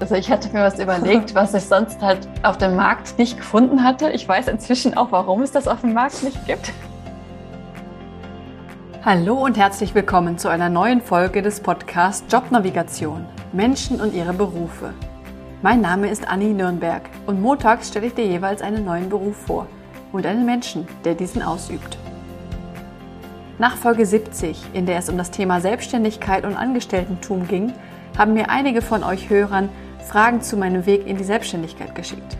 Also 0.00 0.14
ich 0.14 0.30
hatte 0.30 0.48
mir 0.50 0.62
was 0.62 0.78
überlegt, 0.78 1.34
was 1.34 1.54
ich 1.54 1.64
sonst 1.64 2.00
halt 2.00 2.28
auf 2.44 2.56
dem 2.56 2.76
Markt 2.76 3.18
nicht 3.18 3.36
gefunden 3.36 3.82
hatte. 3.82 4.10
Ich 4.10 4.28
weiß 4.28 4.46
inzwischen 4.46 4.96
auch, 4.96 5.10
warum 5.10 5.42
es 5.42 5.50
das 5.50 5.66
auf 5.66 5.80
dem 5.80 5.92
Markt 5.92 6.22
nicht 6.22 6.46
gibt. 6.46 6.72
Hallo 9.04 9.34
und 9.34 9.58
herzlich 9.58 9.96
willkommen 9.96 10.38
zu 10.38 10.48
einer 10.48 10.68
neuen 10.68 11.00
Folge 11.00 11.42
des 11.42 11.58
Podcasts 11.58 12.32
Jobnavigation 12.32 13.26
Menschen 13.52 14.00
und 14.00 14.14
ihre 14.14 14.32
Berufe. 14.32 14.94
Mein 15.62 15.80
Name 15.80 16.08
ist 16.08 16.28
Anni 16.28 16.54
Nürnberg 16.54 17.02
und 17.26 17.42
montags 17.42 17.88
stelle 17.88 18.06
ich 18.06 18.14
dir 18.14 18.26
jeweils 18.26 18.62
einen 18.62 18.84
neuen 18.84 19.08
Beruf 19.08 19.36
vor 19.36 19.66
und 20.12 20.26
einen 20.26 20.46
Menschen, 20.46 20.86
der 21.04 21.16
diesen 21.16 21.42
ausübt. 21.42 21.98
Nach 23.58 23.76
Folge 23.76 24.06
70, 24.06 24.62
in 24.74 24.86
der 24.86 24.98
es 24.98 25.08
um 25.08 25.18
das 25.18 25.32
Thema 25.32 25.60
Selbstständigkeit 25.60 26.44
und 26.44 26.54
Angestelltentum 26.54 27.48
ging, 27.48 27.72
haben 28.16 28.34
mir 28.34 28.50
einige 28.50 28.82
von 28.82 29.02
euch 29.02 29.28
Hörern 29.28 29.68
Fragen 30.08 30.40
zu 30.40 30.56
meinem 30.56 30.86
Weg 30.86 31.06
in 31.06 31.18
die 31.18 31.24
Selbstständigkeit 31.24 31.94
geschickt. 31.94 32.38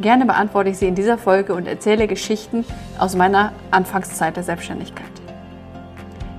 Gerne 0.00 0.26
beantworte 0.26 0.70
ich 0.70 0.78
sie 0.78 0.86
in 0.86 0.94
dieser 0.94 1.18
Folge 1.18 1.54
und 1.54 1.66
erzähle 1.66 2.06
Geschichten 2.06 2.64
aus 2.98 3.16
meiner 3.16 3.52
Anfangszeit 3.72 4.36
der 4.36 4.44
Selbstständigkeit. 4.44 5.06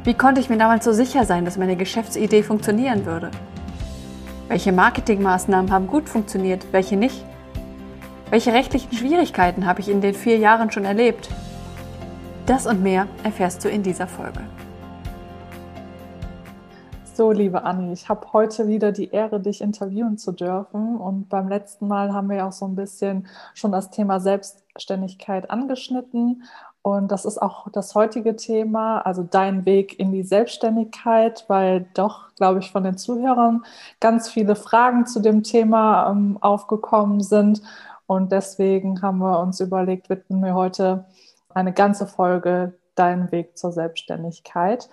Wie 0.06 0.14
konnte 0.14 0.40
ich 0.40 0.50
mir 0.50 0.58
damals 0.58 0.86
so 0.86 0.94
sicher 0.94 1.26
sein, 1.26 1.44
dass 1.44 1.58
meine 1.58 1.76
Geschäftsidee 1.76 2.42
funktionieren 2.42 3.06
würde? 3.06 3.32
Welche 4.48 4.72
Marketingmaßnahmen 4.72 5.72
haben 5.72 5.88
gut 5.88 6.08
funktioniert, 6.08 6.66
welche 6.72 6.96
nicht? 6.96 7.26
Welche 8.30 8.54
rechtlichen 8.54 8.94
Schwierigkeiten 8.94 9.66
habe 9.66 9.82
ich 9.82 9.90
in 9.90 10.00
den 10.00 10.14
vier 10.14 10.38
Jahren 10.38 10.72
schon 10.72 10.86
erlebt? 10.86 11.28
Das 12.46 12.66
und 12.66 12.82
mehr 12.82 13.08
erfährst 13.24 13.66
du 13.66 13.70
in 13.70 13.84
dieser 13.84 14.08
Folge. 14.08 14.40
So, 17.18 17.32
liebe 17.32 17.64
Anni, 17.64 17.94
ich 17.94 18.10
habe 18.10 18.32
heute 18.32 18.68
wieder 18.68 18.92
die 18.92 19.10
Ehre, 19.10 19.40
dich 19.40 19.62
interviewen 19.62 20.20
zu 20.20 20.34
dürfen. 20.34 20.98
Und 20.98 21.30
beim 21.30 21.50
letzten 21.50 21.88
Mal 21.88 22.14
haben 22.14 22.30
wir 22.30 22.38
ja 22.38 22.48
auch 22.48 22.52
so 22.52 22.68
ein 22.68 22.76
bisschen 22.76 23.26
schon 23.56 23.72
das 23.72 23.90
Thema 23.90 24.20
Selbstständigkeit 24.20 25.50
angeschnitten. 25.50 26.44
Und 26.84 27.12
das 27.12 27.26
ist 27.26 27.42
auch 27.42 27.70
das 27.72 27.96
heutige 27.96 28.36
Thema, 28.36 29.00
also 29.00 29.24
dein 29.24 29.66
Weg 29.66 30.00
in 30.00 30.12
die 30.12 30.22
Selbstständigkeit, 30.22 31.46
weil 31.48 31.88
doch, 31.96 32.36
glaube 32.36 32.60
ich, 32.60 32.72
von 32.72 32.84
den 32.84 33.00
Zuhörern 33.00 33.66
ganz 34.00 34.30
viele 34.30 34.56
Fragen 34.56 35.08
zu 35.08 35.20
dem 35.20 35.42
Thema 35.42 36.12
ähm, 36.12 36.38
aufgekommen 36.42 37.22
sind. 37.22 37.64
Und 38.06 38.32
deswegen 38.32 39.02
haben 39.02 39.18
wir 39.18 39.40
uns 39.40 39.60
überlegt, 39.60 40.12
widmen 40.12 40.44
wir 40.44 40.54
heute 40.54 41.06
eine 41.50 41.74
ganze 41.74 42.06
Folge 42.06 42.74
deinen 42.94 43.32
Weg 43.32 43.58
zur 43.58 43.72
Selbstständigkeit. 43.72 44.88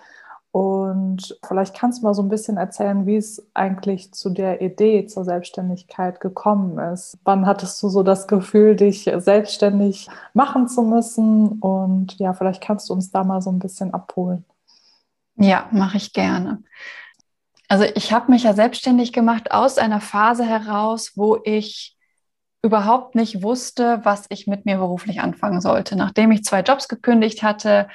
Und 0.55 1.37
vielleicht 1.45 1.75
kannst 1.75 1.99
du 1.99 2.05
mal 2.05 2.13
so 2.13 2.21
ein 2.21 2.29
bisschen 2.29 2.55
erzählen, 2.55 3.05
wie 3.05 3.17
es 3.17 3.45
eigentlich 3.53 4.13
zu 4.13 4.29
der 4.29 4.61
Idee 4.61 5.05
zur 5.05 5.25
Selbstständigkeit 5.25 6.21
gekommen 6.21 6.79
ist. 6.93 7.17
Wann 7.25 7.45
hattest 7.45 7.83
du 7.83 7.89
so 7.89 8.03
das 8.03 8.25
Gefühl, 8.25 8.77
dich 8.77 9.03
selbstständig 9.03 10.07
machen 10.33 10.69
zu 10.69 10.83
müssen? 10.83 11.59
Und 11.59 12.17
ja, 12.19 12.33
vielleicht 12.33 12.63
kannst 12.63 12.87
du 12.87 12.93
uns 12.93 13.11
da 13.11 13.25
mal 13.25 13.41
so 13.41 13.51
ein 13.51 13.59
bisschen 13.59 13.93
abholen. 13.93 14.45
Ja, 15.35 15.67
mache 15.71 15.97
ich 15.97 16.13
gerne. 16.13 16.63
Also 17.67 17.83
ich 17.93 18.13
habe 18.13 18.31
mich 18.31 18.43
ja 18.43 18.53
selbstständig 18.53 19.11
gemacht 19.11 19.51
aus 19.51 19.77
einer 19.77 19.99
Phase 19.99 20.45
heraus, 20.45 21.11
wo 21.15 21.37
ich 21.43 21.97
überhaupt 22.61 23.13
nicht 23.15 23.43
wusste, 23.43 23.99
was 24.03 24.25
ich 24.29 24.47
mit 24.47 24.65
mir 24.65 24.77
beruflich 24.77 25.19
anfangen 25.19 25.59
sollte. 25.59 25.97
Nachdem 25.97 26.31
ich 26.31 26.45
zwei 26.45 26.61
Jobs 26.61 26.87
gekündigt 26.87 27.43
hatte 27.43 27.89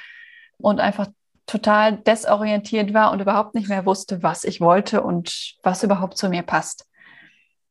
und 0.59 0.79
einfach 0.79 1.07
total 1.45 1.97
desorientiert 1.97 2.93
war 2.93 3.11
und 3.11 3.19
überhaupt 3.19 3.55
nicht 3.55 3.69
mehr 3.69 3.85
wusste, 3.85 4.23
was 4.23 4.43
ich 4.43 4.61
wollte 4.61 5.01
und 5.01 5.55
was 5.63 5.83
überhaupt 5.83 6.17
zu 6.17 6.29
mir 6.29 6.43
passt. 6.43 6.85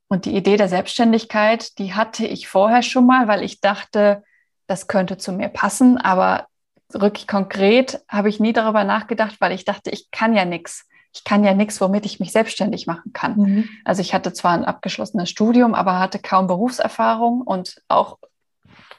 Und 0.09 0.25
die 0.25 0.37
Idee 0.37 0.57
der 0.57 0.69
Selbstständigkeit, 0.69 1.79
die 1.79 1.95
hatte 1.95 2.27
ich 2.27 2.49
vorher 2.49 2.83
schon 2.83 3.07
mal, 3.07 3.29
weil 3.29 3.43
ich 3.43 3.61
dachte, 3.61 4.25
das 4.67 4.89
könnte 4.89 5.19
zu 5.19 5.33
mir 5.33 5.49
passen, 5.49 5.99
aber 5.99 6.47
wirklich 6.93 7.29
konkret 7.29 8.03
habe 8.09 8.29
ich 8.29 8.41
nie 8.41 8.53
darüber 8.53 8.85
nachgedacht, 8.85 9.37
weil 9.41 9.53
ich 9.53 9.65
dachte, 9.65 9.91
ich 9.91 10.11
kann 10.11 10.35
ja 10.35 10.45
nichts. 10.45 10.87
Ich 11.13 11.25
kann 11.25 11.43
ja 11.43 11.55
nichts, 11.55 11.81
womit 11.81 12.07
ich 12.07 12.21
mich 12.21 12.31
selbstständig 12.31 12.87
machen 12.87 13.13
kann. 13.13 13.37
Mhm. 13.37 13.69
Also 13.85 14.01
ich 14.01 14.15
hatte 14.15 14.33
zwar 14.33 14.53
ein 14.53 14.65
abgeschlossenes 14.65 15.29
Studium, 15.29 15.75
aber 15.75 15.99
hatte 15.99 16.21
kaum 16.21 16.47
Berufserfahrung 16.47 17.43
und 17.43 17.83
auch 17.89 18.19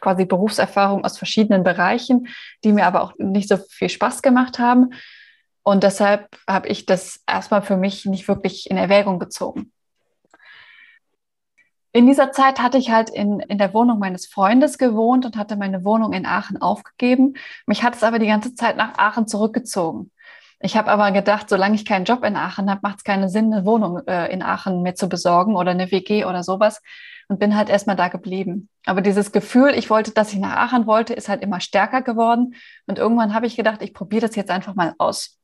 quasi 0.02 0.26
Berufserfahrung 0.26 1.06
aus 1.06 1.18
verschiedenen 1.18 1.64
Bereichen, 1.64 2.28
die 2.64 2.74
mir 2.74 2.86
aber 2.86 3.04
auch 3.04 3.14
nicht 3.18 3.48
so 3.48 3.58
viel 3.58 3.90
Spaß 3.90 4.22
gemacht 4.22 4.60
haben. 4.60 4.90
Und 5.64 5.84
deshalb 5.84 6.28
habe 6.48 6.68
ich 6.68 6.86
das 6.86 7.22
erstmal 7.28 7.62
für 7.62 7.78
mich 7.78 8.06
nicht 8.06 8.28
wirklich 8.28 8.70
in 8.70 8.78
Erwägung 8.78 9.20
gezogen. 9.20 9.72
In 11.94 12.08
dieser 12.08 12.32
Zeit 12.32 12.60
hatte 12.62 12.78
ich 12.78 12.90
halt 12.90 13.10
in, 13.10 13.42
in 13.42 13.58
der 13.58 13.74
Wohnung 13.74 14.00
meines 14.00 14.26
Freundes 14.26 14.78
gewohnt 14.78 15.26
und 15.26 15.36
hatte 15.36 15.58
meine 15.58 15.84
Wohnung 15.84 16.14
in 16.14 16.26
Aachen 16.26 16.62
aufgegeben. 16.62 17.34
Mich 17.66 17.84
hat 17.84 17.96
es 17.96 18.04
aber 18.04 18.18
die 18.18 18.28
ganze 18.28 18.56
Zeit 18.56 18.78
nach 18.78 18.98
Aachen 18.98 19.28
zurückgezogen. 19.28 20.10
Ich 20.62 20.78
habe 20.78 20.90
aber 20.90 21.12
gedacht, 21.12 21.50
solange 21.50 21.76
ich 21.76 21.86
keinen 21.86 22.06
Job 22.06 22.24
in 22.24 22.38
Aachen 22.38 22.70
habe, 22.70 22.82
macht 22.84 23.00
es 23.00 23.04
keinen 23.04 23.30
Sinn, 23.30 23.52
eine 23.52 23.66
Wohnung 23.66 24.06
äh, 24.08 24.32
in 24.32 24.42
Aachen 24.42 24.84
mir 24.84 24.96
zu 24.96 25.10
besorgen 25.10 25.56
oder 25.56 25.72
eine 25.72 25.92
WG 25.92 26.24
oder 26.24 26.44
sowas 26.44 26.82
und 27.32 27.40
bin 27.40 27.56
halt 27.56 27.70
erstmal 27.70 27.96
da 27.96 28.10
geblieben. 28.10 28.68
Aber 28.86 29.00
dieses 29.00 29.32
Gefühl, 29.32 29.70
ich 29.74 29.90
wollte, 29.90 30.12
dass 30.12 30.34
ich 30.34 30.40
nach 30.40 30.58
Aachen 30.58 30.86
wollte, 30.86 31.14
ist 31.14 31.30
halt 31.30 31.42
immer 31.42 31.62
stärker 31.62 32.02
geworden. 32.02 32.56
Und 32.88 33.00
irgendwann 33.00 33.34
habe 33.34 33.46
ich 33.46 33.56
gedacht, 33.56 33.82
ich 33.82 33.94
probiere 33.94 34.28
das 34.28 34.36
jetzt 34.36 34.52
einfach 34.52 34.76
mal 34.76 34.96
aus. 34.98 35.40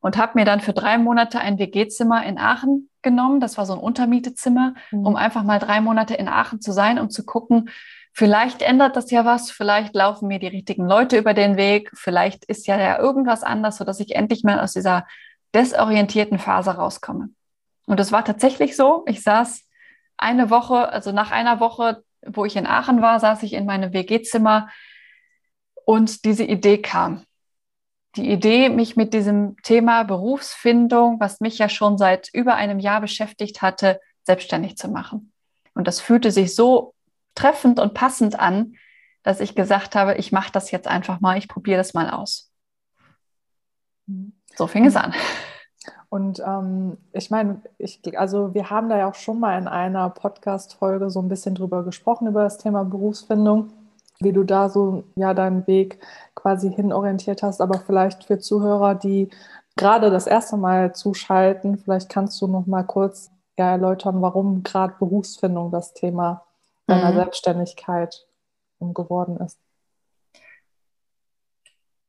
Und 0.00 0.16
habe 0.16 0.38
mir 0.38 0.46
dann 0.46 0.60
für 0.60 0.72
drei 0.72 0.96
Monate 0.96 1.38
ein 1.38 1.58
WG-Zimmer 1.58 2.24
in 2.24 2.38
Aachen 2.38 2.88
genommen. 3.02 3.40
Das 3.40 3.58
war 3.58 3.66
so 3.66 3.74
ein 3.74 3.78
Untermietezimmer, 3.78 4.72
mhm. 4.90 5.06
um 5.06 5.16
einfach 5.16 5.42
mal 5.42 5.58
drei 5.58 5.82
Monate 5.82 6.14
in 6.14 6.28
Aachen 6.28 6.62
zu 6.62 6.72
sein, 6.72 6.98
um 6.98 7.10
zu 7.10 7.26
gucken, 7.26 7.68
vielleicht 8.14 8.62
ändert 8.62 8.96
das 8.96 9.10
ja 9.10 9.26
was, 9.26 9.50
vielleicht 9.50 9.94
laufen 9.94 10.28
mir 10.28 10.38
die 10.38 10.46
richtigen 10.46 10.86
Leute 10.86 11.18
über 11.18 11.34
den 11.34 11.58
Weg, 11.58 11.90
vielleicht 11.92 12.46
ist 12.46 12.66
ja, 12.66 12.78
ja 12.78 12.98
irgendwas 12.98 13.42
anders, 13.42 13.76
sodass 13.76 14.00
ich 14.00 14.14
endlich 14.14 14.44
mal 14.44 14.60
aus 14.60 14.72
dieser 14.72 15.06
desorientierten 15.54 16.38
Phase 16.38 16.70
rauskomme. 16.70 17.28
Und 17.86 18.00
das 18.00 18.12
war 18.12 18.24
tatsächlich 18.24 18.76
so. 18.76 19.04
Ich 19.06 19.22
saß 19.22 19.63
eine 20.24 20.50
Woche, 20.50 20.88
also 20.88 21.12
nach 21.12 21.30
einer 21.30 21.60
Woche, 21.60 22.02
wo 22.26 22.44
ich 22.44 22.56
in 22.56 22.66
Aachen 22.66 23.00
war, 23.02 23.20
saß 23.20 23.42
ich 23.42 23.52
in 23.52 23.66
meinem 23.66 23.92
WG-Zimmer 23.92 24.68
und 25.84 26.24
diese 26.24 26.44
Idee 26.44 26.78
kam. 26.78 27.24
Die 28.16 28.30
Idee, 28.30 28.68
mich 28.68 28.96
mit 28.96 29.12
diesem 29.12 29.56
Thema 29.62 30.04
Berufsfindung, 30.04 31.20
was 31.20 31.40
mich 31.40 31.58
ja 31.58 31.68
schon 31.68 31.98
seit 31.98 32.30
über 32.32 32.54
einem 32.54 32.78
Jahr 32.78 33.00
beschäftigt 33.00 33.60
hatte, 33.60 34.00
selbstständig 34.22 34.76
zu 34.76 34.88
machen. 34.88 35.32
Und 35.74 35.86
das 35.86 36.00
fühlte 36.00 36.30
sich 36.30 36.54
so 36.54 36.94
treffend 37.34 37.80
und 37.80 37.94
passend 37.94 38.38
an, 38.38 38.74
dass 39.22 39.40
ich 39.40 39.54
gesagt 39.54 39.96
habe, 39.96 40.14
ich 40.14 40.32
mache 40.32 40.52
das 40.52 40.70
jetzt 40.70 40.86
einfach 40.86 41.20
mal, 41.20 41.36
ich 41.36 41.48
probiere 41.48 41.78
das 41.78 41.94
mal 41.94 42.10
aus. 42.10 42.50
So 44.56 44.66
fing 44.66 44.86
es 44.86 44.96
an. 44.96 45.14
Und 46.14 46.40
ähm, 46.46 46.96
ich 47.12 47.32
meine, 47.32 47.60
ich, 47.76 48.00
also 48.16 48.54
wir 48.54 48.70
haben 48.70 48.88
da 48.88 48.96
ja 48.98 49.08
auch 49.10 49.16
schon 49.16 49.40
mal 49.40 49.58
in 49.58 49.66
einer 49.66 50.10
Podcast-Folge 50.10 51.10
so 51.10 51.20
ein 51.20 51.28
bisschen 51.28 51.56
drüber 51.56 51.82
gesprochen, 51.82 52.28
über 52.28 52.44
das 52.44 52.56
Thema 52.56 52.84
Berufsfindung, 52.84 53.72
wie 54.20 54.32
du 54.32 54.44
da 54.44 54.68
so 54.68 55.02
ja 55.16 55.34
deinen 55.34 55.66
Weg 55.66 55.98
quasi 56.36 56.72
hinorientiert 56.72 57.42
hast. 57.42 57.60
Aber 57.60 57.80
vielleicht 57.80 58.22
für 58.22 58.38
Zuhörer, 58.38 58.94
die 58.94 59.28
gerade 59.74 60.12
das 60.12 60.28
erste 60.28 60.56
Mal 60.56 60.94
zuschalten, 60.94 61.78
vielleicht 61.78 62.10
kannst 62.10 62.40
du 62.40 62.46
noch 62.46 62.66
mal 62.66 62.84
kurz 62.84 63.32
ja, 63.58 63.72
erläutern, 63.72 64.22
warum 64.22 64.62
gerade 64.62 64.94
Berufsfindung 65.00 65.72
das 65.72 65.94
Thema 65.94 66.44
deiner 66.86 67.10
mhm. 67.10 67.16
Selbstständigkeit 67.16 68.24
geworden 68.78 69.38
ist. 69.44 69.58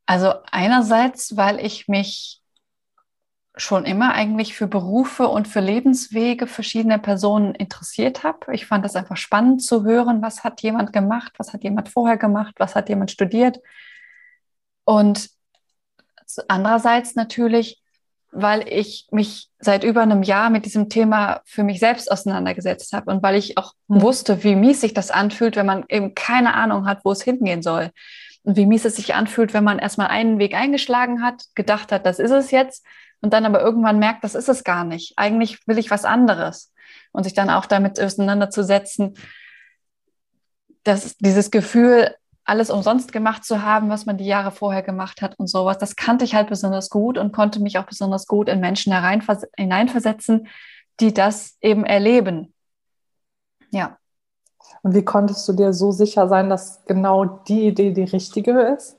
Also 0.05 0.31
einerseits, 0.51 1.35
weil 1.37 1.59
ich 1.59 1.87
mich 1.87 2.44
schon 3.57 3.85
immer 3.85 4.13
eigentlich 4.13 4.53
für 4.53 4.67
Berufe 4.67 5.27
und 5.27 5.47
für 5.47 5.61
Lebenswege 5.61 6.47
verschiedener 6.47 6.97
Personen 6.97 7.55
interessiert 7.55 8.23
habe. 8.23 8.53
Ich 8.53 8.65
fand 8.65 8.83
das 8.83 8.95
einfach 8.95 9.17
spannend 9.17 9.63
zu 9.63 9.83
hören, 9.83 10.21
was 10.21 10.43
hat 10.43 10.61
jemand 10.61 10.91
gemacht, 10.91 11.33
was 11.37 11.53
hat 11.53 11.63
jemand 11.63 11.89
vorher 11.89 12.17
gemacht, 12.17 12.55
was 12.57 12.75
hat 12.75 12.89
jemand 12.89 13.11
studiert. 13.11 13.59
Und 14.83 15.29
andererseits 16.47 17.15
natürlich, 17.15 17.81
weil 18.31 18.67
ich 18.67 19.07
mich 19.11 19.49
seit 19.59 19.85
über 19.85 20.01
einem 20.01 20.23
Jahr 20.23 20.49
mit 20.49 20.65
diesem 20.65 20.89
Thema 20.89 21.41
für 21.45 21.63
mich 21.63 21.79
selbst 21.79 22.11
auseinandergesetzt 22.11 22.91
habe 22.91 23.09
und 23.09 23.23
weil 23.23 23.35
ich 23.35 23.57
auch 23.57 23.73
wusste, 23.87 24.43
wie 24.43 24.55
mies 24.55 24.81
sich 24.81 24.93
das 24.93 25.11
anfühlt, 25.11 25.55
wenn 25.55 25.65
man 25.65 25.85
eben 25.87 26.13
keine 26.13 26.53
Ahnung 26.55 26.85
hat, 26.85 27.05
wo 27.05 27.11
es 27.11 27.23
hingehen 27.23 27.63
soll. 27.63 27.91
Und 28.43 28.57
wie 28.57 28.65
mies 28.65 28.85
es 28.85 28.97
sich 28.97 29.15
anfühlt, 29.15 29.53
wenn 29.53 29.63
man 29.63 29.79
erstmal 29.79 30.07
einen 30.07 30.37
Weg 30.37 30.53
eingeschlagen 30.53 31.23
hat, 31.23 31.45
gedacht 31.55 31.91
hat, 31.91 32.05
das 32.05 32.19
ist 32.19 32.31
es 32.31 32.51
jetzt 32.51 32.85
und 33.21 33.33
dann 33.33 33.45
aber 33.45 33.61
irgendwann 33.61 33.99
merkt, 33.99 34.23
das 34.23 34.35
ist 34.35 34.49
es 34.49 34.63
gar 34.63 34.83
nicht. 34.83 35.13
Eigentlich 35.17 35.65
will 35.67 35.77
ich 35.77 35.91
was 35.91 36.05
anderes. 36.05 36.73
Und 37.11 37.23
sich 37.23 37.33
dann 37.33 37.49
auch 37.49 37.65
damit 37.65 37.99
auseinanderzusetzen, 37.99 39.15
dass 40.83 41.17
dieses 41.17 41.49
Gefühl, 41.51 42.15
alles 42.45 42.69
umsonst 42.69 43.11
gemacht 43.11 43.43
zu 43.43 43.63
haben, 43.63 43.89
was 43.89 44.05
man 44.05 44.17
die 44.17 44.25
Jahre 44.25 44.51
vorher 44.51 44.83
gemacht 44.83 45.23
hat 45.23 45.37
und 45.39 45.47
sowas, 45.47 45.79
das 45.79 45.95
kannte 45.95 46.23
ich 46.23 46.35
halt 46.35 46.47
besonders 46.47 46.91
gut 46.91 47.17
und 47.17 47.33
konnte 47.33 47.59
mich 47.59 47.79
auch 47.79 47.85
besonders 47.85 48.27
gut 48.27 48.47
in 48.47 48.59
Menschen 48.59 48.93
hineinversetzen, 48.93 50.47
die 50.99 51.13
das 51.13 51.57
eben 51.59 51.85
erleben. 51.85 52.53
Ja. 53.71 53.97
Und 54.83 54.93
wie 54.93 55.03
konntest 55.03 55.47
du 55.47 55.53
dir 55.53 55.73
so 55.73 55.91
sicher 55.91 56.27
sein, 56.27 56.49
dass 56.49 56.85
genau 56.85 57.25
die 57.25 57.67
Idee 57.67 57.91
die 57.91 58.03
richtige 58.03 58.51
ist? 58.61 58.97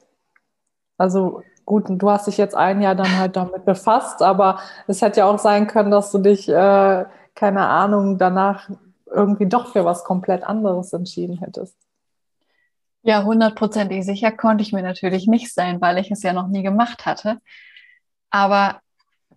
Also 0.99 1.43
gut, 1.67 1.85
du 1.89 2.11
hast 2.11 2.29
dich 2.29 2.39
jetzt 2.39 2.55
ein 2.55 2.81
Jahr 2.81 2.95
dann 2.95 3.19
halt 3.19 3.37
damit 3.37 3.65
befasst, 3.67 4.23
aber 4.23 4.61
es 4.87 5.03
hätte 5.03 5.21
ja 5.21 5.27
auch 5.27 5.39
sein 5.39 5.67
können, 5.67 5.91
dass 5.91 6.11
du 6.13 6.19
dich, 6.19 6.49
äh, 6.49 7.05
keine 7.35 7.69
Ahnung, 7.69 8.17
danach 8.17 8.71
irgendwie 9.13 9.47
doch 9.47 9.73
für 9.73 9.85
was 9.85 10.05
komplett 10.05 10.43
anderes 10.45 10.93
entschieden 10.93 11.39
hättest. 11.39 11.77
Ja, 13.03 13.25
hundertprozentig 13.25 14.05
sicher 14.05 14.33
konnte 14.33 14.63
ich 14.63 14.73
mir 14.73 14.83
natürlich 14.83 15.27
nicht 15.27 15.53
sein, 15.53 15.81
weil 15.81 15.99
ich 15.99 16.11
es 16.11 16.23
ja 16.23 16.33
noch 16.33 16.49
nie 16.49 16.63
gemacht 16.63 17.05
hatte. 17.05 17.39
Aber 18.31 18.81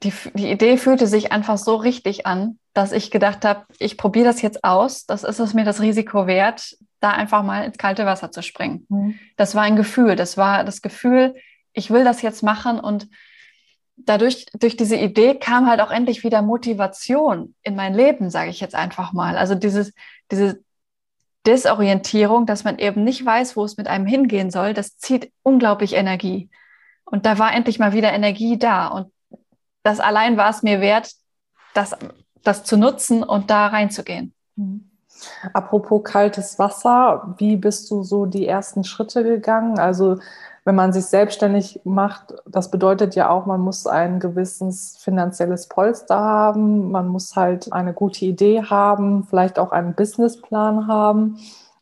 die, 0.02 0.14
die 0.34 0.50
Idee 0.52 0.78
fühlte 0.78 1.08
sich 1.08 1.32
einfach 1.32 1.58
so 1.58 1.76
richtig 1.76 2.26
an, 2.26 2.58
dass 2.74 2.92
ich 2.92 3.12
gedacht 3.12 3.46
habe, 3.46 3.66
ich 3.78 3.98
probiere 3.98 4.26
das 4.26 4.42
jetzt 4.42 4.64
aus. 4.64 5.06
Das 5.06 5.24
ist 5.24 5.40
es 5.40 5.54
mir 5.54 5.66
das 5.66 5.82
Risiko 5.82 6.26
wert, 6.26 6.78
da 7.00 7.12
einfach 7.12 7.44
mal 7.44 7.64
ins 7.64 7.78
kalte 7.78 8.06
Wasser 8.06 8.32
zu 8.32 8.42
springen. 8.42 8.86
Mhm. 8.90 9.20
Das 9.36 9.56
war 9.56 9.64
ein 9.64 9.76
Gefühl. 9.76 10.16
Das 10.16 10.38
war 10.38 10.64
das 10.64 10.82
Gefühl, 10.82 11.36
ich 11.74 11.92
will 11.92 12.04
das 12.04 12.22
jetzt 12.22 12.44
machen 12.44 12.80
und 12.80 13.08
dadurch, 14.06 14.46
durch 14.54 14.78
diese 14.78 14.96
Idee 14.96 15.36
kam 15.36 15.68
halt 15.68 15.82
auch 15.82 15.92
endlich 15.92 16.24
wieder 16.24 16.42
Motivation 16.42 17.56
in 17.64 17.76
mein 17.76 17.94
Leben, 17.94 18.30
sage 18.30 18.50
ich 18.50 18.60
jetzt 18.60 18.76
einfach 18.76 19.14
mal. 19.14 19.38
Also 19.38 19.56
dieses, 19.56 19.94
diese 20.32 20.64
Desorientierung, 21.46 22.46
dass 22.46 22.64
man 22.64 22.80
eben 22.80 23.04
nicht 23.04 23.26
weiß, 23.26 23.56
wo 23.56 23.64
es 23.64 23.78
mit 23.78 23.88
einem 23.88 24.06
hingehen 24.06 24.52
soll, 24.52 24.74
das 24.74 24.98
zieht 24.98 25.32
unglaublich 25.44 25.94
Energie. 25.94 26.50
Und 27.06 27.26
da 27.26 27.40
war 27.40 27.54
endlich 27.54 27.80
mal 27.80 27.94
wieder 27.94 28.12
Energie 28.14 28.58
da. 28.58 28.88
Und 28.88 29.12
das 29.84 30.00
allein 30.00 30.38
war 30.38 30.50
es 30.50 30.64
mir 30.64 30.82
wert, 30.82 31.12
das, 31.74 31.96
das 32.44 32.64
zu 32.64 32.78
nutzen 32.78 33.24
und 33.24 33.50
da 33.50 33.68
reinzugehen. 33.68 34.34
Mhm. 34.56 34.86
Apropos 35.54 36.04
kaltes 36.04 36.60
Wasser, 36.60 37.36
wie 37.38 37.58
bist 37.58 37.92
du 37.92 38.04
so 38.04 38.26
die 38.26 38.48
ersten 38.48 38.84
Schritte 38.86 39.24
gegangen? 39.24 39.78
Also 39.78 40.20
wenn 40.70 40.76
man 40.76 40.94
sich 40.94 41.06
selbstständig 41.06 41.80
macht, 41.84 42.36
das 42.46 42.70
bedeutet 42.70 43.16
ja 43.16 43.32
auch, 43.32 43.48
man 43.48 43.60
muss 43.60 43.88
ein 43.88 44.20
gewisses 44.20 44.98
finanzielles 45.00 45.68
Polster 45.68 46.20
haben, 46.20 46.92
man 46.92 47.08
muss 47.08 47.36
halt 47.36 47.74
eine 47.74 47.92
gute 47.92 48.24
Idee 48.26 48.62
haben, 48.62 49.24
vielleicht 49.24 49.58
auch 49.58 49.72
einen 49.72 49.96
Businessplan 49.96 50.86
haben. 50.86 51.40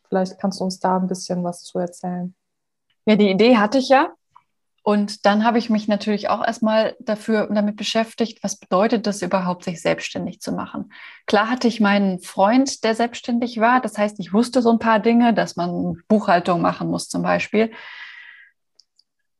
Vielleicht 0.08 0.38
kannst 0.38 0.60
du 0.60 0.64
uns 0.64 0.80
da 0.80 0.96
ein 0.96 1.06
bisschen 1.06 1.44
was 1.44 1.64
zu 1.64 1.78
erzählen. 1.78 2.34
Ja, 3.04 3.16
die 3.16 3.30
Idee 3.30 3.58
hatte 3.58 3.76
ich 3.76 3.90
ja. 3.90 4.08
Und 4.82 5.26
dann 5.26 5.44
habe 5.44 5.58
ich 5.58 5.68
mich 5.68 5.86
natürlich 5.86 6.30
auch 6.30 6.42
erstmal 6.42 6.96
dafür 6.98 7.46
damit 7.52 7.76
beschäftigt, 7.76 8.42
was 8.42 8.56
bedeutet 8.56 9.06
das 9.06 9.20
überhaupt, 9.20 9.64
sich 9.64 9.82
selbstständig 9.82 10.40
zu 10.40 10.50
machen. 10.50 10.94
Klar 11.26 11.50
hatte 11.50 11.68
ich 11.68 11.78
meinen 11.78 12.20
Freund, 12.20 12.84
der 12.84 12.94
selbstständig 12.94 13.60
war. 13.60 13.82
Das 13.82 13.98
heißt, 13.98 14.18
ich 14.18 14.32
wusste 14.32 14.62
so 14.62 14.70
ein 14.70 14.78
paar 14.78 14.98
Dinge, 14.98 15.34
dass 15.34 15.56
man 15.56 16.02
Buchhaltung 16.08 16.62
machen 16.62 16.88
muss 16.88 17.10
zum 17.10 17.20
Beispiel. 17.20 17.70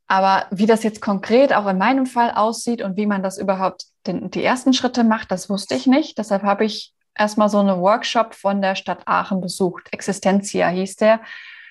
Aber 0.08 0.46
wie 0.50 0.66
das 0.66 0.82
jetzt 0.82 1.02
konkret 1.02 1.52
auch 1.52 1.66
in 1.66 1.76
meinem 1.76 2.06
Fall 2.06 2.32
aussieht 2.32 2.80
und 2.80 2.96
wie 2.96 3.06
man 3.06 3.22
das 3.22 3.36
überhaupt 3.38 3.84
den, 4.06 4.30
die 4.30 4.42
ersten 4.42 4.72
Schritte 4.72 5.04
macht, 5.04 5.30
das 5.30 5.50
wusste 5.50 5.74
ich 5.74 5.86
nicht. 5.86 6.16
Deshalb 6.16 6.42
habe 6.42 6.64
ich 6.64 6.94
erstmal 7.16 7.50
so 7.50 7.58
einen 7.58 7.80
Workshop 7.80 8.34
von 8.34 8.62
der 8.62 8.74
Stadt 8.74 9.02
Aachen 9.06 9.42
besucht. 9.42 9.88
Existenzia 9.92 10.68
hieß 10.68 10.96
der. 10.96 11.20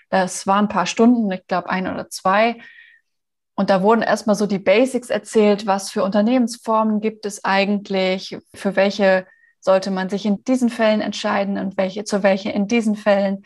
Das 0.10 0.46
waren 0.46 0.66
ein 0.66 0.70
paar 0.70 0.86
Stunden, 0.86 1.30
ich 1.32 1.46
glaube 1.48 1.70
ein 1.70 1.88
oder 1.88 2.10
zwei. 2.10 2.58
Und 3.56 3.72
da 3.72 3.82
wurden 3.82 4.04
erstmal 4.04 4.36
so 4.36 4.46
die 4.46 4.60
Basics 4.60 5.10
erzählt, 5.10 5.66
was 5.66 5.90
für 5.90 6.04
Unternehmensformen 6.04 7.02
gibt 7.02 7.26
es 7.26 7.44
eigentlich, 7.44 8.38
für 8.54 8.76
welche 8.76 9.26
sollte 9.62 9.90
man 9.90 10.10
sich 10.10 10.28
in 10.28 10.44
diesen 10.44 10.70
Fällen 10.70 11.02
entscheiden 11.02 11.58
und 11.58 11.76
welche 11.76 12.04
zu 12.04 12.22
welche 12.22 12.52
in 12.52 12.68
diesen 12.68 12.96
Fällen. 12.96 13.46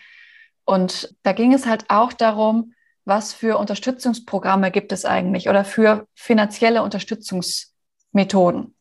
Und 0.65 1.15
da 1.23 1.31
ging 1.31 1.53
es 1.53 1.65
halt 1.65 1.85
auch 1.89 2.11
darum, 2.11 2.73
was 3.11 3.33
für 3.33 3.57
Unterstützungsprogramme 3.57 4.71
gibt 4.71 4.93
es 4.93 5.03
eigentlich 5.03 5.49
oder 5.49 5.65
für 5.65 6.07
finanzielle 6.15 6.81
Unterstützungsmethoden 6.81 8.73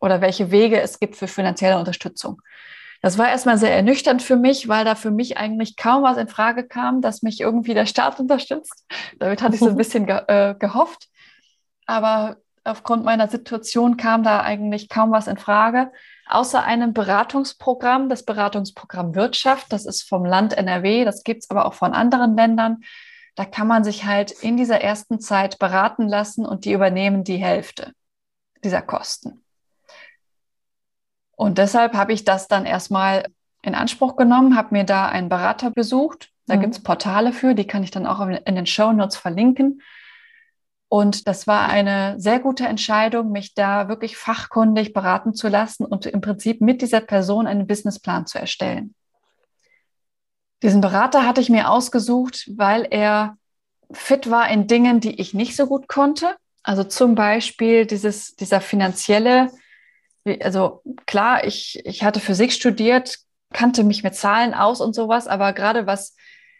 oder 0.00 0.22
welche 0.22 0.50
Wege 0.50 0.80
es 0.80 0.98
gibt 0.98 1.14
für 1.14 1.28
finanzielle 1.28 1.78
Unterstützung. 1.78 2.40
Das 3.02 3.18
war 3.18 3.28
erstmal 3.28 3.58
sehr 3.58 3.76
ernüchternd 3.76 4.22
für 4.22 4.36
mich, 4.36 4.66
weil 4.66 4.86
da 4.86 4.94
für 4.94 5.10
mich 5.10 5.36
eigentlich 5.36 5.76
kaum 5.76 6.02
was 6.02 6.16
in 6.16 6.28
Frage 6.28 6.66
kam, 6.66 7.02
dass 7.02 7.20
mich 7.20 7.40
irgendwie 7.40 7.74
der 7.74 7.84
Staat 7.84 8.18
unterstützt. 8.24 8.86
Damit 9.18 9.42
hatte 9.42 9.56
ich 9.56 9.60
so 9.60 9.68
ein 9.68 9.76
bisschen 9.84 10.06
ge 10.06 10.22
äh, 10.26 10.54
gehofft. 10.58 11.08
Aber 11.84 12.38
aufgrund 12.64 13.04
meiner 13.04 13.28
Situation 13.28 13.98
kam 13.98 14.22
da 14.22 14.40
eigentlich 14.40 14.88
kaum 14.88 15.10
was 15.10 15.26
in 15.26 15.36
Frage, 15.36 15.92
außer 16.26 16.64
einem 16.64 16.94
Beratungsprogramm, 16.94 18.08
das 18.08 18.24
Beratungsprogramm 18.24 19.14
Wirtschaft. 19.14 19.70
Das 19.70 19.84
ist 19.84 20.08
vom 20.08 20.24
Land 20.24 20.56
NRW, 20.56 21.04
das 21.04 21.24
gibt 21.24 21.42
es 21.42 21.50
aber 21.50 21.66
auch 21.66 21.74
von 21.74 21.92
anderen 21.92 22.36
Ländern 22.36 22.78
da 23.36 23.44
kann 23.44 23.66
man 23.66 23.84
sich 23.84 24.04
halt 24.04 24.30
in 24.30 24.56
dieser 24.56 24.80
ersten 24.80 25.20
Zeit 25.20 25.58
beraten 25.58 26.08
lassen 26.08 26.44
und 26.46 26.64
die 26.64 26.72
übernehmen 26.72 27.24
die 27.24 27.38
Hälfte 27.38 27.92
dieser 28.62 28.82
Kosten. 28.82 29.42
Und 31.36 31.58
deshalb 31.58 31.94
habe 31.94 32.12
ich 32.12 32.24
das 32.24 32.48
dann 32.48 32.66
erstmal 32.66 33.24
in 33.62 33.74
Anspruch 33.74 34.16
genommen, 34.16 34.56
habe 34.56 34.74
mir 34.74 34.84
da 34.84 35.06
einen 35.06 35.28
Berater 35.28 35.70
besucht. 35.70 36.30
Da 36.46 36.56
mhm. 36.56 36.60
gibt 36.60 36.74
es 36.74 36.82
Portale 36.82 37.32
für, 37.32 37.54
die 37.54 37.66
kann 37.66 37.82
ich 37.82 37.90
dann 37.90 38.06
auch 38.06 38.20
in 38.20 38.54
den 38.54 38.66
Show 38.66 38.92
Notes 38.92 39.16
verlinken. 39.16 39.80
Und 40.88 41.28
das 41.28 41.46
war 41.46 41.68
eine 41.68 42.18
sehr 42.18 42.40
gute 42.40 42.66
Entscheidung, 42.66 43.30
mich 43.30 43.54
da 43.54 43.88
wirklich 43.88 44.16
fachkundig 44.16 44.92
beraten 44.92 45.34
zu 45.34 45.48
lassen 45.48 45.84
und 45.84 46.04
im 46.04 46.20
Prinzip 46.20 46.60
mit 46.60 46.82
dieser 46.82 47.00
Person 47.00 47.46
einen 47.46 47.68
Businessplan 47.68 48.26
zu 48.26 48.38
erstellen. 48.38 48.94
Diesen 50.62 50.80
Berater 50.80 51.26
hatte 51.26 51.40
ich 51.40 51.48
mir 51.48 51.70
ausgesucht, 51.70 52.50
weil 52.56 52.86
er 52.90 53.36
fit 53.92 54.30
war 54.30 54.48
in 54.48 54.66
Dingen, 54.66 55.00
die 55.00 55.20
ich 55.20 55.34
nicht 55.34 55.56
so 55.56 55.66
gut 55.66 55.88
konnte. 55.88 56.36
Also 56.62 56.84
zum 56.84 57.14
Beispiel 57.14 57.86
dieses, 57.86 58.36
dieser 58.36 58.60
finanzielle, 58.60 59.50
also 60.40 60.82
klar, 61.06 61.44
ich, 61.44 61.80
ich 61.84 62.04
hatte 62.04 62.20
Physik 62.20 62.52
studiert, 62.52 63.18
kannte 63.52 63.82
mich 63.84 64.02
mit 64.02 64.14
Zahlen 64.14 64.54
aus 64.54 64.80
und 64.80 64.94
sowas, 64.94 65.26
aber 65.26 65.52
gerade 65.52 65.86
was, 65.86 66.14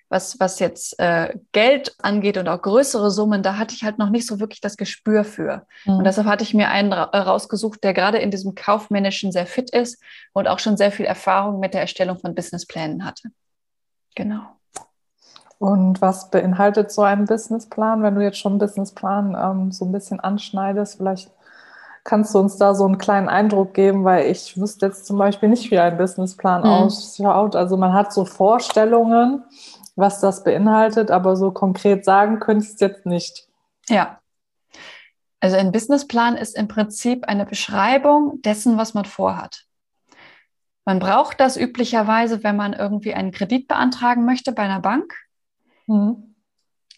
was, 0.08 0.40
was 0.40 0.58
jetzt 0.58 0.98
äh, 0.98 1.34
Geld 1.52 1.94
angeht 1.98 2.36
und 2.36 2.48
auch 2.48 2.60
größere 2.60 3.10
Summen, 3.10 3.42
da 3.42 3.58
hatte 3.58 3.74
ich 3.74 3.84
halt 3.84 3.98
noch 3.98 4.10
nicht 4.10 4.26
so 4.26 4.40
wirklich 4.40 4.60
das 4.60 4.76
Gespür 4.76 5.22
für. 5.22 5.66
Mhm. 5.84 5.98
Und 5.98 6.04
deshalb 6.04 6.26
hatte 6.26 6.42
ich 6.42 6.52
mir 6.52 6.68
einen 6.68 6.92
ra 6.92 7.04
rausgesucht, 7.04 7.84
der 7.84 7.94
gerade 7.94 8.18
in 8.18 8.32
diesem 8.32 8.56
Kaufmännischen 8.56 9.30
sehr 9.30 9.46
fit 9.46 9.70
ist 9.70 10.02
und 10.32 10.48
auch 10.48 10.58
schon 10.58 10.76
sehr 10.76 10.90
viel 10.90 11.06
Erfahrung 11.06 11.60
mit 11.60 11.74
der 11.74 11.82
Erstellung 11.82 12.18
von 12.18 12.34
Businessplänen 12.34 13.04
hatte. 13.04 13.28
Genau. 14.14 14.42
Und 15.58 16.00
was 16.00 16.30
beinhaltet 16.30 16.90
so 16.90 17.02
ein 17.02 17.26
Businessplan? 17.26 18.02
Wenn 18.02 18.14
du 18.14 18.22
jetzt 18.22 18.38
schon 18.38 18.52
einen 18.52 18.60
Businessplan 18.60 19.36
ähm, 19.38 19.72
so 19.72 19.84
ein 19.84 19.92
bisschen 19.92 20.18
anschneidest, 20.18 20.96
vielleicht 20.96 21.30
kannst 22.02 22.34
du 22.34 22.38
uns 22.38 22.56
da 22.56 22.74
so 22.74 22.86
einen 22.86 22.96
kleinen 22.96 23.28
Eindruck 23.28 23.74
geben, 23.74 24.04
weil 24.04 24.26
ich 24.26 24.58
wüsste 24.58 24.86
jetzt 24.86 25.04
zum 25.04 25.18
Beispiel 25.18 25.50
nicht, 25.50 25.70
wie 25.70 25.78
ein 25.78 25.98
Businessplan 25.98 26.62
mhm. 26.62 26.66
ausschaut. 26.66 27.56
Also 27.56 27.76
man 27.76 27.92
hat 27.92 28.12
so 28.12 28.24
Vorstellungen, 28.24 29.44
was 29.96 30.20
das 30.20 30.44
beinhaltet, 30.44 31.10
aber 31.10 31.36
so 31.36 31.50
konkret 31.50 32.06
sagen 32.06 32.40
könntest 32.40 32.80
du 32.80 32.86
jetzt 32.86 33.04
nicht. 33.04 33.46
Ja. 33.88 34.18
Also 35.40 35.56
ein 35.56 35.72
Businessplan 35.72 36.36
ist 36.36 36.56
im 36.56 36.68
Prinzip 36.68 37.26
eine 37.26 37.44
Beschreibung 37.44 38.40
dessen, 38.42 38.78
was 38.78 38.94
man 38.94 39.04
vorhat. 39.04 39.66
Man 40.84 40.98
braucht 40.98 41.40
das 41.40 41.56
üblicherweise, 41.56 42.42
wenn 42.42 42.56
man 42.56 42.72
irgendwie 42.72 43.14
einen 43.14 43.32
Kredit 43.32 43.68
beantragen 43.68 44.24
möchte 44.24 44.52
bei 44.52 44.62
einer 44.62 44.80
Bank. 44.80 45.14
Mhm. 45.86 46.34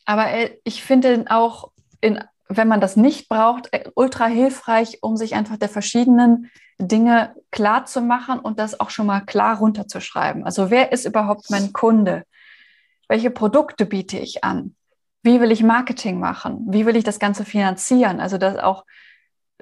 Aber 0.05 0.31
äh, 0.31 0.59
ich 0.65 0.83
finde 0.83 1.25
auch, 1.29 1.71
in, 2.01 2.23
wenn 2.49 2.69
man 2.69 2.81
das 2.81 2.97
nicht 2.97 3.29
braucht, 3.29 3.73
äh, 3.73 3.91
ultra 3.95 4.27
hilfreich, 4.27 4.99
um 5.03 5.17
sich 5.17 5.35
einfach 5.35 5.57
der 5.57 5.69
verschiedenen 5.69 6.51
Dinge 6.79 7.35
klar 7.51 7.87
zu 7.87 8.01
machen 8.01 8.39
und 8.39 8.59
das 8.59 8.79
auch 8.81 8.91
schon 8.91 9.07
mal 9.07 9.21
klar 9.21 9.59
runterzuschreiben. 9.59 10.45
Also 10.45 10.71
wer 10.71 10.93
ist 10.93 11.05
überhaupt 11.05 11.51
mein 11.51 11.73
Kunde? 11.73 12.25
Welche 13.09 13.31
Produkte 13.31 13.87
biete 13.87 14.19
ich 14.19 14.43
an? 14.43 14.75
Wie 15.23 15.41
will 15.41 15.53
ich 15.53 15.63
Marketing 15.63 16.19
machen? 16.19 16.67
Wie 16.69 16.87
will 16.87 16.97
ich 16.97 17.05
das 17.05 17.19
Ganze 17.19 17.45
finanzieren? 17.45 18.21
Also 18.21 18.39
das 18.39 18.59
auch 18.59 18.85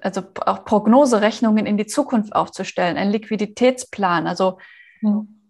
also 0.03 0.23
auch 0.47 0.65
Prognoserechnungen 0.65 1.67
in 1.67 1.77
die 1.77 1.87
Zukunft 1.87 2.35
aufzustellen, 2.35 2.97
ein 2.97 3.11
Liquiditätsplan. 3.11 4.27
Also 4.27 4.59
mhm. 5.01 5.41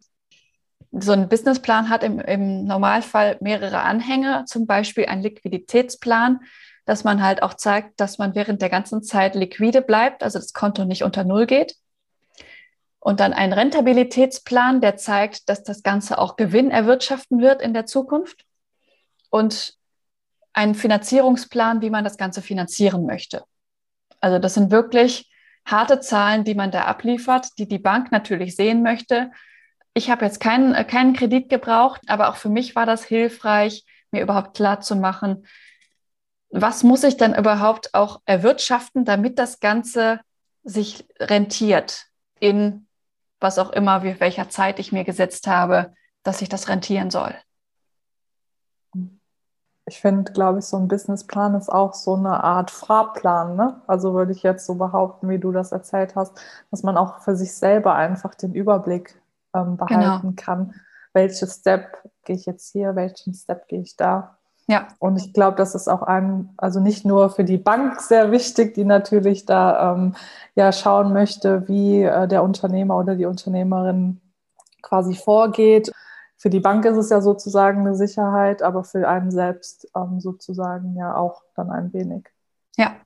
so 0.93 1.13
ein 1.13 1.29
Businessplan 1.29 1.89
hat 1.89 2.05
im, 2.05 2.21
im 2.21 2.65
Normalfall 2.65 3.39
mehrere 3.41 3.81
Anhänge, 3.81 4.45
zum 4.47 4.67
Beispiel 4.67 5.07
ein 5.07 5.23
Liquiditätsplan, 5.23 6.41
dass 6.85 7.05
man 7.05 7.23
halt 7.23 7.43
auch 7.43 7.55
zeigt, 7.55 8.01
dass 8.01 8.19
man 8.19 8.35
während 8.35 8.63
der 8.63 8.71
ganzen 8.71 9.03
Zeit 9.03 9.35
liquide 9.35 9.83
bleibt, 9.83 10.23
also 10.23 10.39
das 10.39 10.53
Konto 10.53 10.85
nicht 10.85 11.05
unter 11.05 11.25
Null 11.25 11.47
geht. 11.47 11.77
Und 12.99 13.21
dann 13.21 13.33
ein 13.33 13.53
Rentabilitätsplan, 13.53 14.81
der 14.81 14.97
zeigt, 14.97 15.49
dass 15.49 15.63
das 15.63 15.83
Ganze 15.83 16.19
auch 16.19 16.37
Gewinn 16.37 16.71
erwirtschaften 16.71 17.41
wird 17.41 17.63
in 17.63 17.73
der 17.73 17.87
Zukunft. 17.87 18.45
Und 19.31 19.75
ein 20.53 20.75
Finanzierungsplan, 20.75 21.81
wie 21.81 21.91
man 21.91 22.05
das 22.05 22.19
Ganze 22.19 22.43
finanzieren 22.43 23.07
möchte. 23.07 23.45
Also 24.21 24.39
das 24.39 24.55
sind 24.55 24.71
wirklich 24.71 25.31
harte 25.65 26.01
Zahlen, 26.01 26.45
die 26.45 26.55
man 26.55 26.71
da 26.71 26.85
abliefert, 26.85 27.59
die 27.59 27.69
die 27.69 27.79
Bank 27.79 28.13
natürlich 28.13 28.57
sehen 28.57 28.83
möchte. 28.83 29.31
Ich 29.95 30.11
habe 30.11 30.25
jetzt 30.25 30.41
keinen, 30.41 30.75
äh, 30.75 30.85
keinen 30.85 31.15
Kredit 31.15 31.49
gebraucht, 31.49 32.03
aber 32.07 32.29
auch 32.29 32.37
für 32.37 32.49
mich 32.49 32.77
war 32.77 32.87
das 32.87 33.05
hilfreich, 33.05 33.85
mir 34.11 34.23
überhaupt 34.23 34.57
klar 34.57 34.81
zu 34.81 34.97
machen, 34.97 35.47
was 36.51 36.83
muss 36.83 37.05
ich 37.05 37.17
dann 37.17 37.35
überhaupt 37.35 37.95
auch 37.95 38.21
erwirtschaften, 38.25 39.05
damit 39.05 39.39
das 39.39 39.61
Ganze 39.61 40.21
sich 40.65 41.07
rentiert 41.21 42.07
in 42.41 42.87
was 43.39 43.59
auch 43.59 43.71
immer, 43.71 44.03
wie 44.03 44.19
welcher 44.21 44.51
Zeit 44.51 44.79
ich 44.79 44.93
mir 44.93 45.05
gesetzt 45.05 45.47
habe, 45.47 45.95
dass 46.23 46.41
sich 46.41 46.49
das 46.49 46.69
rentieren 46.69 47.11
soll. 47.11 47.35
Ich 49.91 50.01
finde, 50.01 50.31
glaube 50.31 50.61
ich, 50.61 50.67
so 50.67 50.77
ein 50.77 50.87
Businessplan 50.87 51.57
ist 51.57 51.69
auch 51.69 51.95
so 51.95 52.15
eine 52.15 52.45
Art 52.45 52.71
Fahrplan. 52.71 53.57
Ne? 53.57 53.83
Also 53.89 54.15
würde 54.15 54.31
ich 54.31 54.45
jetzt 54.45 54.65
so 54.65 54.77
behaupten, 54.77 55.29
wie 55.29 55.41
du 55.41 55.51
das 55.51 55.73
erzählt 55.73 56.15
hast, 56.15 56.41
dass 56.71 56.85
man 56.85 56.97
auch 56.97 57.19
für 57.23 57.35
sich 57.35 57.53
selber 57.53 57.97
einfach 57.97 58.37
den 58.37 58.55
Überblick 58.55 59.21
ähm, 59.53 59.77
behalten 59.77 60.21
genau. 60.21 60.33
kann. 60.37 60.75
Welche 61.13 61.49
Step 61.49 62.09
gehe 62.25 62.37
ich 62.37 62.47
jetzt 62.47 62.71
hier, 62.71 62.95
welchen 62.95 63.35
Step 63.35 63.67
gehe 63.67 63.81
ich 63.81 63.97
da? 63.97 64.37
Ja. 64.69 64.87
Und 65.01 65.17
ich 65.17 65.33
glaube, 65.33 65.57
das 65.57 65.75
ist 65.75 65.89
auch 65.89 66.03
ein, 66.03 66.51
also 66.57 66.79
nicht 66.79 67.05
nur 67.05 67.31
für 67.31 67.43
die 67.43 67.59
Bank 67.59 68.01
sehr 68.01 68.31
wichtig, 68.31 68.75
die 68.75 68.85
natürlich 68.85 69.45
da 69.45 69.95
ähm, 69.95 70.15
ja 70.55 70.71
schauen 70.71 71.13
möchte, 71.13 71.67
wie 71.67 72.05
äh, 72.05 72.29
der 72.29 72.45
Unternehmer 72.45 72.97
oder 72.97 73.17
die 73.17 73.27
Unternehmerin 73.27 74.21
quasi 74.83 75.17
vorgeht. 75.17 75.91
Für 76.41 76.49
die 76.49 76.61
Bank 76.61 76.87
ist 76.87 76.97
es 76.97 77.11
ja 77.11 77.21
sozusagen 77.21 77.81
eine 77.81 77.95
Sicherheit, 77.95 78.63
aber 78.63 78.83
für 78.83 79.07
einen 79.07 79.31
selbst 79.31 79.87
ähm, 79.95 80.21
sozusagen 80.21 80.97
ja 80.97 81.15
auch 81.15 81.43
dann 81.55 81.71
ein 81.71 81.93
wenig. 81.93 82.25
Ja. 82.79 82.97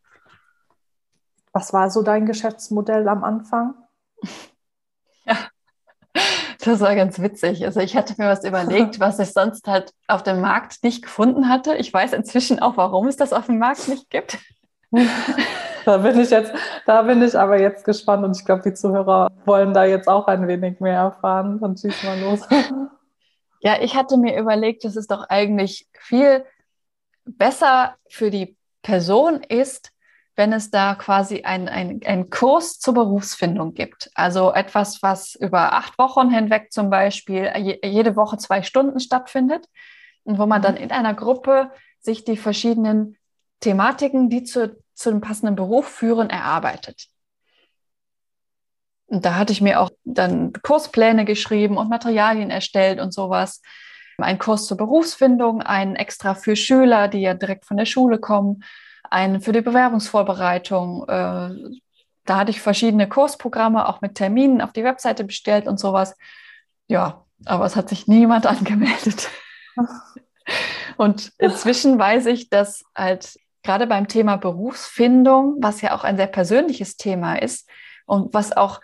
Was 1.53 1.73
war 1.73 1.91
so 1.91 2.03
dein 2.03 2.27
Geschäftsmodell 2.27 3.09
am 3.09 3.25
Anfang? 3.25 3.75
Ja, 5.27 5.39
das 6.63 6.81
war 6.81 6.95
ganz 6.95 7.19
witzig. 7.19 7.65
Also 7.65 7.81
ich 7.81 7.97
hatte 7.97 8.15
mir 8.19 8.29
was 8.29 8.45
überlegt, 8.45 9.01
was 9.01 9.19
ich 9.19 9.33
sonst 9.33 9.67
halt 9.67 9.95
auf 10.07 10.23
dem 10.23 10.43
Markt 10.43 10.85
nicht 10.85 11.03
gefunden 11.03 11.49
hatte. 11.49 11.77
Ich 11.77 11.93
weiß 11.95 12.13
inzwischen 12.13 12.59
auch, 12.59 12.77
warum 12.77 13.09
es 13.09 13.17
das 13.17 13.33
auf 13.33 13.47
dem 13.47 13.59
Markt 13.59 13.89
nicht 13.89 14.11
gibt. 14.11 14.39
Da 15.87 15.99
bin 15.99 16.19
ich 16.19 16.31
jetzt, 16.31 16.51
da 16.87 17.03
bin 17.03 17.23
ich 17.23 17.39
aber 17.39 17.61
jetzt 17.61 17.85
gespannt 17.85 18.25
und 18.25 18.35
ich 18.35 18.47
glaube, 18.47 18.63
die 18.63 18.73
Zuhörer 18.73 19.31
wollen 19.45 19.75
da 19.75 19.85
jetzt 19.85 20.09
auch 20.09 20.27
ein 20.29 20.49
wenig 20.49 20.81
mehr 20.81 20.99
erfahren. 20.99 21.61
Dann 21.61 21.77
schieß 21.77 22.05
mal 22.05 22.19
los. 22.21 22.41
Ja, 23.65 23.81
ich 23.81 23.97
hatte 23.97 24.19
mir 24.19 24.39
überlegt, 24.39 24.85
dass 24.85 24.95
es 24.95 25.07
doch 25.07 25.29
eigentlich 25.31 25.89
viel 25.99 26.45
besser 27.25 27.97
für 28.11 28.31
die 28.31 28.59
Person 28.83 29.43
ist, 29.43 29.91
wenn 30.37 30.53
es 30.53 30.71
da 30.71 30.95
quasi 30.97 31.45
einen 31.45 32.29
Kurs 32.29 32.79
zur 32.79 32.93
Berufsfindung 32.93 33.73
gibt. 33.73 34.11
Also 34.15 34.53
etwas, 34.53 35.03
was 35.03 35.35
über 35.35 35.73
acht 35.73 35.97
Wochen 35.99 36.29
hinweg 36.29 36.73
zum 36.73 36.91
Beispiel 36.91 37.51
jede 37.83 38.17
Woche 38.17 38.37
zwei 38.37 38.63
Stunden 38.63 39.01
stattfindet 39.01 39.67
und 40.25 40.39
wo 40.39 40.45
man 40.45 40.61
dann 40.61 40.77
in 40.77 40.91
einer 40.91 41.15
Gruppe 41.15 41.71
sich 42.01 42.25
die 42.25 42.37
verschiedenen 42.37 43.17
Thematiken, 43.61 44.29
die 44.29 44.45
zu, 44.45 44.77
zu 44.93 45.11
dem 45.11 45.23
passenden 45.23 45.55
Beruf 45.55 45.89
führen, 45.89 46.29
erarbeitet. 46.29 47.07
Und 49.07 49.25
da 49.25 49.37
hatte 49.37 49.53
ich 49.53 49.61
mir 49.61 49.81
auch 49.81 49.91
dann 50.05 50.53
Kurspläne 50.63 51.25
geschrieben 51.25 51.77
und 51.77 51.91
Materialien 51.91 52.51
erstellt 52.51 53.01
und 53.01 53.13
sowas. 53.13 53.61
Ein 54.19 54.39
Kurs 54.39 54.67
zur 54.67 54.77
Berufsfindung, 54.77 55.61
ein 55.63 55.97
extra 55.97 56.35
für 56.35 56.57
Schüler, 56.57 57.09
die 57.09 57.21
ja 57.21 57.35
direkt 57.35 57.65
von 57.67 57.77
der 57.77 57.87
Schule 57.87 58.19
kommen 58.19 58.63
einen 59.15 59.41
für 59.41 59.53
die 59.53 59.61
Bewerbungsvorbereitung. 59.61 61.09
Äh, 61.09 61.79
da 62.25 62.37
hatte 62.37 62.51
ich 62.51 62.61
verschiedene 62.61 63.09
Kursprogramme 63.09 63.89
auch 63.89 64.01
mit 64.01 64.17
Terminen 64.17 64.61
auf 64.61 64.73
die 64.73 64.85
Webseite 64.85 65.25
bestellt 65.25 65.67
und 65.69 65.79
sowas. 65.79 66.17
Ja, 66.89 67.25
aber 67.45 67.65
es 67.65 67.77
hat 67.77 67.89
sich 67.89 68.09
niemand 68.09 68.47
angemeldet. 68.47 69.31
und 70.97 71.33
inzwischen 71.39 71.99
weiß 71.99 72.27
ich, 72.27 72.51
dass 72.51 72.85
halt 72.97 73.39
gerade 73.63 73.87
beim 73.87 74.09
Thema 74.09 74.37
Berufsfindung, 74.37 75.57
was 75.61 75.81
ja 75.81 75.95
auch 75.95 76.05
ein 76.05 76.17
sehr 76.17 76.27
persönliches 76.27 76.97
Thema 76.97 77.37
ist 77.37 77.69
und 78.07 78.35
was 78.35 78.55
auch, 78.55 78.81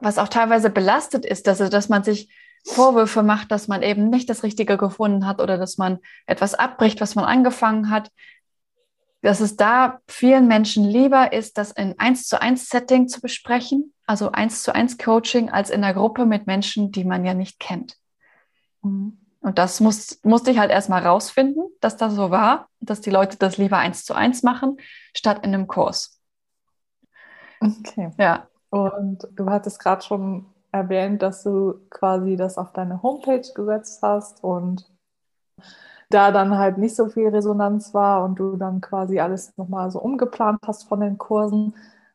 was 0.00 0.18
auch 0.18 0.28
teilweise 0.28 0.70
belastet 0.70 1.24
ist, 1.24 1.46
dass, 1.46 1.58
dass 1.58 1.88
man 1.88 2.04
sich 2.04 2.32
Vorwürfe 2.64 3.22
macht, 3.22 3.50
dass 3.50 3.68
man 3.68 3.82
eben 3.82 4.10
nicht 4.10 4.28
das 4.28 4.42
Richtige 4.42 4.76
gefunden 4.76 5.26
hat 5.26 5.40
oder 5.40 5.58
dass 5.58 5.78
man 5.78 5.98
etwas 6.26 6.54
abbricht, 6.54 7.00
was 7.00 7.14
man 7.14 7.24
angefangen 7.24 7.90
hat, 7.90 8.10
dass 9.22 9.40
es 9.40 9.56
da 9.56 10.00
vielen 10.06 10.46
Menschen 10.46 10.84
lieber 10.84 11.32
ist, 11.32 11.58
das 11.58 11.72
in 11.72 11.98
eins 11.98 12.26
zu 12.26 12.40
eins 12.40 12.68
Setting 12.68 13.08
zu 13.08 13.20
besprechen, 13.20 13.92
also 14.06 14.30
eins 14.30 14.62
zu 14.62 14.74
eins 14.74 14.98
Coaching, 14.98 15.50
als 15.50 15.70
in 15.70 15.82
einer 15.82 15.94
Gruppe 15.94 16.24
mit 16.24 16.46
Menschen, 16.46 16.92
die 16.92 17.04
man 17.04 17.24
ja 17.24 17.34
nicht 17.34 17.58
kennt. 17.58 17.96
Mhm. 18.82 19.18
Und 19.40 19.58
das 19.58 19.80
muss, 19.80 20.20
musste 20.24 20.50
ich 20.50 20.58
halt 20.58 20.70
erstmal 20.70 21.06
rausfinden, 21.06 21.64
dass 21.80 21.96
das 21.96 22.14
so 22.14 22.30
war, 22.30 22.68
dass 22.80 23.00
die 23.00 23.10
Leute 23.10 23.36
das 23.38 23.56
lieber 23.56 23.78
eins 23.78 24.04
zu 24.04 24.14
eins 24.14 24.42
machen, 24.42 24.76
statt 25.14 25.44
in 25.44 25.54
einem 25.54 25.66
Kurs. 25.66 26.20
Okay. 27.60 28.12
Ja. 28.18 28.48
Und 28.70 29.26
du 29.34 29.46
hattest 29.50 29.80
gerade 29.80 30.02
schon 30.02 30.46
erwähnt, 30.72 31.22
dass 31.22 31.42
du 31.42 31.80
quasi 31.90 32.36
das 32.36 32.58
auf 32.58 32.72
deine 32.72 33.02
Homepage 33.02 33.48
gesetzt 33.54 34.00
hast 34.02 34.44
und 34.44 34.86
da 36.10 36.30
dann 36.32 36.56
halt 36.56 36.78
nicht 36.78 36.96
so 36.96 37.08
viel 37.08 37.28
Resonanz 37.28 37.92
war 37.94 38.24
und 38.24 38.38
du 38.38 38.56
dann 38.56 38.80
quasi 38.80 39.20
alles 39.20 39.56
nochmal 39.56 39.90
so 39.90 40.00
umgeplant 40.00 40.60
hast 40.66 40.84
von 40.88 41.00
den 41.00 41.18
Kursen. 41.18 41.74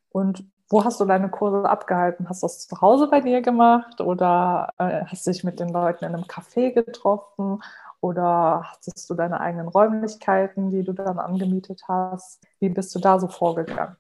Und 0.10 0.46
wo 0.70 0.84
hast 0.84 1.00
du 1.00 1.06
deine 1.06 1.30
Kurse 1.30 1.70
abgehalten? 1.70 2.28
Hast 2.30 2.42
du 2.42 2.48
das 2.48 2.68
zu 2.68 2.82
Hause 2.82 3.08
bei 3.08 3.22
dir 3.22 3.42
gemacht 3.42 4.02
oder 4.02 4.70
äh, 4.80 5.06
hast 5.06 5.28
du 5.28 5.32
dich 5.32 5.44
mit 5.44 5.60
den 5.60 5.70
Leuten 5.70 6.06
in 6.06 6.16
einem 6.16 6.24
Café 6.24 6.72
getroffen 6.72 7.62
oder 8.02 8.64
hattest 8.72 9.10
du 9.10 9.14
deine 9.14 9.40
eigenen 9.40 9.68
Räumlichkeiten, 9.68 10.72
die 10.72 10.84
du 10.84 10.94
dann 10.94 11.20
angemietet 11.20 11.84
hast? 11.88 12.44
Wie 12.60 12.70
bist 12.70 12.94
du 12.96 13.00
da 13.00 13.20
so 13.20 13.28
vorgegangen? 13.28 13.96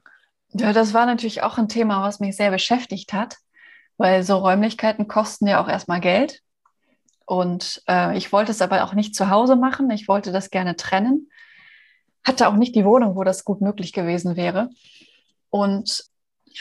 Ja, 0.53 0.73
das 0.73 0.93
war 0.93 1.05
natürlich 1.05 1.41
auch 1.41 1.57
ein 1.57 1.67
Thema, 1.67 2.03
was 2.03 2.19
mich 2.19 2.35
sehr 2.35 2.51
beschäftigt 2.51 3.13
hat, 3.13 3.37
weil 3.97 4.23
so 4.23 4.37
Räumlichkeiten 4.37 5.07
kosten 5.07 5.47
ja 5.47 5.61
auch 5.61 5.67
erstmal 5.67 5.99
Geld. 5.99 6.41
Und 7.25 7.81
äh, 7.87 8.17
ich 8.17 8.31
wollte 8.31 8.51
es 8.51 8.61
aber 8.61 8.83
auch 8.83 8.93
nicht 8.93 9.15
zu 9.15 9.29
Hause 9.29 9.55
machen. 9.55 9.89
Ich 9.89 10.07
wollte 10.07 10.31
das 10.31 10.49
gerne 10.49 10.75
trennen. 10.75 11.29
Hatte 12.23 12.47
auch 12.47 12.55
nicht 12.55 12.75
die 12.75 12.85
Wohnung, 12.85 13.15
wo 13.15 13.23
das 13.23 13.45
gut 13.45 13.61
möglich 13.61 13.93
gewesen 13.93 14.35
wäre. 14.35 14.69
Und 15.49 16.03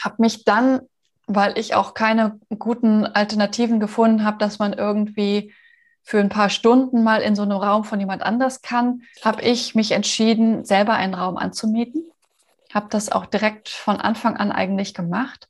habe 0.03 0.15
mich 0.19 0.45
dann, 0.45 0.81
weil 1.27 1.57
ich 1.57 1.75
auch 1.75 1.93
keine 1.93 2.39
guten 2.57 3.05
Alternativen 3.05 3.79
gefunden 3.79 4.23
habe, 4.23 4.37
dass 4.37 4.59
man 4.59 4.73
irgendwie 4.73 5.53
für 6.03 6.19
ein 6.19 6.29
paar 6.29 6.49
Stunden 6.49 7.03
mal 7.03 7.21
in 7.21 7.35
so 7.35 7.43
einem 7.43 7.57
Raum 7.57 7.83
von 7.85 7.99
jemand 7.99 8.23
anders 8.23 8.61
kann, 8.61 9.03
habe 9.23 9.41
ich 9.41 9.73
mich 9.73 9.91
entschieden, 9.91 10.65
selber 10.65 10.93
einen 10.93 11.13
Raum 11.13 11.37
anzumieten. 11.37 12.03
Habe 12.73 12.87
das 12.89 13.11
auch 13.11 13.25
direkt 13.25 13.69
von 13.69 13.97
Anfang 13.97 14.37
an 14.37 14.51
eigentlich 14.51 14.93
gemacht 14.93 15.47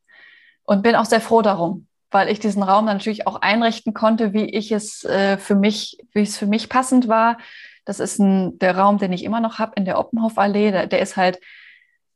und 0.63 0.83
bin 0.83 0.95
auch 0.95 1.05
sehr 1.05 1.21
froh 1.21 1.41
darum, 1.41 1.87
weil 2.11 2.29
ich 2.29 2.39
diesen 2.39 2.63
Raum 2.63 2.85
natürlich 2.85 3.27
auch 3.27 3.41
einrichten 3.41 3.93
konnte, 3.93 4.33
wie 4.33 4.45
ich 4.45 4.71
es 4.71 5.03
äh, 5.03 5.37
für 5.37 5.55
mich, 5.55 5.97
wie 6.13 6.21
es 6.21 6.37
für 6.37 6.47
mich 6.47 6.69
passend 6.69 7.07
war. 7.07 7.37
Das 7.85 7.99
ist 7.99 8.19
ein, 8.19 8.59
der 8.59 8.77
Raum, 8.77 8.97
den 8.97 9.13
ich 9.13 9.23
immer 9.23 9.39
noch 9.39 9.59
habe 9.59 9.73
in 9.75 9.85
der 9.85 9.99
Oppenhof-Allee. 9.99 10.71
Der, 10.71 10.87
der 10.87 10.99
ist 10.99 11.17
halt 11.17 11.39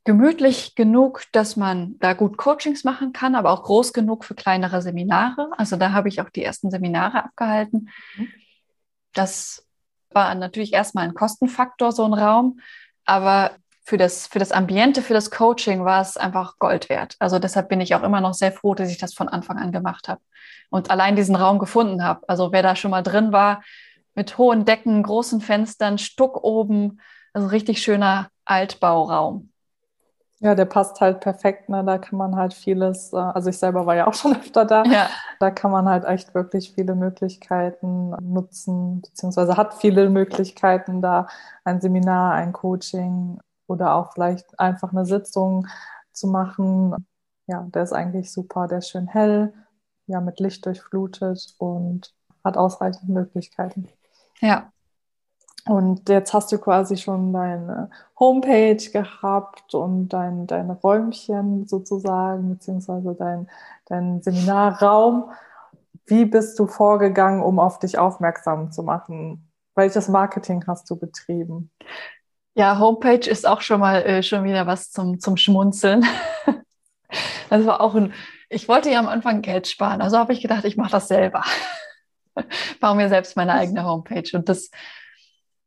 gemütlich 0.07 0.75
genug, 0.75 1.23
dass 1.33 1.57
man 1.57 1.99
da 1.99 2.13
gut 2.13 2.37
Coachings 2.37 2.85
machen 2.85 3.11
kann, 3.11 3.35
aber 3.35 3.51
auch 3.51 3.63
groß 3.63 3.91
genug 3.91 4.23
für 4.23 4.35
kleinere 4.35 4.81
Seminare. 4.81 5.49
Also 5.57 5.75
da 5.75 5.91
habe 5.91 6.07
ich 6.07 6.21
auch 6.21 6.29
die 6.29 6.43
ersten 6.43 6.71
Seminare 6.71 7.25
abgehalten. 7.25 7.89
Mhm. 8.15 8.29
Das 9.13 9.67
war 10.11 10.33
natürlich 10.35 10.71
erstmal 10.71 11.03
ein 11.03 11.13
Kostenfaktor, 11.13 11.91
so 11.91 12.05
ein 12.05 12.13
Raum. 12.13 12.61
Aber 13.03 13.51
für 13.87 13.95
das, 13.95 14.27
für 14.27 14.37
das 14.37 14.51
Ambiente, 14.51 15.01
für 15.01 15.13
das 15.13 15.31
Coaching 15.31 15.85
war 15.85 16.01
es 16.01 16.17
einfach 16.17 16.59
Gold 16.59 16.89
wert. 16.89 17.15
Also 17.19 17.39
deshalb 17.39 17.69
bin 17.69 17.79
ich 17.79 17.95
auch 17.95 18.03
immer 18.03 18.19
noch 18.19 18.33
sehr 18.33 18.51
froh, 18.51 18.75
dass 18.75 18.91
ich 18.91 18.97
das 18.97 19.13
von 19.13 19.29
Anfang 19.29 19.57
an 19.57 19.71
gemacht 19.71 20.09
habe 20.09 20.19
und 20.69 20.91
allein 20.91 21.15
diesen 21.15 21.37
Raum 21.37 21.57
gefunden 21.57 22.03
habe. 22.03 22.27
Also 22.27 22.51
wer 22.51 22.61
da 22.61 22.75
schon 22.75 22.91
mal 22.91 23.01
drin 23.01 23.31
war, 23.31 23.63
mit 24.13 24.37
hohen 24.37 24.65
Decken, 24.65 25.03
großen 25.03 25.39
Fenstern, 25.39 25.99
Stuck 25.99 26.43
oben, 26.43 26.99
also 27.31 27.47
richtig 27.47 27.81
schöner 27.81 28.27
Altbauraum. 28.43 29.51
Ja, 30.39 30.53
der 30.53 30.65
passt 30.65 30.99
halt 30.99 31.21
perfekt. 31.21 31.69
Ne? 31.69 31.81
Da 31.85 31.97
kann 31.97 32.19
man 32.19 32.35
halt 32.35 32.53
vieles, 32.53 33.13
äh, 33.13 33.15
also 33.15 33.49
ich 33.49 33.57
selber 33.57 33.85
war 33.85 33.95
ja 33.95 34.07
auch 34.07 34.13
schon 34.13 34.35
öfter 34.35 34.65
da. 34.65 34.83
Ja. 34.83 35.09
Da 35.39 35.49
kann 35.49 35.71
man 35.71 35.87
halt 35.87 36.03
echt 36.03 36.35
wirklich 36.35 36.73
viele 36.73 36.93
Möglichkeiten 36.93 38.09
nutzen, 38.21 39.01
beziehungsweise 39.01 39.55
hat 39.55 39.75
viele 39.75 40.09
Möglichkeiten 40.09 41.01
da, 41.01 41.27
ein 41.63 41.79
Seminar, 41.79 42.33
ein 42.33 42.51
Coaching 42.51 43.39
oder 43.67 43.95
auch 43.95 44.13
vielleicht 44.13 44.59
einfach 44.59 44.91
eine 44.91 45.05
Sitzung 45.05 45.67
zu 46.11 46.27
machen. 46.27 47.07
Ja, 47.47 47.67
der 47.69 47.83
ist 47.83 47.93
eigentlich 47.93 48.31
super, 48.31 48.67
der 48.67 48.79
ist 48.79 48.89
schön 48.89 49.07
hell, 49.07 49.53
ja, 50.07 50.19
mit 50.21 50.39
Licht 50.39 50.65
durchflutet 50.65 51.53
und 51.59 52.13
hat 52.43 52.57
ausreichend 52.57 53.09
Möglichkeiten. 53.09 53.87
Ja. 54.39 54.71
Und 55.67 56.07
jetzt 56.07 56.33
hast 56.33 56.51
du 56.51 56.59
quasi 56.59 56.95
schon 56.95 57.33
deine 57.33 57.89
Homepage 58.17 58.77
gehabt 58.91 59.73
und 59.75 60.09
dein, 60.09 60.47
dein 60.47 60.71
Räumchen 60.71 61.67
sozusagen, 61.67 62.49
beziehungsweise 62.51 63.15
dein, 63.15 63.49
dein 63.85 64.21
Seminarraum. 64.21 65.29
Wie 66.05 66.23
bist 66.23 66.57
du 66.57 66.67
vorgegangen, 66.67 67.43
um 67.43 67.59
auf 67.59 67.79
dich 67.79 67.97
aufmerksam 67.97 68.71
zu 68.71 68.81
machen? 68.81 69.51
Welches 69.75 70.07
Marketing 70.07 70.63
hast 70.67 70.89
du 70.89 70.95
betrieben? 70.95 71.69
Ja, 72.57 72.79
Homepage 72.79 73.29
ist 73.29 73.45
auch 73.45 73.61
schon 73.61 73.79
mal 73.79 74.01
äh, 74.01 74.23
schon 74.23 74.43
wieder 74.43 74.65
was 74.65 74.89
zum, 74.89 75.19
zum 75.19 75.37
Schmunzeln. 75.37 76.03
das 77.51 77.65
war 77.67 77.81
auch 77.81 77.93
ein, 77.93 78.13
ich 78.49 78.67
wollte 78.67 78.89
ja 78.89 78.97
am 78.97 79.07
Anfang 79.07 79.43
Geld 79.43 79.67
sparen, 79.67 80.01
also 80.01 80.17
habe 80.17 80.33
ich 80.33 80.41
gedacht, 80.41 80.65
ich 80.65 80.75
mache 80.75 80.89
das 80.89 81.07
selber. 81.07 81.43
Baue 82.79 82.95
mir 82.95 83.09
selbst 83.09 83.35
meine 83.35 83.53
eigene 83.53 83.85
Homepage. 83.85 84.35
Und 84.35 84.49
das 84.49 84.71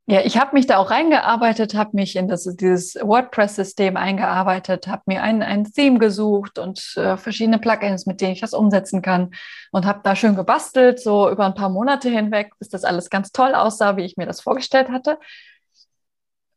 ja, 0.07 0.23
ich 0.25 0.39
habe 0.39 0.55
mich 0.55 0.67
da 0.67 0.79
auch 0.79 0.91
reingearbeitet, 0.91 1.77
habe 1.77 1.91
mich 1.93 2.17
in 2.17 2.27
das, 2.27 2.43
dieses 2.57 2.97
WordPress-System 2.97 3.97
eingearbeitet, 3.97 4.89
habe 4.89 5.03
mir 5.07 5.23
ein, 5.23 5.41
ein 5.45 5.65
Theme 5.73 6.01
gesucht 6.01 6.59
und 6.59 6.97
äh, 6.97 7.17
verschiedene 7.17 7.61
Plugins, 7.61 8.07
mit 8.07 8.21
denen 8.21 8.33
ich 8.33 8.41
das 8.41 8.53
umsetzen 8.53 9.03
kann 9.03 9.31
und 9.71 9.87
habe 9.87 10.01
da 10.03 10.17
schön 10.17 10.35
gebastelt, 10.35 10.99
so 10.99 11.31
über 11.31 11.47
ein 11.47 11.55
paar 11.55 11.69
Monate 11.69 12.09
hinweg, 12.11 12.51
bis 12.59 12.69
das 12.69 12.83
alles 12.83 13.09
ganz 13.09 13.31
toll 13.31 13.55
aussah, 13.55 13.97
wie 13.97 14.05
ich 14.05 14.17
mir 14.17 14.27
das 14.27 14.41
vorgestellt 14.41 14.91
hatte. 14.91 15.17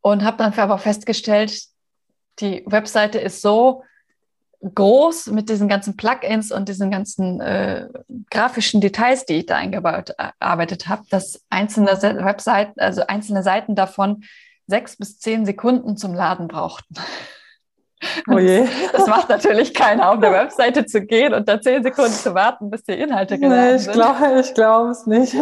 Und 0.03 0.23
habe 0.23 0.37
dann 0.37 0.53
aber 0.53 0.77
festgestellt, 0.77 1.63
die 2.39 2.63
Webseite 2.65 3.19
ist 3.19 3.41
so 3.41 3.83
groß 4.61 5.27
mit 5.27 5.49
diesen 5.49 5.69
ganzen 5.69 5.95
Plugins 5.95 6.51
und 6.51 6.67
diesen 6.67 6.91
ganzen 6.91 7.39
äh, 7.39 7.87
grafischen 8.29 8.81
Details, 8.81 9.25
die 9.25 9.35
ich 9.35 9.45
da 9.45 9.55
eingearbeitet 9.55 10.87
habe, 10.87 11.03
dass 11.09 11.41
einzelne 11.49 11.91
Webseiten, 12.01 12.79
also 12.79 13.07
einzelne 13.07 13.43
Seiten 13.43 13.75
davon 13.75 14.23
sechs 14.67 14.97
bis 14.97 15.19
zehn 15.19 15.45
Sekunden 15.45 15.95
zum 15.95 16.13
Laden 16.13 16.49
brauchten. 16.49 16.95
Oh 18.29 18.37
je. 18.37 18.67
Das 18.91 19.07
macht 19.07 19.29
natürlich 19.29 19.73
keiner, 19.73 20.11
auf 20.11 20.19
der 20.19 20.33
Webseite 20.33 20.85
zu 20.85 21.05
gehen 21.05 21.33
und 21.33 21.47
da 21.47 21.61
zehn 21.61 21.81
Sekunden 21.81 22.11
zu 22.11 22.33
warten, 22.33 22.69
bis 22.69 22.83
die 22.83 22.93
Inhalte 22.93 23.39
geladen 23.39 23.69
nee, 23.69 23.75
ich 23.75 23.83
sind. 23.83 23.93
Glaub, 23.93 24.17
ich 24.37 24.53
glaube 24.53 24.89
es 24.89 25.05
nicht. 25.05 25.35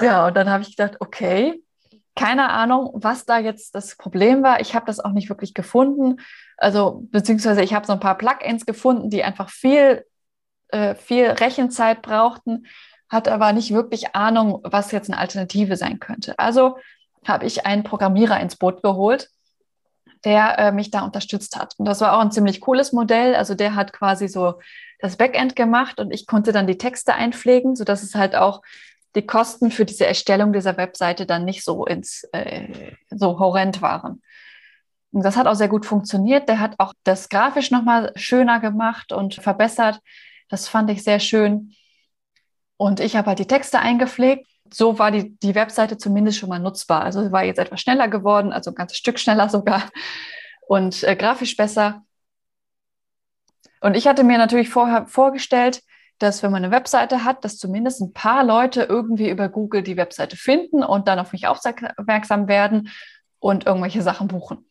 Ja, 0.00 0.28
und 0.28 0.36
dann 0.36 0.48
habe 0.48 0.62
ich 0.62 0.76
gedacht, 0.76 0.96
okay, 1.00 1.60
keine 2.16 2.50
Ahnung, 2.50 2.90
was 2.94 3.24
da 3.24 3.38
jetzt 3.38 3.74
das 3.74 3.96
Problem 3.96 4.42
war. 4.42 4.60
Ich 4.60 4.74
habe 4.74 4.86
das 4.86 5.00
auch 5.00 5.10
nicht 5.10 5.28
wirklich 5.28 5.54
gefunden. 5.54 6.20
Also, 6.56 7.02
beziehungsweise 7.10 7.62
ich 7.62 7.74
habe 7.74 7.86
so 7.86 7.92
ein 7.92 8.00
paar 8.00 8.16
Plugins 8.16 8.66
gefunden, 8.66 9.10
die 9.10 9.24
einfach 9.24 9.50
viel, 9.50 10.04
äh, 10.68 10.94
viel 10.94 11.26
Rechenzeit 11.26 12.02
brauchten, 12.02 12.66
hat 13.08 13.28
aber 13.28 13.52
nicht 13.52 13.72
wirklich 13.72 14.14
Ahnung, 14.14 14.60
was 14.62 14.92
jetzt 14.92 15.10
eine 15.10 15.18
Alternative 15.18 15.76
sein 15.76 16.00
könnte. 16.00 16.38
Also 16.38 16.78
habe 17.26 17.46
ich 17.46 17.66
einen 17.66 17.84
Programmierer 17.84 18.40
ins 18.40 18.56
Boot 18.56 18.82
geholt, 18.82 19.30
der 20.24 20.58
äh, 20.58 20.72
mich 20.72 20.90
da 20.90 21.04
unterstützt 21.04 21.56
hat. 21.56 21.74
Und 21.78 21.86
das 21.86 22.00
war 22.00 22.16
auch 22.16 22.20
ein 22.20 22.32
ziemlich 22.32 22.60
cooles 22.60 22.92
Modell. 22.92 23.34
Also 23.34 23.54
der 23.54 23.74
hat 23.74 23.92
quasi 23.92 24.28
so 24.28 24.60
das 25.00 25.16
Backend 25.16 25.54
gemacht 25.54 26.00
und 26.00 26.12
ich 26.12 26.26
konnte 26.26 26.52
dann 26.52 26.66
die 26.66 26.78
Texte 26.78 27.14
einpflegen, 27.14 27.76
sodass 27.76 28.02
es 28.02 28.14
halt 28.14 28.34
auch 28.34 28.62
die 29.14 29.26
Kosten 29.26 29.70
für 29.70 29.84
diese 29.84 30.06
Erstellung 30.06 30.52
dieser 30.52 30.76
Webseite 30.76 31.26
dann 31.26 31.44
nicht 31.44 31.64
so 31.64 31.84
ins 31.86 32.24
äh, 32.32 32.92
so 33.10 33.38
horrend 33.38 33.82
waren. 33.82 34.22
Und 35.12 35.24
das 35.24 35.36
hat 35.36 35.46
auch 35.46 35.54
sehr 35.54 35.68
gut 35.68 35.86
funktioniert. 35.86 36.48
Der 36.48 36.58
hat 36.58 36.74
auch 36.78 36.92
das 37.04 37.28
grafisch 37.28 37.70
nochmal 37.70 38.12
schöner 38.16 38.58
gemacht 38.58 39.12
und 39.12 39.34
verbessert. 39.34 40.00
Das 40.48 40.66
fand 40.66 40.90
ich 40.90 41.04
sehr 41.04 41.20
schön. 41.20 41.72
Und 42.76 42.98
ich 42.98 43.14
habe 43.14 43.28
halt 43.28 43.38
die 43.38 43.46
Texte 43.46 43.78
eingepflegt. 43.78 44.48
So 44.72 44.98
war 44.98 45.12
die, 45.12 45.38
die 45.38 45.54
Webseite 45.54 45.98
zumindest 45.98 46.38
schon 46.38 46.48
mal 46.48 46.58
nutzbar. 46.58 47.02
Also 47.02 47.30
war 47.30 47.44
jetzt 47.44 47.58
etwas 47.58 47.80
schneller 47.80 48.08
geworden, 48.08 48.52
also 48.52 48.72
ein 48.72 48.74
ganzes 48.74 48.98
Stück 48.98 49.20
schneller 49.20 49.48
sogar 49.48 49.84
und 50.66 51.04
äh, 51.04 51.14
grafisch 51.14 51.56
besser. 51.56 52.02
Und 53.80 53.96
ich 53.96 54.08
hatte 54.08 54.24
mir 54.24 54.38
natürlich 54.38 54.70
vorher 54.70 55.06
vorgestellt, 55.06 55.82
dass 56.24 56.42
wenn 56.42 56.50
man 56.50 56.64
eine 56.64 56.74
Webseite 56.74 57.24
hat, 57.24 57.44
dass 57.44 57.58
zumindest 57.58 58.00
ein 58.00 58.12
paar 58.12 58.44
Leute 58.44 58.82
irgendwie 58.82 59.30
über 59.30 59.48
Google 59.48 59.82
die 59.82 59.96
Webseite 59.96 60.36
finden 60.36 60.82
und 60.82 61.06
dann 61.06 61.18
auf 61.18 61.32
mich 61.32 61.46
aufmerksam 61.46 62.48
werden 62.48 62.90
und 63.38 63.66
irgendwelche 63.66 64.02
Sachen 64.02 64.28
buchen. 64.28 64.68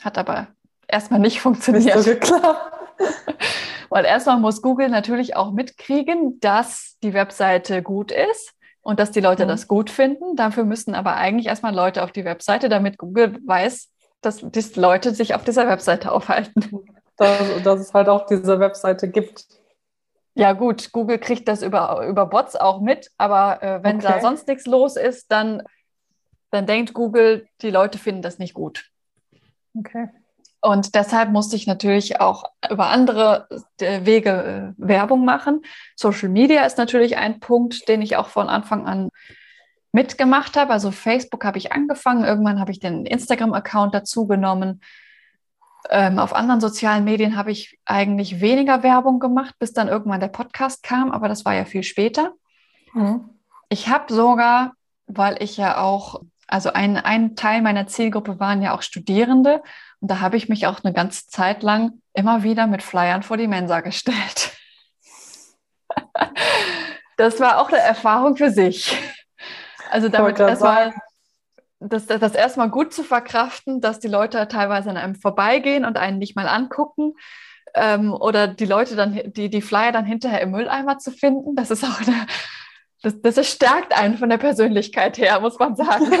Hat 0.00 0.18
aber 0.18 0.48
erstmal 0.88 1.20
nicht 1.20 1.40
funktioniert. 1.40 1.98
So 1.98 2.10
geklappt. 2.10 2.72
Weil 3.88 4.04
erstmal 4.04 4.38
muss 4.38 4.62
Google 4.62 4.88
natürlich 4.88 5.36
auch 5.36 5.52
mitkriegen, 5.52 6.40
dass 6.40 6.96
die 7.02 7.14
Webseite 7.14 7.82
gut 7.82 8.10
ist 8.10 8.54
und 8.80 8.98
dass 8.98 9.10
die 9.10 9.20
Leute 9.20 9.44
mhm. 9.44 9.48
das 9.48 9.68
gut 9.68 9.90
finden. 9.90 10.34
Dafür 10.34 10.64
müssen 10.64 10.94
aber 10.94 11.14
eigentlich 11.14 11.46
erstmal 11.46 11.74
Leute 11.74 12.02
auf 12.02 12.10
die 12.10 12.24
Webseite, 12.24 12.68
damit 12.68 12.98
Google 12.98 13.38
weiß, 13.46 13.90
dass 14.20 14.38
die 14.38 14.80
Leute 14.80 15.14
sich 15.14 15.34
auf 15.34 15.44
dieser 15.44 15.68
Webseite 15.68 16.10
aufhalten. 16.10 16.84
Dass, 17.16 17.62
dass 17.62 17.80
es 17.80 17.94
halt 17.94 18.08
auch 18.08 18.26
diese 18.26 18.58
Webseite 18.58 19.08
gibt. 19.08 19.44
Ja, 20.34 20.52
gut, 20.52 20.92
Google 20.92 21.18
kriegt 21.18 21.46
das 21.48 21.62
über, 21.62 22.06
über 22.06 22.26
Bots 22.26 22.56
auch 22.56 22.80
mit, 22.80 23.10
aber 23.18 23.62
äh, 23.62 23.82
wenn 23.82 23.96
okay. 23.96 24.06
da 24.08 24.20
sonst 24.20 24.48
nichts 24.48 24.66
los 24.66 24.96
ist, 24.96 25.30
dann, 25.30 25.62
dann 26.50 26.66
denkt 26.66 26.94
Google, 26.94 27.46
die 27.60 27.70
Leute 27.70 27.98
finden 27.98 28.22
das 28.22 28.38
nicht 28.38 28.54
gut. 28.54 28.90
Okay. 29.78 30.08
Und 30.62 30.94
deshalb 30.94 31.30
musste 31.30 31.56
ich 31.56 31.66
natürlich 31.66 32.20
auch 32.20 32.44
über 32.70 32.86
andere 32.86 33.48
äh, 33.80 34.06
Wege 34.06 34.74
äh, 34.78 34.88
Werbung 34.88 35.24
machen. 35.24 35.62
Social 35.96 36.28
Media 36.28 36.64
ist 36.64 36.78
natürlich 36.78 37.16
ein 37.16 37.40
Punkt, 37.40 37.88
den 37.88 38.00
ich 38.00 38.16
auch 38.16 38.28
von 38.28 38.48
Anfang 38.48 38.86
an 38.86 39.08
mitgemacht 39.90 40.56
habe. 40.56 40.72
Also 40.72 40.92
Facebook 40.92 41.44
habe 41.44 41.58
ich 41.58 41.72
angefangen, 41.72 42.24
irgendwann 42.24 42.60
habe 42.60 42.70
ich 42.70 42.78
den 42.78 43.04
Instagram-Account 43.06 43.92
dazu 43.92 44.26
genommen. 44.26 44.80
Ähm, 45.90 46.18
auf 46.18 46.32
anderen 46.32 46.60
sozialen 46.60 47.04
Medien 47.04 47.36
habe 47.36 47.50
ich 47.50 47.78
eigentlich 47.84 48.40
weniger 48.40 48.82
Werbung 48.82 49.18
gemacht, 49.18 49.54
bis 49.58 49.72
dann 49.72 49.88
irgendwann 49.88 50.20
der 50.20 50.28
Podcast 50.28 50.82
kam, 50.82 51.10
aber 51.10 51.28
das 51.28 51.44
war 51.44 51.54
ja 51.54 51.64
viel 51.64 51.82
später. 51.82 52.32
Mhm. 52.92 53.28
Ich 53.68 53.88
habe 53.88 54.12
sogar, 54.12 54.72
weil 55.06 55.42
ich 55.42 55.56
ja 55.56 55.78
auch 55.78 56.20
also 56.52 56.70
ein, 56.70 56.98
ein 56.98 57.34
Teil 57.34 57.62
meiner 57.62 57.86
Zielgruppe 57.86 58.38
waren 58.38 58.60
ja 58.60 58.74
auch 58.74 58.82
Studierende. 58.82 59.62
Und 60.00 60.10
da 60.10 60.20
habe 60.20 60.36
ich 60.36 60.50
mich 60.50 60.66
auch 60.66 60.84
eine 60.84 60.92
ganze 60.92 61.26
Zeit 61.28 61.62
lang 61.62 62.02
immer 62.12 62.42
wieder 62.42 62.66
mit 62.66 62.82
Flyern 62.82 63.22
vor 63.22 63.38
die 63.38 63.46
Mensa 63.46 63.80
gestellt. 63.80 64.52
das 67.16 67.40
war 67.40 67.58
auch 67.58 67.68
eine 67.68 67.78
Erfahrung 67.78 68.36
für 68.36 68.50
sich. 68.50 68.98
Also 69.90 70.10
damit 70.10 70.38
erstmal 70.40 70.92
das, 71.88 72.06
das, 72.06 72.20
das 72.20 72.34
erstmal 72.34 72.70
gut 72.70 72.92
zu 72.92 73.02
verkraften, 73.02 73.80
dass 73.80 74.00
die 74.00 74.08
Leute 74.08 74.46
teilweise 74.48 74.90
an 74.90 74.96
einem 74.96 75.14
vorbeigehen 75.14 75.84
und 75.84 75.96
einen 75.96 76.18
nicht 76.18 76.36
mal 76.36 76.48
angucken. 76.48 77.14
Ähm, 77.74 78.12
oder 78.12 78.48
die 78.48 78.66
Leute 78.66 78.96
dann, 78.96 79.20
die, 79.32 79.48
die 79.48 79.62
Flyer 79.62 79.92
dann 79.92 80.04
hinterher 80.04 80.42
im 80.42 80.50
Mülleimer 80.50 80.98
zu 80.98 81.10
finden, 81.10 81.54
das 81.56 81.70
ist 81.70 81.84
auch 81.84 82.00
eine, 82.00 82.26
das, 83.02 83.20
das 83.22 83.50
stärkt 83.50 83.96
einen 83.96 84.18
von 84.18 84.28
der 84.28 84.38
Persönlichkeit 84.38 85.18
her, 85.18 85.40
muss 85.40 85.58
man 85.58 85.74
sagen. 85.74 86.06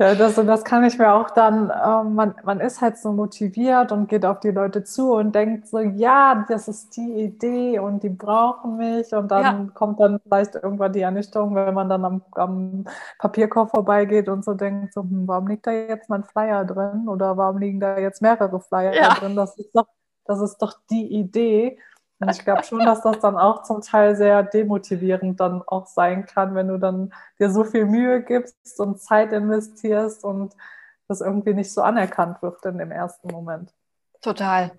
Ja, 0.00 0.14
das, 0.14 0.36
das 0.36 0.64
kann 0.64 0.84
ich 0.84 0.96
mir 0.96 1.12
auch 1.12 1.30
dann, 1.30 1.70
äh, 1.70 2.04
man, 2.08 2.32
man 2.44 2.60
ist 2.60 2.80
halt 2.80 2.98
so 2.98 3.12
motiviert 3.12 3.90
und 3.90 4.08
geht 4.08 4.24
auf 4.24 4.38
die 4.38 4.52
Leute 4.52 4.84
zu 4.84 5.14
und 5.14 5.34
denkt 5.34 5.66
so, 5.66 5.80
ja, 5.80 6.44
das 6.48 6.68
ist 6.68 6.96
die 6.96 7.24
Idee 7.24 7.80
und 7.80 8.04
die 8.04 8.08
brauchen 8.08 8.76
mich 8.76 9.12
und 9.12 9.28
dann 9.32 9.42
ja. 9.66 9.72
kommt 9.74 9.98
dann 9.98 10.20
vielleicht 10.20 10.54
irgendwann 10.54 10.92
die 10.92 11.00
Ernüchterung, 11.00 11.56
wenn 11.56 11.74
man 11.74 11.88
dann 11.88 12.04
am, 12.04 12.22
am 12.32 12.84
Papierkorb 13.18 13.70
vorbeigeht 13.70 14.28
und 14.28 14.44
so 14.44 14.54
denkt, 14.54 14.94
so, 14.94 15.02
hm, 15.02 15.26
warum 15.26 15.48
liegt 15.48 15.66
da 15.66 15.72
jetzt 15.72 16.08
mein 16.08 16.22
Flyer 16.22 16.64
drin 16.64 17.08
oder 17.08 17.36
warum 17.36 17.58
liegen 17.58 17.80
da 17.80 17.98
jetzt 17.98 18.22
mehrere 18.22 18.60
Flyer 18.60 18.94
ja. 18.94 19.14
drin? 19.14 19.34
Das 19.34 19.58
ist 19.58 19.74
doch, 19.74 19.88
das 20.26 20.40
ist 20.40 20.58
doch 20.58 20.74
die 20.90 21.12
Idee. 21.12 21.76
Und 22.20 22.30
ich 22.30 22.44
glaube 22.44 22.64
schon, 22.64 22.80
dass 22.80 23.02
das 23.02 23.20
dann 23.20 23.36
auch 23.36 23.62
zum 23.62 23.80
Teil 23.80 24.16
sehr 24.16 24.42
demotivierend 24.42 25.38
dann 25.38 25.62
auch 25.62 25.86
sein 25.86 26.26
kann, 26.26 26.54
wenn 26.54 26.68
du 26.68 26.78
dann 26.78 27.12
dir 27.38 27.50
so 27.50 27.62
viel 27.64 27.86
Mühe 27.86 28.22
gibst 28.22 28.80
und 28.80 29.00
Zeit 29.00 29.32
investierst 29.32 30.24
und 30.24 30.54
das 31.06 31.20
irgendwie 31.20 31.54
nicht 31.54 31.72
so 31.72 31.82
anerkannt 31.82 32.42
wird 32.42 32.64
in 32.66 32.78
dem 32.78 32.90
ersten 32.90 33.28
Moment. 33.28 33.72
Total. 34.20 34.72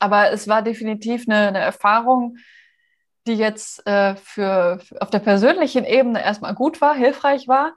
Aber 0.00 0.32
es 0.32 0.48
war 0.48 0.62
definitiv 0.62 1.28
eine, 1.28 1.48
eine 1.48 1.58
Erfahrung, 1.58 2.36
die 3.26 3.34
jetzt 3.34 3.86
äh, 3.86 4.16
für, 4.16 4.80
auf 4.98 5.10
der 5.10 5.18
persönlichen 5.20 5.84
Ebene 5.84 6.22
erstmal 6.22 6.54
gut 6.54 6.80
war, 6.80 6.94
hilfreich 6.94 7.46
war. 7.48 7.74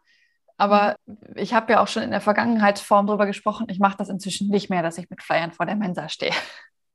Aber 0.57 0.95
ich 1.35 1.53
habe 1.53 1.73
ja 1.73 1.81
auch 1.81 1.87
schon 1.87 2.03
in 2.03 2.11
der 2.11 2.21
Vergangenheitsform 2.21 3.07
darüber 3.07 3.25
gesprochen, 3.25 3.67
ich 3.69 3.79
mache 3.79 3.97
das 3.97 4.09
inzwischen 4.09 4.49
nicht 4.49 4.69
mehr, 4.69 4.83
dass 4.83 4.97
ich 4.97 5.09
mit 5.09 5.21
Flyern 5.21 5.51
vor 5.51 5.65
der 5.65 5.75
Mensa 5.75 6.09
stehe. 6.09 6.33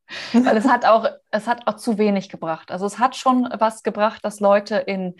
Weil 0.33 0.57
es 0.57 0.66
hat 0.66 0.85
auch, 0.85 1.07
es 1.31 1.47
hat 1.47 1.66
auch 1.66 1.77
zu 1.77 1.99
wenig 1.99 2.29
gebracht. 2.29 2.71
Also 2.71 2.87
es 2.87 2.99
hat 2.99 3.16
schon 3.16 3.49
was 3.59 3.83
gebracht, 3.83 4.25
dass 4.25 4.40
Leute 4.40 4.77
in, 4.77 5.14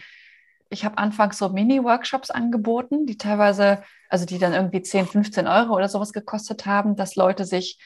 ich 0.70 0.85
habe 0.85 0.98
anfangs 0.98 1.38
so 1.38 1.48
Mini-Workshops 1.51 2.31
angeboten, 2.31 3.07
die 3.07 3.18
teilweise, 3.18 3.83
also 4.09 4.24
die 4.24 4.38
dann 4.38 4.55
irgendwie 4.55 4.83
10, 4.83 5.07
15 5.07 5.46
Euro 5.46 5.74
oder 5.74 5.88
sowas 5.88 6.12
gekostet 6.12 6.66
haben, 6.66 6.96
dass 6.96 7.16
Leute 7.16 7.44
sich 7.44 7.79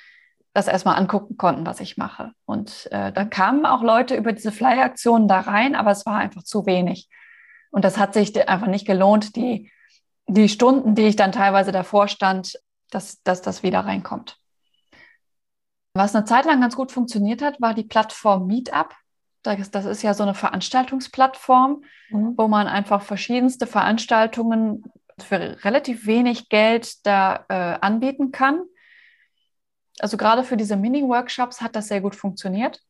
das 0.55 0.69
erstmal 0.69 0.97
angucken 0.97 1.37
konnten, 1.37 1.67
was 1.67 1.81
ich 1.81 1.97
mache. 1.97 2.33
Und 2.45 2.89
äh, 2.93 3.13
dann 3.13 3.31
kamen 3.31 3.65
auch 3.65 3.83
Leute 3.83 4.15
über 4.17 4.33
diese 4.33 4.53
Flyer-Aktionen 4.53 5.27
da 5.27 5.41
rein, 5.41 5.75
aber 5.75 5.91
es 5.91 6.05
war 6.05 6.19
einfach 6.19 6.43
zu 6.43 6.67
wenig. 6.67 7.09
Und 7.71 7.85
das 7.85 7.97
hat 7.97 8.13
sich 8.13 8.49
einfach 8.49 8.67
nicht 8.67 8.87
gelohnt, 8.87 9.35
die, 9.35 9.73
die 10.27 10.51
Stunden, 10.51 10.95
die 10.95 11.07
ich 11.07 11.17
dann 11.17 11.33
teilweise 11.33 11.73
davor 11.73 12.07
stand, 12.07 12.59
dass, 12.91 13.23
dass 13.23 13.41
das 13.41 13.63
wieder 13.63 13.81
reinkommt. 13.81 14.39
Was 15.95 16.15
eine 16.15 16.25
Zeit 16.25 16.47
lang 16.47 16.61
ganz 16.61 16.75
gut 16.75 16.91
funktioniert 16.91 17.43
hat, 17.43 17.61
war 17.61 17.75
die 17.75 17.85
Plattform 17.85 18.47
Meetup. 18.47 18.95
Das, 19.43 19.85
ist 19.85 20.03
ja 20.03 20.15
so 20.15 20.23
eine 20.23 20.35
Veranstaltungsplattform, 20.35 21.83
mhm. 22.11 22.35
wo 22.37 22.47
man 22.49 22.69
einfach 22.69 23.03
verschiedenste 23.03 23.67
Veranstaltungen 23.67 24.85
für 25.19 25.65
relativ 25.65 26.07
wenig 26.07 26.49
Geld 26.49 27.05
da 27.07 27.45
äh, 27.49 27.79
anbieten 27.81 28.31
kann. 28.31 28.63
Also 29.99 30.17
gerade 30.17 30.45
für 30.45 30.57
diese 30.57 30.77
Mini-Workshops 30.77 31.61
hat 31.61 31.77
das 31.77 31.89
sehr 31.89 32.01
gut 32.01 32.15
funktioniert. 32.15 32.81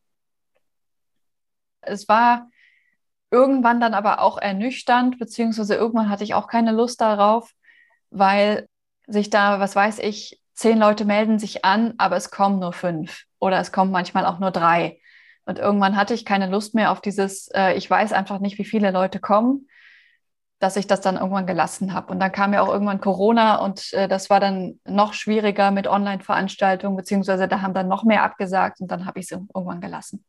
Es 1.80 2.06
war 2.06 2.50
irgendwann 3.30 3.80
dann 3.80 3.94
aber 3.94 4.20
auch 4.20 4.38
ernüchternd, 4.38 5.18
beziehungsweise 5.18 5.74
irgendwann 5.74 6.10
hatte 6.10 6.22
ich 6.22 6.34
auch 6.34 6.46
keine 6.46 6.70
Lust 6.70 7.00
darauf, 7.00 7.50
weil 8.10 8.68
sich 9.06 9.30
da, 9.30 9.58
was 9.58 9.74
weiß 9.74 9.98
ich, 10.00 10.41
zehn 10.62 10.78
Leute 10.78 11.04
melden 11.04 11.40
sich 11.40 11.64
an, 11.64 11.94
aber 11.98 12.16
es 12.16 12.30
kommen 12.30 12.60
nur 12.60 12.72
fünf 12.72 13.24
oder 13.40 13.58
es 13.58 13.72
kommen 13.72 13.90
manchmal 13.90 14.24
auch 14.24 14.38
nur 14.38 14.52
drei. 14.52 15.00
Und 15.44 15.58
irgendwann 15.58 15.96
hatte 15.96 16.14
ich 16.14 16.24
keine 16.24 16.46
Lust 16.46 16.74
mehr 16.74 16.92
auf 16.92 17.00
dieses, 17.00 17.48
äh, 17.48 17.74
ich 17.74 17.90
weiß 17.90 18.12
einfach 18.12 18.38
nicht, 18.38 18.58
wie 18.58 18.64
viele 18.64 18.92
Leute 18.92 19.18
kommen, 19.18 19.66
dass 20.60 20.76
ich 20.76 20.86
das 20.86 21.00
dann 21.00 21.16
irgendwann 21.16 21.48
gelassen 21.48 21.92
habe. 21.92 22.12
Und 22.12 22.20
dann 22.20 22.30
kam 22.30 22.52
ja 22.52 22.62
auch 22.62 22.68
irgendwann 22.68 23.00
Corona 23.00 23.56
und 23.56 23.92
äh, 23.92 24.06
das 24.06 24.30
war 24.30 24.38
dann 24.38 24.78
noch 24.84 25.14
schwieriger 25.14 25.72
mit 25.72 25.88
Online-Veranstaltungen, 25.88 26.96
beziehungsweise 26.96 27.48
da 27.48 27.60
haben 27.60 27.74
dann 27.74 27.88
noch 27.88 28.04
mehr 28.04 28.22
abgesagt 28.22 28.80
und 28.80 28.88
dann 28.88 29.04
habe 29.04 29.18
ich 29.18 29.24
es 29.24 29.32
irgendwann 29.32 29.80
gelassen. 29.80 30.24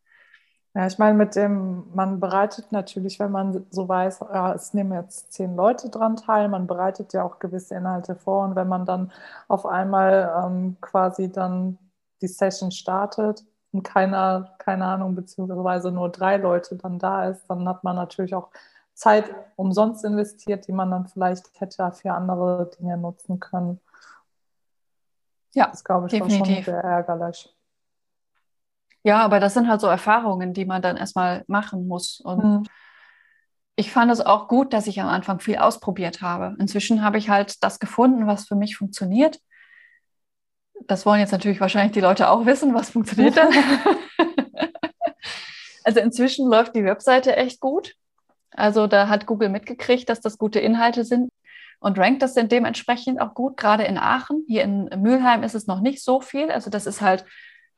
Ja, 0.75 0.87
ich 0.87 0.97
meine, 0.97 1.15
mit 1.15 1.35
dem, 1.35 1.83
man 1.93 2.19
bereitet 2.19 2.71
natürlich, 2.71 3.19
wenn 3.19 3.31
man 3.31 3.63
so 3.69 3.87
weiß, 3.87 4.21
ja, 4.33 4.53
es 4.53 4.73
nehmen 4.73 4.93
jetzt 4.93 5.31
zehn 5.31 5.55
Leute 5.55 5.89
dran 5.89 6.15
teil, 6.15 6.49
man 6.49 6.65
bereitet 6.65 7.13
ja 7.13 7.23
auch 7.23 7.37
gewisse 7.37 7.75
Inhalte 7.75 8.15
vor 8.15 8.43
und 8.45 8.55
wenn 8.55 8.67
man 8.67 8.85
dann 8.85 9.11
auf 9.47 9.67
einmal 9.67 10.33
ähm, 10.43 10.77
quasi 10.81 11.31
dann 11.31 11.77
die 12.21 12.27
Session 12.27 12.71
startet 12.71 13.45
und 13.71 13.83
keiner, 13.83 14.55
keine 14.57 14.85
Ahnung, 14.85 15.13
beziehungsweise 15.13 15.91
nur 15.91 16.09
drei 16.09 16.37
Leute 16.37 16.75
dann 16.75 16.97
da 16.97 17.29
ist, 17.29 17.45
dann 17.47 17.69
hat 17.69 17.83
man 17.83 17.95
natürlich 17.95 18.33
auch 18.33 18.49
Zeit 18.95 19.25
umsonst 19.55 20.03
investiert, 20.03 20.67
die 20.67 20.71
man 20.71 20.89
dann 20.89 21.07
vielleicht 21.07 21.51
hätte 21.59 21.91
für 21.91 22.13
andere 22.13 22.71
Dinge 22.79 22.97
nutzen 22.97 23.39
können. 23.39 23.79
Ja, 25.53 25.67
das 25.67 25.83
glaube 25.83 26.07
ich 26.07 26.11
definitiv. 26.13 26.45
schon 26.45 26.63
sehr 26.63 26.83
ärgerlich. 26.83 27.53
Ja, 29.03 29.19
aber 29.19 29.39
das 29.39 29.53
sind 29.53 29.67
halt 29.67 29.81
so 29.81 29.87
Erfahrungen, 29.87 30.53
die 30.53 30.65
man 30.65 30.81
dann 30.81 30.97
erstmal 30.97 31.43
machen 31.47 31.87
muss. 31.87 32.21
Und 32.21 32.43
mhm. 32.43 32.63
ich 33.75 33.91
fand 33.91 34.11
es 34.11 34.21
auch 34.21 34.47
gut, 34.47 34.73
dass 34.73 34.87
ich 34.87 35.01
am 35.01 35.09
Anfang 35.09 35.39
viel 35.39 35.57
ausprobiert 35.57 36.21
habe. 36.21 36.55
Inzwischen 36.59 37.03
habe 37.03 37.17
ich 37.17 37.29
halt 37.29 37.63
das 37.63 37.79
gefunden, 37.79 38.27
was 38.27 38.47
für 38.47 38.55
mich 38.55 38.77
funktioniert. 38.77 39.39
Das 40.87 41.05
wollen 41.05 41.19
jetzt 41.19 41.31
natürlich 41.31 41.59
wahrscheinlich 41.59 41.91
die 41.91 42.01
Leute 42.01 42.29
auch 42.29 42.45
wissen, 42.45 42.73
was 42.73 42.91
funktioniert 42.91 43.35
dann. 43.35 43.53
also 45.83 45.99
inzwischen 45.99 46.49
läuft 46.49 46.75
die 46.75 46.85
Webseite 46.85 47.35
echt 47.35 47.59
gut. 47.59 47.95
Also 48.51 48.87
da 48.87 49.09
hat 49.09 49.25
Google 49.25 49.49
mitgekriegt, 49.49 50.07
dass 50.07 50.21
das 50.21 50.37
gute 50.37 50.59
Inhalte 50.59 51.03
sind 51.03 51.29
und 51.79 51.99
rankt 51.99 52.21
das 52.21 52.33
dann 52.33 52.47
dementsprechend 52.47 53.19
auch 53.19 53.33
gut, 53.33 53.57
gerade 53.57 53.83
in 53.83 53.97
Aachen. 53.97 54.45
Hier 54.47 54.63
in 54.63 54.89
Mülheim 54.97 55.43
ist 55.43 55.55
es 55.55 55.67
noch 55.67 55.81
nicht 55.81 56.01
so 56.01 56.21
viel. 56.21 56.49
Also 56.49 56.69
das 56.69 56.85
ist 56.85 57.01
halt 57.01 57.25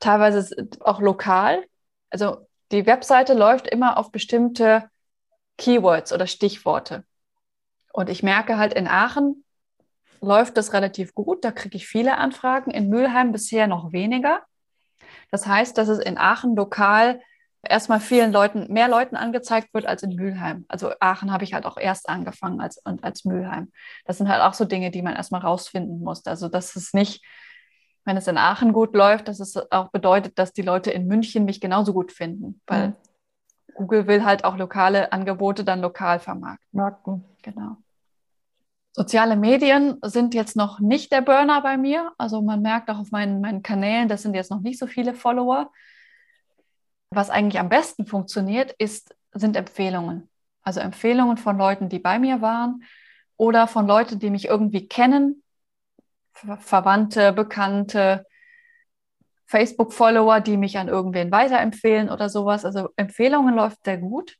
teilweise 0.00 0.68
auch 0.80 1.00
lokal. 1.00 1.64
Also 2.10 2.46
die 2.72 2.86
Webseite 2.86 3.34
läuft 3.34 3.66
immer 3.66 3.98
auf 3.98 4.10
bestimmte 4.10 4.88
Keywords 5.58 6.12
oder 6.12 6.26
Stichworte. 6.26 7.04
Und 7.92 8.10
ich 8.10 8.22
merke 8.22 8.58
halt 8.58 8.74
in 8.74 8.88
Aachen 8.88 9.44
läuft 10.20 10.56
das 10.56 10.72
relativ 10.72 11.14
gut. 11.14 11.44
Da 11.44 11.52
kriege 11.52 11.76
ich 11.76 11.86
viele 11.86 12.18
Anfragen. 12.18 12.70
In 12.70 12.88
Mülheim 12.88 13.32
bisher 13.32 13.66
noch 13.66 13.92
weniger. 13.92 14.42
Das 15.30 15.46
heißt, 15.46 15.76
dass 15.78 15.88
es 15.88 15.98
in 15.98 16.18
Aachen 16.18 16.56
lokal 16.56 17.20
erstmal 17.62 18.00
vielen 18.00 18.32
Leuten, 18.32 18.72
mehr 18.72 18.88
Leuten 18.88 19.16
angezeigt 19.16 19.74
wird 19.74 19.86
als 19.86 20.02
in 20.02 20.14
Mülheim. 20.14 20.64
Also 20.68 20.92
Aachen 21.00 21.32
habe 21.32 21.44
ich 21.44 21.54
halt 21.54 21.66
auch 21.66 21.76
erst 21.76 22.08
angefangen 22.08 22.60
als, 22.60 22.84
als 22.84 23.24
Mülheim. 23.24 23.72
Das 24.04 24.18
sind 24.18 24.28
halt 24.28 24.42
auch 24.42 24.54
so 24.54 24.64
Dinge, 24.64 24.90
die 24.90 25.02
man 25.02 25.16
erstmal 25.16 25.40
rausfinden 25.40 26.00
muss. 26.00 26.24
Also 26.26 26.48
das 26.48 26.76
ist 26.76 26.94
nicht 26.94 27.24
wenn 28.06 28.16
es 28.16 28.28
in 28.28 28.38
Aachen 28.38 28.72
gut 28.72 28.94
läuft, 28.94 29.28
dass 29.28 29.40
es 29.40 29.56
auch 29.70 29.90
bedeutet, 29.90 30.38
dass 30.38 30.52
die 30.52 30.62
Leute 30.62 30.90
in 30.92 31.06
München 31.06 31.44
mich 31.44 31.60
genauso 31.60 31.92
gut 31.92 32.12
finden, 32.12 32.60
weil 32.66 32.88
mhm. 32.88 32.94
Google 33.74 34.06
will 34.06 34.24
halt 34.24 34.44
auch 34.44 34.56
lokale 34.56 35.12
Angebote 35.12 35.64
dann 35.64 35.80
lokal 35.80 36.20
vermarkten. 36.20 36.68
Marken. 36.72 37.24
Genau. 37.42 37.76
Soziale 38.92 39.36
Medien 39.36 39.98
sind 40.02 40.34
jetzt 40.34 40.56
noch 40.56 40.80
nicht 40.80 41.12
der 41.12 41.20
Burner 41.20 41.60
bei 41.60 41.76
mir. 41.76 42.12
Also 42.16 42.40
man 42.40 42.62
merkt 42.62 42.88
auch 42.88 42.98
auf 42.98 43.10
meinen, 43.10 43.42
meinen 43.42 43.62
Kanälen, 43.62 44.08
das 44.08 44.22
sind 44.22 44.34
jetzt 44.34 44.50
noch 44.50 44.60
nicht 44.60 44.78
so 44.78 44.86
viele 44.86 45.12
Follower. 45.12 45.70
Was 47.10 47.28
eigentlich 47.28 47.60
am 47.60 47.68
besten 47.68 48.06
funktioniert, 48.06 48.72
ist, 48.78 49.14
sind 49.32 49.56
Empfehlungen. 49.56 50.30
Also 50.62 50.80
Empfehlungen 50.80 51.36
von 51.36 51.58
Leuten, 51.58 51.88
die 51.88 51.98
bei 51.98 52.18
mir 52.18 52.40
waren 52.40 52.84
oder 53.36 53.66
von 53.66 53.86
Leuten, 53.86 54.18
die 54.18 54.30
mich 54.30 54.46
irgendwie 54.46 54.88
kennen, 54.88 55.42
Verwandte, 56.60 57.32
Bekannte, 57.32 58.26
Facebook-Follower, 59.46 60.40
die 60.40 60.56
mich 60.56 60.78
an 60.78 60.88
irgendwen 60.88 61.30
weiterempfehlen 61.30 62.10
oder 62.10 62.28
sowas. 62.28 62.64
Also 62.64 62.88
Empfehlungen 62.96 63.54
läuft 63.54 63.84
sehr 63.84 63.98
gut. 63.98 64.36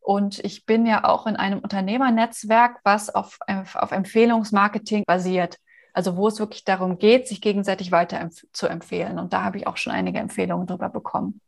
Und 0.00 0.38
ich 0.38 0.64
bin 0.64 0.86
ja 0.86 1.04
auch 1.04 1.26
in 1.26 1.36
einem 1.36 1.58
Unternehmernetzwerk, 1.58 2.80
was 2.84 3.14
auf, 3.14 3.38
auf 3.74 3.92
Empfehlungsmarketing 3.92 5.04
basiert. 5.06 5.58
Also 5.92 6.16
wo 6.16 6.28
es 6.28 6.38
wirklich 6.38 6.64
darum 6.64 6.98
geht, 6.98 7.26
sich 7.26 7.40
gegenseitig 7.40 7.90
weiter 7.90 8.30
zu 8.52 8.68
empfehlen. 8.68 9.18
Und 9.18 9.32
da 9.32 9.42
habe 9.42 9.58
ich 9.58 9.66
auch 9.66 9.76
schon 9.76 9.92
einige 9.92 10.20
Empfehlungen 10.20 10.66
drüber 10.66 10.88
bekommen. 10.88 11.40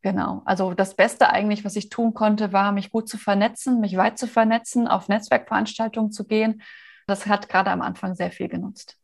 Genau. 0.00 0.42
Also 0.46 0.74
das 0.74 0.96
Beste 0.96 1.30
eigentlich, 1.30 1.64
was 1.64 1.76
ich 1.76 1.90
tun 1.90 2.14
konnte, 2.14 2.52
war, 2.52 2.72
mich 2.72 2.90
gut 2.90 3.08
zu 3.08 3.18
vernetzen, 3.18 3.80
mich 3.80 3.96
weit 3.96 4.18
zu 4.18 4.26
vernetzen, 4.26 4.88
auf 4.88 5.08
Netzwerkveranstaltungen 5.08 6.10
zu 6.10 6.26
gehen 6.26 6.62
das 7.06 7.26
hat 7.26 7.48
gerade 7.48 7.70
am 7.70 7.82
Anfang 7.82 8.14
sehr 8.14 8.30
viel 8.30 8.48
genutzt. 8.48 8.98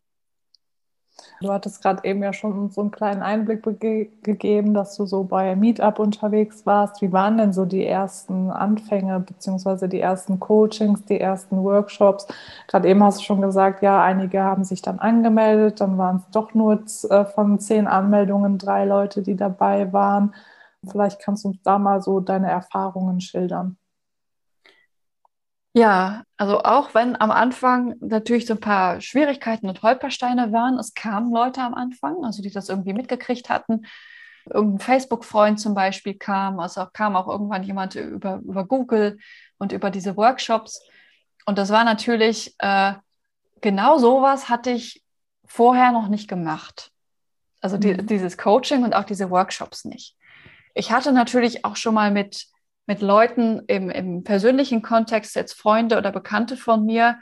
Du 1.41 1.53
hattest 1.53 1.83
gerade 1.83 2.05
eben 2.09 2.23
ja 2.23 2.33
schon 2.33 2.71
so 2.71 2.81
einen 2.81 2.91
kleinen 2.91 3.23
Einblick 3.23 3.63
gegeben, 3.63 4.75
dass 4.75 4.97
du 4.97 5.07
so 5.07 5.25
bei 5.25 5.57
Meetup 5.57 5.99
unterwegs 5.99 6.67
warst. 6.67 7.03
Wie 7.03 7.13
waren 7.13 7.39
denn 7.39 7.53
so 7.53 7.65
die 7.65 7.85
ersten 7.85 8.51
Anfänge 8.51 9.21
beziehungsweise 9.21 9.89
die 9.89 10.01
ersten 10.01 10.41
Coachings, 10.41 11.05
die 11.05 11.21
ersten 11.21 11.63
Workshops? 11.63 12.27
Gerade 12.69 12.89
eben 12.89 13.03
hast 13.03 13.21
du 13.21 13.25
schon 13.25 13.41
gesagt, 13.41 13.83
ja, 13.83 14.03
einige 14.03 14.43
haben 14.43 14.65
sich 14.65 14.83
dann 14.83 14.99
angemeldet, 14.99 15.81
dann 15.81 15.99
waren 15.99 16.17
es 16.17 16.31
doch 16.31 16.55
nur 16.55 16.83
äh, 17.11 17.25
von 17.25 17.59
zehn 17.59 17.87
Anmeldungen 17.87 18.59
drei 18.59 18.85
Leute, 18.85 19.23
die 19.23 19.37
dabei 19.37 19.93
waren. 19.93 20.35
Vielleicht 20.87 21.21
kannst 21.21 21.45
du 21.45 21.49
uns 21.49 21.63
da 21.63 21.79
mal 21.79 22.03
so 22.03 22.21
deine 22.21 22.51
Erfahrungen 22.51 23.21
schildern. 23.21 23.77
Ja, 25.73 26.25
also 26.37 26.63
auch 26.63 26.95
wenn 26.95 27.21
am 27.21 27.31
Anfang 27.31 27.95
natürlich 28.01 28.47
so 28.47 28.55
ein 28.55 28.61
paar 28.61 29.01
Schwierigkeiten 29.01 29.69
und 29.69 29.83
Holpersteine 29.83 30.53
waren, 30.53 30.79
es 30.79 30.95
kamen 30.95 31.33
Leute 31.33 31.63
am 31.63 31.75
Anfang, 31.75 32.25
also 32.25 32.43
die 32.43 32.51
das 32.51 32.69
irgendwie 32.69 32.93
mitgekriegt 32.93 33.49
hatten. 33.49 33.87
Irgendein 34.47 34.81
Facebook-Freund 34.81 35.61
zum 35.61 35.75
Beispiel 35.75 36.15
kam, 36.15 36.59
also 36.59 36.87
kam 36.93 37.15
auch 37.15 37.29
irgendwann 37.29 37.63
jemand 37.63 37.95
über, 37.95 38.41
über 38.45 38.67
Google 38.67 39.19
und 39.59 39.71
über 39.71 39.91
diese 39.91 40.17
Workshops. 40.17 40.83
Und 41.47 41.57
das 41.57 41.71
war 41.71 41.85
natürlich, 41.85 42.55
äh, 42.59 42.95
genau 43.61 43.99
sowas 43.99 44.49
hatte 44.49 44.71
ich 44.71 45.05
vorher 45.45 45.93
noch 45.93 46.09
nicht 46.09 46.27
gemacht. 46.27 46.91
Also 47.61 47.77
die, 47.77 47.95
mhm. 47.95 48.07
dieses 48.07 48.37
Coaching 48.39 48.83
und 48.83 48.95
auch 48.95 49.05
diese 49.05 49.31
Workshops 49.31 49.85
nicht. 49.85 50.17
Ich 50.75 50.91
hatte 50.91 51.13
natürlich 51.13 51.65
auch 51.65 51.77
schon 51.77 51.95
mal 51.95 52.11
mit 52.11 52.47
mit 52.87 53.03
Leuten 53.03 53.63
im, 53.67 53.91
im 53.91 54.25
persönlichen 54.25 54.83
Kontext, 54.83 55.37
jetzt 55.37 55.55
Freunde 55.55 55.99
oder 55.99 56.13
Bekannte 56.13 56.57
von 56.57 56.85
mir, 56.85 57.19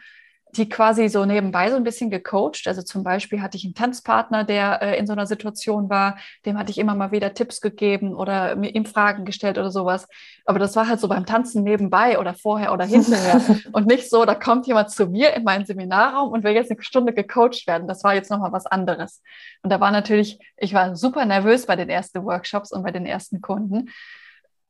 die 0.57 0.69
quasi 0.69 1.09
so 1.09 1.25
nebenbei 1.25 1.71
so 1.71 1.77
ein 1.77 1.85
bisschen 1.85 2.11
gecoacht. 2.11 2.67
Also 2.67 2.83
zum 2.83 3.03
Beispiel 3.03 3.43
hatte 3.43 3.57
ich 3.57 3.65
einen 3.65 3.75
Tanzpartner, 3.75 4.45
der 4.45 4.83
äh, 4.83 4.99
in 4.99 5.07
so 5.07 5.13
einer 5.13 5.27
Situation 5.27 5.91
war, 5.91 6.17
dem 6.47 6.59
hatte 6.59 6.71
ich 6.71 6.79
immer 6.79 6.95
mal 6.95 7.13
wieder 7.13 7.35
Tipps 7.35 7.61
gegeben 7.61 8.15
oder 8.15 8.57
mir 8.57 8.75
ihm 8.75 8.87
Fragen 8.87 9.25
gestellt 9.25 9.59
oder 9.59 9.71
sowas. 9.71 10.09
Aber 10.47 10.59
das 10.59 10.75
war 10.77 10.89
halt 10.89 11.01
so 11.01 11.09
beim 11.09 11.27
Tanzen 11.27 11.65
nebenbei 11.65 12.19
oder 12.19 12.35
vorher 12.35 12.73
oder 12.73 12.85
hinterher 12.85 13.41
und 13.73 13.87
nicht 13.87 14.09
so, 14.09 14.25
da 14.25 14.35
kommt 14.35 14.67
jemand 14.67 14.91
zu 14.91 15.07
mir 15.07 15.35
in 15.35 15.45
meinen 15.45 15.67
Seminarraum 15.67 16.31
und 16.33 16.45
will 16.45 16.53
jetzt 16.53 16.71
eine 16.71 16.83
Stunde 16.83 17.13
gecoacht 17.13 17.67
werden. 17.67 17.87
Das 17.87 18.05
war 18.05 18.15
jetzt 18.15 18.31
nochmal 18.31 18.53
was 18.53 18.67
anderes. 18.67 19.23
Und 19.63 19.71
da 19.71 19.81
war 19.81 19.91
natürlich, 19.91 20.39
ich 20.57 20.73
war 20.73 20.97
super 20.97 21.25
nervös 21.25 21.67
bei 21.67 21.77
den 21.77 21.89
ersten 21.89 22.25
Workshops 22.25 22.73
und 22.73 22.83
bei 22.83 22.91
den 22.91 23.07
ersten 23.07 23.41
Kunden 23.41 23.91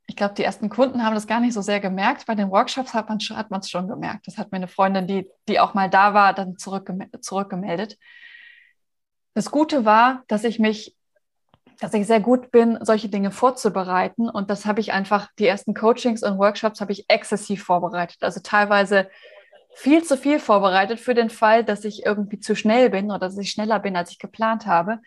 ich 0.08 0.16
glaube, 0.16 0.34
die 0.34 0.42
ersten 0.42 0.70
Kunden 0.70 1.04
haben 1.04 1.14
das 1.14 1.26
gar 1.26 1.38
nicht 1.38 1.52
so 1.52 1.60
sehr 1.60 1.80
gemerkt. 1.80 2.24
Bei 2.26 2.34
den 2.34 2.50
Workshops 2.50 2.94
hat 2.94 3.10
man 3.10 3.18
es 3.18 3.70
schon 3.70 3.88
gemerkt. 3.88 4.26
Das 4.26 4.38
hat 4.38 4.50
meine 4.50 4.66
Freundin, 4.66 5.06
die, 5.06 5.30
die 5.46 5.60
auch 5.60 5.74
mal 5.74 5.90
da 5.90 6.14
war, 6.14 6.32
dann 6.32 6.56
zurückgem 6.56 7.04
zurückgemeldet. 7.20 7.98
Das 9.34 9.50
Gute 9.50 9.84
war, 9.84 10.24
dass 10.26 10.44
ich 10.44 10.58
mich 10.58 10.96
dass 11.80 11.94
ich 11.94 12.08
sehr 12.08 12.18
gut 12.18 12.50
bin, 12.50 12.78
solche 12.80 13.08
Dinge 13.08 13.30
vorzubereiten. 13.30 14.28
Und 14.28 14.50
das 14.50 14.66
habe 14.66 14.80
ich 14.80 14.92
einfach, 14.92 15.28
die 15.38 15.46
ersten 15.46 15.74
Coachings 15.74 16.24
und 16.24 16.38
Workshops 16.38 16.80
habe 16.80 16.90
ich 16.90 17.08
exzessiv 17.08 17.62
vorbereitet. 17.62 18.18
Also 18.22 18.40
teilweise 18.42 19.08
viel 19.76 20.02
zu 20.02 20.16
viel 20.16 20.40
vorbereitet 20.40 20.98
für 20.98 21.14
den 21.14 21.30
Fall, 21.30 21.62
dass 21.62 21.84
ich 21.84 22.04
irgendwie 22.04 22.40
zu 22.40 22.56
schnell 22.56 22.90
bin 22.90 23.12
oder 23.12 23.20
dass 23.20 23.38
ich 23.38 23.52
schneller 23.52 23.78
bin, 23.78 23.96
als 23.96 24.10
ich 24.10 24.18
geplant 24.18 24.66
habe. 24.66 24.98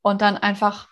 Und 0.00 0.22
dann 0.22 0.36
einfach 0.36 0.88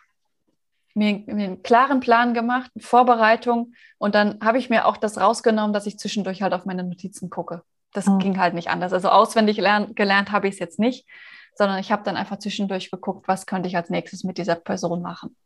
mir, 0.95 1.23
mir 1.27 1.45
einen 1.45 1.63
klaren 1.63 2.01
Plan 2.01 2.35
gemacht, 2.35 2.71
eine 2.75 2.83
Vorbereitung. 2.83 3.75
Und 3.99 4.15
dann 4.15 4.39
habe 4.43 4.59
ich 4.59 4.71
mir 4.71 4.87
auch 4.87 4.97
das 4.97 5.19
rausgenommen, 5.19 5.73
dass 5.73 5.87
ich 5.87 5.99
zwischendurch 5.99 6.43
halt 6.43 6.53
auf 6.53 6.65
meine 6.65 6.83
Notizen 6.83 7.31
gucke. 7.31 7.63
Das 7.93 8.07
mhm. 8.07 8.19
ging 8.19 8.39
halt 8.39 8.55
nicht 8.55 8.69
anders. 8.69 8.93
Also 8.93 9.09
auswendig 9.09 9.57
lern, 9.57 9.95
gelernt 9.95 10.33
habe 10.33 10.49
ich 10.49 10.55
es 10.55 10.61
jetzt 10.61 10.79
nicht, 10.79 11.07
sondern 11.55 11.79
ich 11.79 11.93
habe 11.93 12.03
dann 12.05 12.17
einfach 12.17 12.39
zwischendurch 12.39 12.91
geguckt, 12.91 13.29
was 13.29 13.47
könnte 13.47 13.69
ich 13.69 13.77
als 13.77 13.91
nächstes 13.91 14.25
mit 14.25 14.39
dieser 14.39 14.57
Person 14.57 15.03
machen. 15.03 15.37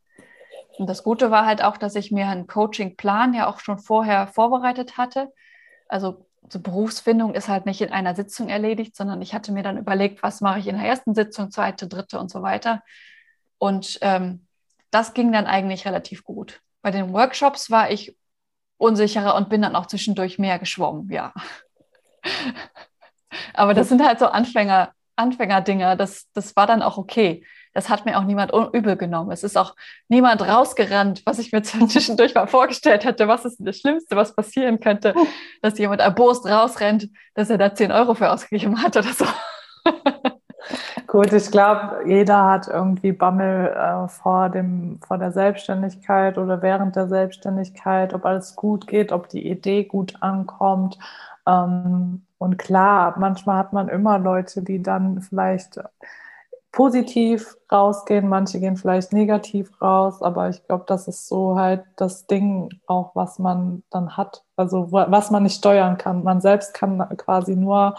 Und 0.78 0.88
das 0.88 1.02
Gute 1.02 1.30
war 1.30 1.46
halt 1.46 1.62
auch, 1.62 1.76
dass 1.76 1.94
ich 1.94 2.10
mir 2.10 2.26
einen 2.26 2.46
Coaching-Plan 2.46 3.34
ja 3.34 3.48
auch 3.48 3.60
schon 3.60 3.78
vorher 3.78 4.26
vorbereitet 4.26 4.98
hatte. 4.98 5.32
Also 5.88 6.26
so 6.48 6.60
Berufsfindung 6.60 7.34
ist 7.34 7.48
halt 7.48 7.66
nicht 7.66 7.80
in 7.80 7.92
einer 7.92 8.14
Sitzung 8.14 8.48
erledigt, 8.48 8.96
sondern 8.96 9.22
ich 9.22 9.34
hatte 9.34 9.52
mir 9.52 9.62
dann 9.62 9.78
überlegt, 9.78 10.22
was 10.22 10.40
mache 10.40 10.58
ich 10.58 10.66
in 10.66 10.76
der 10.76 10.86
ersten 10.86 11.14
Sitzung, 11.14 11.50
zweite, 11.50 11.86
dritte 11.86 12.18
und 12.18 12.30
so 12.30 12.42
weiter. 12.42 12.82
Und 13.58 13.98
ähm, 14.02 14.43
das 14.94 15.14
ging 15.14 15.32
dann 15.32 15.46
eigentlich 15.46 15.86
relativ 15.86 16.24
gut. 16.24 16.60
Bei 16.82 16.90
den 16.90 17.12
Workshops 17.12 17.70
war 17.70 17.90
ich 17.90 18.16
unsicherer 18.76 19.34
und 19.34 19.48
bin 19.48 19.62
dann 19.62 19.76
auch 19.76 19.86
zwischendurch 19.86 20.38
mehr 20.38 20.58
geschwommen, 20.58 21.10
ja. 21.10 21.32
Aber 23.54 23.74
das 23.74 23.88
sind 23.88 24.04
halt 24.04 24.18
so 24.18 24.26
Anfänger, 24.26 24.92
Anfängerdinger. 25.16 25.96
Das, 25.96 26.30
das 26.32 26.54
war 26.56 26.66
dann 26.66 26.82
auch 26.82 26.98
okay 26.98 27.44
das 27.74 27.88
hat 27.88 28.06
mir 28.06 28.16
auch 28.18 28.24
niemand 28.24 28.52
übel 28.72 28.96
genommen. 28.96 29.32
Es 29.32 29.42
ist 29.42 29.58
auch 29.58 29.74
niemand 30.08 30.40
rausgerannt, 30.40 31.22
was 31.26 31.38
ich 31.38 31.52
mir 31.52 31.62
zwischendurch 31.62 32.34
mal 32.34 32.46
vorgestellt 32.46 33.04
hätte. 33.04 33.28
Was 33.28 33.44
ist 33.44 33.58
das 33.58 33.78
Schlimmste, 33.78 34.16
was 34.16 34.34
passieren 34.34 34.80
könnte, 34.80 35.14
dass 35.60 35.76
jemand 35.78 36.00
erbost 36.00 36.46
rausrennt, 36.46 37.10
dass 37.34 37.50
er 37.50 37.58
da 37.58 37.74
10 37.74 37.92
Euro 37.92 38.14
für 38.14 38.30
ausgegeben 38.30 38.80
hat 38.80 38.96
oder 38.96 39.12
so. 39.12 39.26
Gut, 41.14 41.32
ich 41.32 41.52
glaube, 41.52 42.00
jeder 42.06 42.44
hat 42.50 42.66
irgendwie 42.66 43.12
Bammel 43.12 43.68
äh, 43.68 44.08
vor, 44.08 44.48
dem, 44.48 44.98
vor 45.06 45.16
der 45.16 45.30
Selbstständigkeit 45.30 46.38
oder 46.38 46.60
während 46.60 46.96
der 46.96 47.06
Selbstständigkeit, 47.06 48.12
ob 48.14 48.24
alles 48.26 48.56
gut 48.56 48.88
geht, 48.88 49.12
ob 49.12 49.28
die 49.28 49.48
Idee 49.48 49.84
gut 49.84 50.16
ankommt. 50.22 50.98
Ähm, 51.46 52.26
und 52.38 52.58
klar, 52.58 53.14
manchmal 53.16 53.58
hat 53.58 53.72
man 53.72 53.88
immer 53.88 54.18
Leute, 54.18 54.62
die 54.62 54.82
dann 54.82 55.20
vielleicht 55.20 55.78
positiv 56.72 57.56
rausgehen, 57.70 58.28
manche 58.28 58.58
gehen 58.58 58.76
vielleicht 58.76 59.12
negativ 59.12 59.70
raus, 59.80 60.20
aber 60.20 60.48
ich 60.48 60.66
glaube, 60.66 60.82
das 60.88 61.06
ist 61.06 61.28
so 61.28 61.56
halt 61.56 61.84
das 61.94 62.26
Ding 62.26 62.70
auch, 62.88 63.14
was 63.14 63.38
man 63.38 63.84
dann 63.90 64.16
hat, 64.16 64.42
also 64.56 64.90
was 64.90 65.30
man 65.30 65.44
nicht 65.44 65.58
steuern 65.58 65.96
kann. 65.96 66.24
Man 66.24 66.40
selbst 66.40 66.74
kann 66.74 66.98
quasi 67.16 67.54
nur 67.54 67.94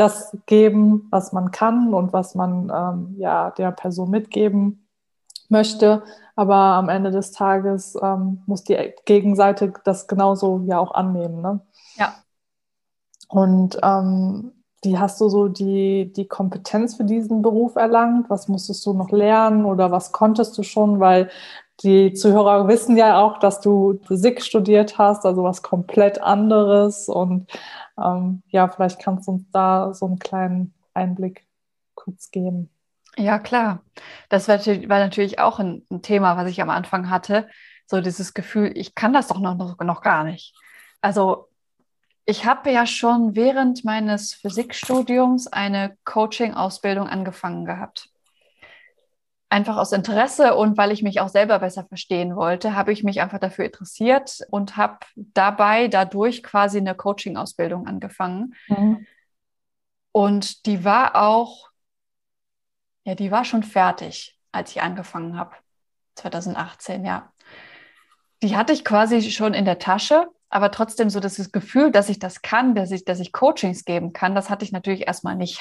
das 0.00 0.34
geben, 0.46 1.08
was 1.10 1.32
man 1.32 1.50
kann 1.50 1.92
und 1.92 2.14
was 2.14 2.34
man 2.34 2.72
ähm, 2.74 3.16
ja 3.18 3.50
der 3.50 3.70
Person 3.70 4.08
mitgeben 4.08 4.88
möchte, 5.50 6.02
aber 6.36 6.54
am 6.54 6.88
Ende 6.88 7.10
des 7.10 7.32
Tages 7.32 7.98
ähm, 8.02 8.42
muss 8.46 8.64
die 8.64 8.94
Gegenseite 9.04 9.74
das 9.84 10.08
genauso 10.08 10.62
ja 10.66 10.78
auch 10.78 10.94
annehmen. 10.94 11.42
Ne? 11.42 11.60
Ja. 11.96 12.14
Und 13.28 13.78
ähm, 13.82 14.52
die 14.84 14.98
hast 14.98 15.20
du 15.20 15.28
so 15.28 15.48
die, 15.48 16.10
die 16.10 16.26
Kompetenz 16.26 16.96
für 16.96 17.04
diesen 17.04 17.42
Beruf 17.42 17.76
erlangt? 17.76 18.30
Was 18.30 18.48
musstest 18.48 18.86
du 18.86 18.94
noch 18.94 19.10
lernen 19.10 19.66
oder 19.66 19.90
was 19.90 20.12
konntest 20.12 20.56
du 20.56 20.62
schon? 20.62 20.98
Weil 20.98 21.28
die 21.82 22.12
Zuhörer 22.12 22.68
wissen 22.68 22.96
ja 22.96 23.20
auch, 23.20 23.38
dass 23.38 23.60
du 23.60 24.00
Physik 24.04 24.42
studiert 24.42 24.98
hast, 24.98 25.26
also 25.26 25.42
was 25.42 25.62
komplett 25.62 26.22
anderes. 26.22 27.08
Und 27.08 27.50
ähm, 28.02 28.42
ja, 28.48 28.68
vielleicht 28.68 29.00
kannst 29.00 29.28
du 29.28 29.32
uns 29.32 29.50
da 29.50 29.92
so 29.94 30.06
einen 30.06 30.18
kleinen 30.18 30.74
Einblick 30.94 31.46
kurz 31.94 32.30
geben. 32.30 32.70
Ja, 33.16 33.38
klar. 33.38 33.82
Das 34.28 34.48
war 34.48 34.58
natürlich 34.58 35.38
auch 35.38 35.58
ein, 35.58 35.84
Thema, 36.02 36.36
was 36.36 36.48
ich 36.48 36.62
am 36.62 36.70
Anfang 36.70 37.10
hatte. 37.10 37.48
So 37.86 38.00
dieses 38.00 38.34
Gefühl, 38.34 38.72
ich 38.76 38.94
kann 38.94 39.12
das 39.12 39.28
doch 39.28 39.40
noch, 39.40 39.56
noch, 39.56 39.78
noch 39.80 40.00
gar 40.00 40.24
nicht. 40.24 40.54
Also 41.00 41.48
ich 42.24 42.44
habe 42.44 42.70
ja 42.70 42.86
schon 42.86 43.34
während 43.34 43.84
meines 43.84 44.34
Physikstudiums 44.34 45.48
eine 45.48 45.96
Coaching-Ausbildung 46.04 47.08
angefangen 47.08 47.64
gehabt. 47.64 48.08
Einfach 49.50 49.76
aus 49.76 49.92
Interesse 49.92 50.54
und 50.54 50.78
weil 50.78 50.92
ich 50.92 51.02
mich 51.02 51.20
auch 51.20 51.28
selber 51.28 51.58
besser 51.58 51.84
verstehen 51.84 52.36
wollte, 52.36 52.74
habe 52.74 52.92
ich 52.92 53.04
mich 53.04 53.20
einfach 53.20 53.38
dafür 53.38 53.66
interessiert 53.66 54.40
und 54.50 54.76
habe 54.76 54.98
dabei 55.16 55.88
dadurch 55.88 56.42
quasi 56.42 56.78
eine 56.78 56.94
Coaching-Ausbildung 56.94 57.86
angefangen. 57.86 58.54
Mhm. 58.68 59.06
Und 60.12 60.66
die 60.66 60.84
war 60.84 61.16
auch, 61.16 61.70
ja, 63.04 63.14
die 63.14 63.30
war 63.30 63.44
schon 63.44 63.62
fertig, 63.62 64.38
als 64.52 64.70
ich 64.70 64.82
angefangen 64.82 65.36
habe. 65.36 65.56
2018, 66.14 67.04
ja. 67.04 67.32
Die 68.42 68.56
hatte 68.56 68.72
ich 68.72 68.84
quasi 68.84 69.30
schon 69.30 69.52
in 69.52 69.64
der 69.64 69.78
Tasche 69.78 70.28
aber 70.50 70.72
trotzdem 70.72 71.08
so 71.08 71.20
das 71.20 71.52
Gefühl, 71.52 71.92
dass 71.92 72.08
ich 72.08 72.18
das 72.18 72.42
kann, 72.42 72.74
dass 72.74 72.90
ich, 72.90 73.04
dass 73.04 73.20
ich 73.20 73.32
Coachings 73.32 73.84
geben 73.84 74.12
kann, 74.12 74.34
das 74.34 74.50
hatte 74.50 74.64
ich 74.64 74.72
natürlich 74.72 75.06
erstmal 75.06 75.36
nicht. 75.36 75.60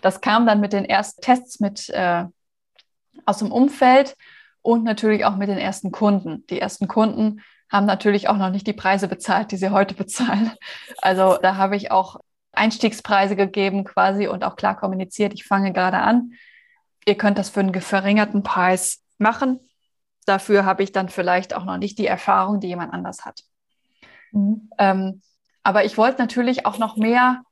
Das 0.00 0.22
kam 0.22 0.46
dann 0.46 0.60
mit 0.60 0.72
den 0.72 0.86
ersten 0.86 1.20
Tests 1.20 1.60
mit 1.60 1.90
äh, 1.90 2.24
aus 3.26 3.38
dem 3.38 3.52
Umfeld 3.52 4.16
und 4.62 4.84
natürlich 4.84 5.24
auch 5.24 5.36
mit 5.36 5.48
den 5.48 5.58
ersten 5.58 5.90
Kunden. 5.90 6.46
Die 6.48 6.60
ersten 6.60 6.88
Kunden 6.88 7.40
haben 7.70 7.86
natürlich 7.86 8.28
auch 8.28 8.36
noch 8.36 8.50
nicht 8.50 8.66
die 8.66 8.72
Preise 8.72 9.08
bezahlt, 9.08 9.52
die 9.52 9.56
sie 9.56 9.70
heute 9.70 9.94
bezahlen. 9.94 10.52
Also 10.98 11.38
da 11.40 11.56
habe 11.56 11.76
ich 11.76 11.90
auch 11.90 12.16
Einstiegspreise 12.52 13.36
gegeben 13.36 13.84
quasi 13.84 14.26
und 14.26 14.44
auch 14.44 14.56
klar 14.56 14.76
kommuniziert, 14.76 15.34
ich 15.34 15.44
fange 15.44 15.72
gerade 15.72 15.98
an. 15.98 16.32
Ihr 17.06 17.16
könnt 17.16 17.38
das 17.38 17.48
für 17.48 17.60
einen 17.60 17.80
verringerten 17.80 18.42
Preis 18.42 19.02
machen. 19.18 19.60
Dafür 20.26 20.64
habe 20.64 20.82
ich 20.82 20.92
dann 20.92 21.08
vielleicht 21.08 21.54
auch 21.54 21.64
noch 21.64 21.78
nicht 21.78 21.98
die 21.98 22.06
Erfahrung, 22.06 22.60
die 22.60 22.68
jemand 22.68 22.92
anders 22.92 23.24
hat. 23.24 23.40
Mhm. 24.32 24.70
Ähm, 24.78 25.22
aber 25.62 25.84
ich 25.84 25.96
wollte 25.96 26.20
natürlich 26.20 26.66
auch 26.66 26.78
noch 26.78 26.96
mehr 26.96 27.42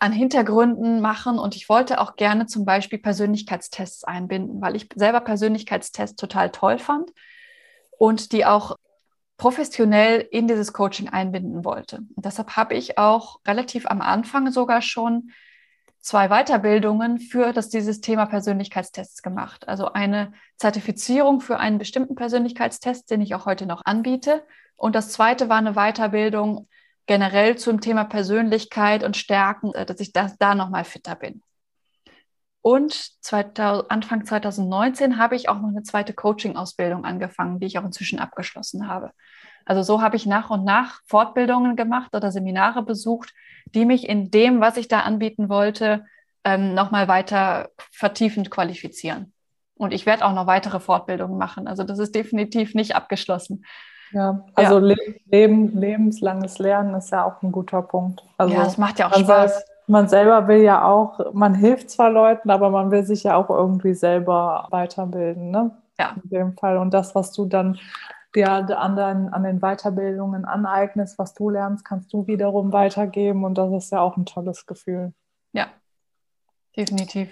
an 0.00 0.12
Hintergründen 0.12 1.00
machen 1.00 1.38
und 1.38 1.56
ich 1.56 1.68
wollte 1.68 2.00
auch 2.00 2.16
gerne 2.16 2.46
zum 2.46 2.64
Beispiel 2.64 2.98
Persönlichkeitstests 2.98 4.04
einbinden, 4.04 4.60
weil 4.60 4.76
ich 4.76 4.88
selber 4.94 5.20
Persönlichkeitstests 5.20 6.16
total 6.16 6.50
toll 6.50 6.78
fand 6.78 7.10
und 7.98 8.32
die 8.32 8.44
auch 8.44 8.76
professionell 9.36 10.20
in 10.30 10.48
dieses 10.48 10.72
Coaching 10.72 11.08
einbinden 11.08 11.64
wollte. 11.64 11.98
Und 12.14 12.24
deshalb 12.24 12.56
habe 12.56 12.74
ich 12.74 12.98
auch 12.98 13.40
relativ 13.46 13.86
am 13.86 14.00
Anfang 14.00 14.50
sogar 14.50 14.82
schon 14.82 15.30
zwei 16.00 16.28
Weiterbildungen 16.28 17.18
für 17.18 17.52
das, 17.52 17.68
dieses 17.68 18.00
Thema 18.00 18.26
Persönlichkeitstests 18.26 19.22
gemacht. 19.22 19.68
Also 19.68 19.92
eine 19.92 20.32
Zertifizierung 20.56 21.40
für 21.40 21.58
einen 21.58 21.78
bestimmten 21.78 22.14
Persönlichkeitstest, 22.14 23.10
den 23.10 23.20
ich 23.20 23.34
auch 23.34 23.46
heute 23.46 23.66
noch 23.66 23.84
anbiete 23.84 24.42
und 24.78 24.94
das 24.94 25.10
zweite 25.10 25.48
war 25.48 25.58
eine 25.58 25.74
Weiterbildung 25.74 26.68
generell 27.08 27.56
zum 27.56 27.80
Thema 27.80 28.04
Persönlichkeit 28.04 29.02
und 29.02 29.16
Stärken, 29.16 29.74
äh, 29.74 29.84
dass 29.84 29.98
ich 29.98 30.12
das, 30.12 30.38
da 30.38 30.54
nochmal 30.54 30.84
fitter 30.84 31.16
bin. 31.16 31.42
Und 32.60 32.92
2000, 33.24 33.90
Anfang 33.90 34.24
2019 34.24 35.18
habe 35.18 35.34
ich 35.34 35.48
auch 35.48 35.58
noch 35.58 35.68
eine 35.68 35.82
zweite 35.82 36.12
Coaching-Ausbildung 36.12 37.04
angefangen, 37.04 37.60
die 37.60 37.66
ich 37.66 37.78
auch 37.78 37.84
inzwischen 37.84 38.18
abgeschlossen 38.18 38.88
habe. 38.88 39.10
Also 39.64 39.82
so 39.82 40.02
habe 40.02 40.16
ich 40.16 40.26
nach 40.26 40.50
und 40.50 40.64
nach 40.64 41.00
Fortbildungen 41.06 41.76
gemacht 41.76 42.14
oder 42.14 42.30
Seminare 42.30 42.82
besucht, 42.82 43.32
die 43.74 43.84
mich 43.84 44.08
in 44.08 44.30
dem, 44.30 44.60
was 44.60 44.76
ich 44.76 44.88
da 44.88 45.00
anbieten 45.00 45.48
wollte, 45.48 46.04
ähm, 46.44 46.74
nochmal 46.74 47.08
weiter 47.08 47.70
vertiefend 47.90 48.50
qualifizieren. 48.50 49.32
Und 49.74 49.94
ich 49.94 50.06
werde 50.06 50.24
auch 50.24 50.32
noch 50.32 50.46
weitere 50.46 50.80
Fortbildungen 50.80 51.38
machen. 51.38 51.68
Also 51.68 51.84
das 51.84 51.98
ist 51.98 52.14
definitiv 52.14 52.74
nicht 52.74 52.96
abgeschlossen. 52.96 53.64
Ja, 54.12 54.44
also 54.54 54.78
ja. 54.78 54.96
Leben, 55.26 55.78
lebenslanges 55.78 56.58
Lernen 56.58 56.94
ist 56.94 57.10
ja 57.10 57.24
auch 57.24 57.42
ein 57.42 57.52
guter 57.52 57.82
Punkt. 57.82 58.22
Also 58.36 58.54
ja, 58.54 58.66
es 58.66 58.78
macht 58.78 58.98
ja 58.98 59.08
auch 59.08 59.14
Spaß. 59.14 59.54
Sagt, 59.54 59.68
man 59.86 60.08
selber 60.08 60.48
will 60.48 60.62
ja 60.62 60.84
auch, 60.84 61.32
man 61.32 61.54
hilft 61.54 61.90
zwar 61.90 62.10
Leuten, 62.10 62.50
aber 62.50 62.70
man 62.70 62.90
will 62.90 63.04
sich 63.04 63.24
ja 63.24 63.36
auch 63.36 63.50
irgendwie 63.50 63.94
selber 63.94 64.66
weiterbilden, 64.70 65.50
ne? 65.50 65.70
Ja. 65.98 66.14
In 66.22 66.30
dem 66.30 66.56
Fall. 66.56 66.76
Und 66.76 66.94
das, 66.94 67.14
was 67.14 67.32
du 67.32 67.46
dann 67.46 67.78
dir 68.34 68.50
an 68.50 68.96
den, 68.96 69.32
an 69.32 69.42
den 69.42 69.60
Weiterbildungen 69.60 70.44
aneignest, 70.44 71.18
was 71.18 71.34
du 71.34 71.50
lernst, 71.50 71.84
kannst 71.84 72.12
du 72.12 72.26
wiederum 72.26 72.72
weitergeben. 72.72 73.44
Und 73.44 73.56
das 73.56 73.72
ist 73.72 73.90
ja 73.90 74.00
auch 74.00 74.16
ein 74.16 74.26
tolles 74.26 74.66
Gefühl. 74.66 75.12
Ja, 75.52 75.66
definitiv. 76.76 77.30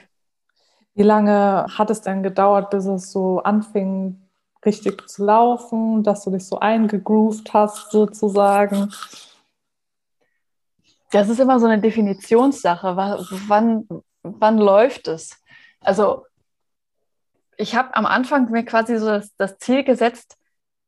Wie 0.94 1.02
lange 1.02 1.66
hat 1.76 1.90
es 1.90 2.00
denn 2.00 2.22
gedauert, 2.22 2.70
bis 2.70 2.86
es 2.86 3.12
so 3.12 3.42
anfing, 3.42 4.25
richtig 4.66 5.08
zu 5.08 5.24
laufen, 5.24 6.02
dass 6.02 6.24
du 6.24 6.30
dich 6.30 6.44
so 6.44 6.58
eingegroovt 6.58 7.54
hast 7.54 7.90
sozusagen? 7.90 8.92
Das 11.10 11.28
ist 11.28 11.40
immer 11.40 11.60
so 11.60 11.66
eine 11.66 11.80
Definitionssache. 11.80 12.96
Wann, 12.96 13.88
wann 14.22 14.58
läuft 14.58 15.08
es? 15.08 15.40
Also 15.80 16.26
ich 17.56 17.74
habe 17.74 17.94
am 17.94 18.06
Anfang 18.06 18.50
mir 18.50 18.64
quasi 18.64 18.98
so 18.98 19.06
das, 19.06 19.34
das, 19.36 19.58
Ziel 19.58 19.84
gesetzt, 19.84 20.36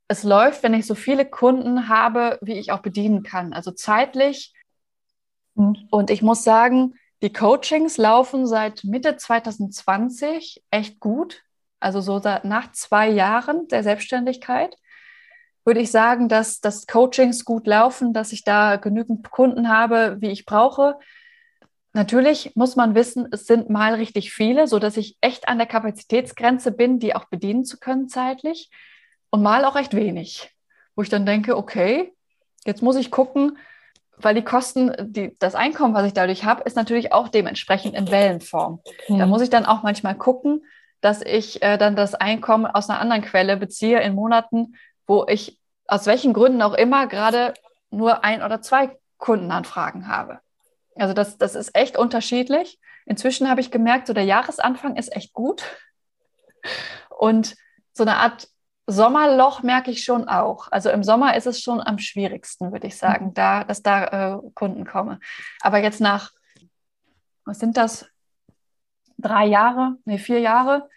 es 0.08 0.22
läuft, 0.22 0.62
wenn 0.62 0.74
ich 0.74 0.86
so 0.86 0.94
viele 0.94 1.24
Kunden 1.24 1.88
habe, 1.88 2.38
wie 2.42 2.58
ich 2.58 2.72
auch 2.72 2.80
bedienen 2.80 3.22
kann. 3.22 3.52
Also 3.52 3.70
zeitlich. 3.70 4.54
Mhm. 5.54 5.88
Und 5.90 6.10
ich 6.10 6.22
muss 6.22 6.44
sagen, 6.44 6.94
die 7.22 7.32
Coachings 7.32 7.96
laufen 7.96 8.46
seit 8.46 8.84
Mitte 8.84 9.16
2020 9.16 10.62
echt 10.70 11.00
gut. 11.00 11.42
Also 11.80 12.00
so 12.00 12.20
nach 12.42 12.72
zwei 12.72 13.08
Jahren 13.08 13.68
der 13.68 13.82
Selbstständigkeit 13.82 14.74
würde 15.64 15.80
ich 15.80 15.90
sagen, 15.90 16.28
dass 16.28 16.60
das 16.60 16.86
Coachings 16.86 17.44
gut 17.44 17.66
laufen, 17.66 18.12
dass 18.14 18.32
ich 18.32 18.42
da 18.42 18.76
genügend 18.76 19.30
Kunden 19.30 19.68
habe, 19.68 20.16
wie 20.20 20.30
ich 20.30 20.46
brauche. 20.46 20.98
Natürlich 21.92 22.52
muss 22.54 22.74
man 22.74 22.94
wissen, 22.94 23.28
es 23.32 23.46
sind 23.46 23.68
mal 23.68 23.94
richtig 23.94 24.32
viele, 24.32 24.66
so 24.66 24.78
dass 24.78 24.96
ich 24.96 25.18
echt 25.20 25.48
an 25.48 25.58
der 25.58 25.66
Kapazitätsgrenze 25.66 26.72
bin, 26.72 26.98
die 26.98 27.14
auch 27.14 27.26
bedienen 27.26 27.64
zu 27.64 27.78
können 27.78 28.08
zeitlich 28.08 28.70
und 29.30 29.42
mal 29.42 29.64
auch 29.64 29.74
recht 29.74 29.94
wenig, 29.94 30.50
wo 30.96 31.02
ich 31.02 31.08
dann 31.10 31.26
denke, 31.26 31.56
okay, 31.56 32.14
jetzt 32.64 32.82
muss 32.82 32.96
ich 32.96 33.10
gucken, 33.10 33.58
weil 34.16 34.34
die 34.34 34.42
Kosten, 34.42 34.92
die, 35.00 35.36
das 35.38 35.54
Einkommen, 35.54 35.94
was 35.94 36.06
ich 36.06 36.12
dadurch 36.12 36.44
habe, 36.44 36.62
ist 36.64 36.76
natürlich 36.76 37.12
auch 37.12 37.28
dementsprechend 37.28 37.94
in 37.94 38.10
Wellenform. 38.10 38.80
Mhm. 39.08 39.18
Da 39.18 39.26
muss 39.26 39.42
ich 39.42 39.50
dann 39.50 39.66
auch 39.66 39.82
manchmal 39.82 40.16
gucken, 40.16 40.64
dass 41.00 41.22
ich 41.22 41.62
äh, 41.62 41.78
dann 41.78 41.96
das 41.96 42.14
Einkommen 42.14 42.66
aus 42.66 42.88
einer 42.88 43.00
anderen 43.00 43.22
Quelle 43.22 43.56
beziehe 43.56 44.00
in 44.00 44.14
Monaten, 44.14 44.74
wo 45.06 45.26
ich 45.28 45.58
aus 45.86 46.06
welchen 46.06 46.32
Gründen 46.32 46.62
auch 46.62 46.74
immer 46.74 47.06
gerade 47.06 47.54
nur 47.90 48.24
ein 48.24 48.42
oder 48.42 48.60
zwei 48.60 48.96
Kundenanfragen 49.16 50.08
habe. 50.08 50.40
Also 50.96 51.14
das, 51.14 51.38
das 51.38 51.54
ist 51.54 51.74
echt 51.74 51.96
unterschiedlich. 51.96 52.78
Inzwischen 53.06 53.48
habe 53.48 53.60
ich 53.60 53.70
gemerkt, 53.70 54.06
so 54.06 54.12
der 54.12 54.24
Jahresanfang 54.24 54.96
ist 54.96 55.14
echt 55.14 55.32
gut. 55.32 55.62
Und 57.08 57.56
so 57.94 58.02
eine 58.02 58.16
Art 58.16 58.48
Sommerloch 58.86 59.62
merke 59.62 59.90
ich 59.90 60.02
schon 60.02 60.28
auch. 60.28 60.72
Also 60.72 60.90
im 60.90 61.04
Sommer 61.04 61.36
ist 61.36 61.46
es 61.46 61.60
schon 61.60 61.80
am 61.80 61.98
schwierigsten, 61.98 62.72
würde 62.72 62.86
ich 62.86 62.96
sagen, 62.96 63.34
da, 63.34 63.64
dass 63.64 63.82
da 63.82 64.36
äh, 64.36 64.38
Kunden 64.54 64.86
kommen. 64.86 65.20
Aber 65.60 65.78
jetzt 65.78 66.00
nach, 66.00 66.32
was 67.44 67.58
sind 67.58 67.76
das? 67.76 68.06
Drei 69.18 69.46
Jahre, 69.46 69.96
nee, 70.04 70.18
vier 70.18 70.40
Jahre, 70.40 70.88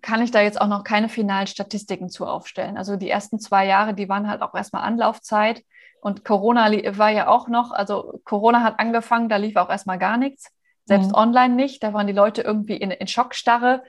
kann 0.00 0.22
ich 0.22 0.30
da 0.30 0.40
jetzt 0.40 0.60
auch 0.60 0.66
noch 0.66 0.84
keine 0.84 1.08
finalen 1.08 1.46
Statistiken 1.46 2.08
zu 2.08 2.26
aufstellen. 2.26 2.76
Also 2.76 2.96
die 2.96 3.10
ersten 3.10 3.38
zwei 3.38 3.66
Jahre, 3.66 3.94
die 3.94 4.08
waren 4.08 4.28
halt 4.28 4.42
auch 4.42 4.54
erstmal 4.54 4.82
Anlaufzeit. 4.82 5.62
Und 6.00 6.24
Corona 6.24 6.70
war 6.98 7.10
ja 7.10 7.28
auch 7.28 7.48
noch, 7.48 7.70
also 7.72 8.20
Corona 8.24 8.62
hat 8.62 8.78
angefangen, 8.78 9.28
da 9.28 9.36
lief 9.36 9.56
auch 9.56 9.70
erstmal 9.70 9.98
gar 9.98 10.16
nichts. 10.16 10.50
Selbst 10.84 11.10
mhm. 11.10 11.14
online 11.14 11.54
nicht. 11.54 11.82
Da 11.82 11.94
waren 11.94 12.06
die 12.06 12.12
Leute 12.12 12.42
irgendwie 12.42 12.76
in, 12.76 12.90
in 12.90 13.06
Schockstarre 13.06 13.82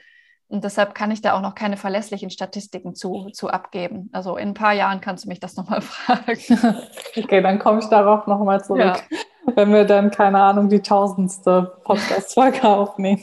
und 0.53 0.63
deshalb 0.63 0.93
kann 0.93 1.09
ich 1.09 1.19
da 1.19 1.33
auch 1.33 1.41
noch 1.41 1.55
keine 1.55 1.77
verlässlichen 1.77 2.29
Statistiken 2.29 2.93
zu, 2.93 3.29
zu 3.33 3.49
abgeben. 3.49 4.11
Also 4.13 4.37
in 4.37 4.49
ein 4.49 4.53
paar 4.53 4.73
Jahren 4.73 5.01
kannst 5.01 5.25
du 5.25 5.29
mich 5.29 5.39
das 5.39 5.55
nochmal 5.55 5.81
fragen. 5.81 6.37
Okay, 7.17 7.41
dann 7.41 7.57
komme 7.57 7.79
ich 7.79 7.87
darauf 7.87 8.27
nochmal 8.27 8.63
zurück, 8.63 9.03
ja. 9.09 9.55
wenn 9.55 9.73
wir 9.73 9.85
dann, 9.85 10.11
keine 10.11 10.39
Ahnung, 10.39 10.69
die 10.69 10.81
tausendste 10.81 11.77
Podcast-Folge 11.83 12.63
aufnehmen. 12.67 13.21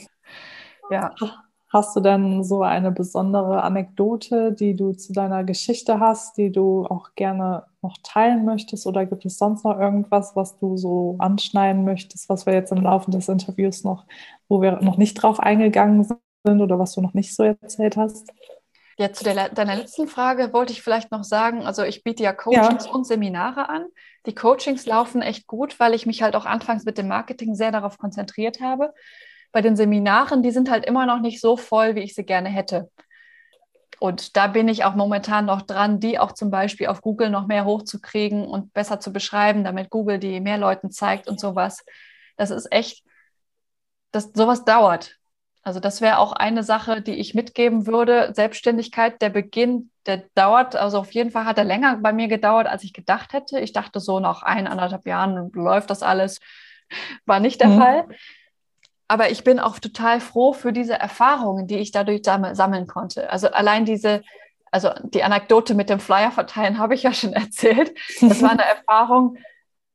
Ja. 0.90 1.14
Hast 1.72 1.94
du 1.94 2.00
denn 2.00 2.42
so 2.42 2.62
eine 2.62 2.90
besondere 2.90 3.62
Anekdote, 3.62 4.52
die 4.52 4.74
du 4.74 4.92
zu 4.92 5.12
deiner 5.12 5.44
Geschichte 5.44 6.00
hast, 6.00 6.36
die 6.36 6.50
du 6.50 6.84
auch 6.86 7.14
gerne 7.14 7.64
noch 7.80 7.96
teilen 8.02 8.44
möchtest? 8.44 8.88
Oder 8.88 9.06
gibt 9.06 9.24
es 9.24 9.38
sonst 9.38 9.64
noch 9.64 9.78
irgendwas, 9.78 10.34
was 10.34 10.58
du 10.58 10.76
so 10.76 11.14
anschneiden 11.20 11.84
möchtest, 11.84 12.28
was 12.28 12.44
wir 12.44 12.54
jetzt 12.54 12.72
im 12.72 12.82
Laufe 12.82 13.12
des 13.12 13.28
Interviews 13.28 13.84
noch, 13.84 14.04
wo 14.48 14.60
wir 14.60 14.80
noch 14.82 14.96
nicht 14.96 15.14
drauf 15.14 15.38
eingegangen 15.38 16.02
sind? 16.02 16.18
sind 16.44 16.60
oder 16.60 16.78
was 16.78 16.94
du 16.94 17.00
noch 17.00 17.14
nicht 17.14 17.34
so 17.34 17.42
erzählt 17.42 17.96
hast? 17.96 18.32
Ja, 18.98 19.12
zu 19.12 19.24
der, 19.24 19.48
deiner 19.48 19.76
letzten 19.76 20.08
Frage 20.08 20.52
wollte 20.52 20.72
ich 20.72 20.82
vielleicht 20.82 21.10
noch 21.10 21.24
sagen, 21.24 21.62
also 21.62 21.82
ich 21.82 22.04
biete 22.04 22.22
ja 22.22 22.34
Coachings 22.34 22.84
ja. 22.84 22.92
und 22.92 23.06
Seminare 23.06 23.68
an. 23.68 23.86
Die 24.26 24.34
Coachings 24.34 24.84
laufen 24.84 25.22
echt 25.22 25.46
gut, 25.46 25.80
weil 25.80 25.94
ich 25.94 26.04
mich 26.04 26.22
halt 26.22 26.36
auch 26.36 26.44
anfangs 26.44 26.84
mit 26.84 26.98
dem 26.98 27.08
Marketing 27.08 27.54
sehr 27.54 27.72
darauf 27.72 27.96
konzentriert 27.96 28.60
habe. 28.60 28.92
Bei 29.52 29.60
den 29.62 29.76
Seminaren, 29.76 30.42
die 30.42 30.50
sind 30.50 30.70
halt 30.70 30.84
immer 30.84 31.06
noch 31.06 31.20
nicht 31.20 31.40
so 31.40 31.56
voll, 31.56 31.94
wie 31.94 32.00
ich 32.00 32.14
sie 32.14 32.24
gerne 32.24 32.48
hätte. 32.48 32.90
Und 34.00 34.36
da 34.36 34.46
bin 34.46 34.66
ich 34.68 34.84
auch 34.84 34.94
momentan 34.94 35.44
noch 35.44 35.60
dran, 35.60 36.00
die 36.00 36.18
auch 36.18 36.32
zum 36.32 36.50
Beispiel 36.50 36.86
auf 36.86 37.02
Google 37.02 37.28
noch 37.28 37.46
mehr 37.46 37.66
hochzukriegen 37.66 38.46
und 38.46 38.72
besser 38.72 38.98
zu 38.98 39.12
beschreiben, 39.12 39.62
damit 39.62 39.90
Google 39.90 40.18
die 40.18 40.40
mehr 40.40 40.56
Leuten 40.56 40.90
zeigt 40.90 41.28
und 41.28 41.38
sowas. 41.38 41.84
Das 42.38 42.50
ist 42.50 42.72
echt, 42.72 43.04
das, 44.10 44.30
sowas 44.32 44.64
dauert. 44.64 45.18
Also 45.62 45.80
das 45.80 46.00
wäre 46.00 46.16
auch 46.16 46.32
eine 46.32 46.62
Sache, 46.62 47.02
die 47.02 47.16
ich 47.16 47.34
mitgeben 47.34 47.86
würde. 47.86 48.32
Selbstständigkeit, 48.34 49.20
der 49.20 49.28
Beginn, 49.28 49.90
der 50.06 50.24
dauert, 50.34 50.76
also 50.76 50.98
auf 50.98 51.12
jeden 51.12 51.30
Fall 51.30 51.44
hat 51.44 51.58
er 51.58 51.64
länger 51.64 51.98
bei 51.98 52.14
mir 52.14 52.28
gedauert, 52.28 52.66
als 52.66 52.84
ich 52.84 52.94
gedacht 52.94 53.34
hätte. 53.34 53.60
Ich 53.60 53.74
dachte 53.74 54.00
so 54.00 54.18
nach 54.18 54.42
ein, 54.42 54.66
anderthalb 54.66 55.06
Jahren 55.06 55.50
läuft 55.52 55.90
das 55.90 56.02
alles. 56.02 56.40
War 57.26 57.40
nicht 57.40 57.60
der 57.60 57.68
mhm. 57.68 57.78
Fall. 57.78 58.08
Aber 59.10 59.28
ich 59.28 59.42
bin 59.42 59.58
auch 59.58 59.80
total 59.80 60.20
froh 60.20 60.52
für 60.52 60.72
diese 60.72 60.94
Erfahrungen, 60.94 61.66
die 61.66 61.78
ich 61.78 61.90
dadurch 61.90 62.22
sammeln 62.22 62.86
konnte. 62.86 63.28
Also 63.28 63.48
allein 63.50 63.84
diese, 63.84 64.22
also 64.70 64.90
die 65.02 65.24
Anekdote 65.24 65.74
mit 65.74 65.90
dem 65.90 65.98
Flyer 65.98 66.30
verteilen 66.30 66.78
habe 66.78 66.94
ich 66.94 67.02
ja 67.02 67.12
schon 67.12 67.32
erzählt. 67.32 67.92
Das 68.20 68.40
war 68.40 68.52
eine 68.52 68.64
Erfahrung, 68.76 69.36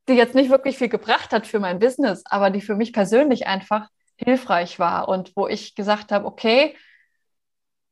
die 0.06 0.12
jetzt 0.12 0.34
nicht 0.34 0.50
wirklich 0.50 0.76
viel 0.76 0.90
gebracht 0.90 1.32
hat 1.32 1.46
für 1.46 1.60
mein 1.60 1.78
Business, 1.78 2.24
aber 2.26 2.50
die 2.50 2.60
für 2.60 2.74
mich 2.74 2.92
persönlich 2.92 3.46
einfach 3.46 3.88
hilfreich 4.16 4.78
war 4.78 5.08
und 5.08 5.34
wo 5.34 5.48
ich 5.48 5.74
gesagt 5.74 6.12
habe, 6.12 6.26
okay, 6.26 6.76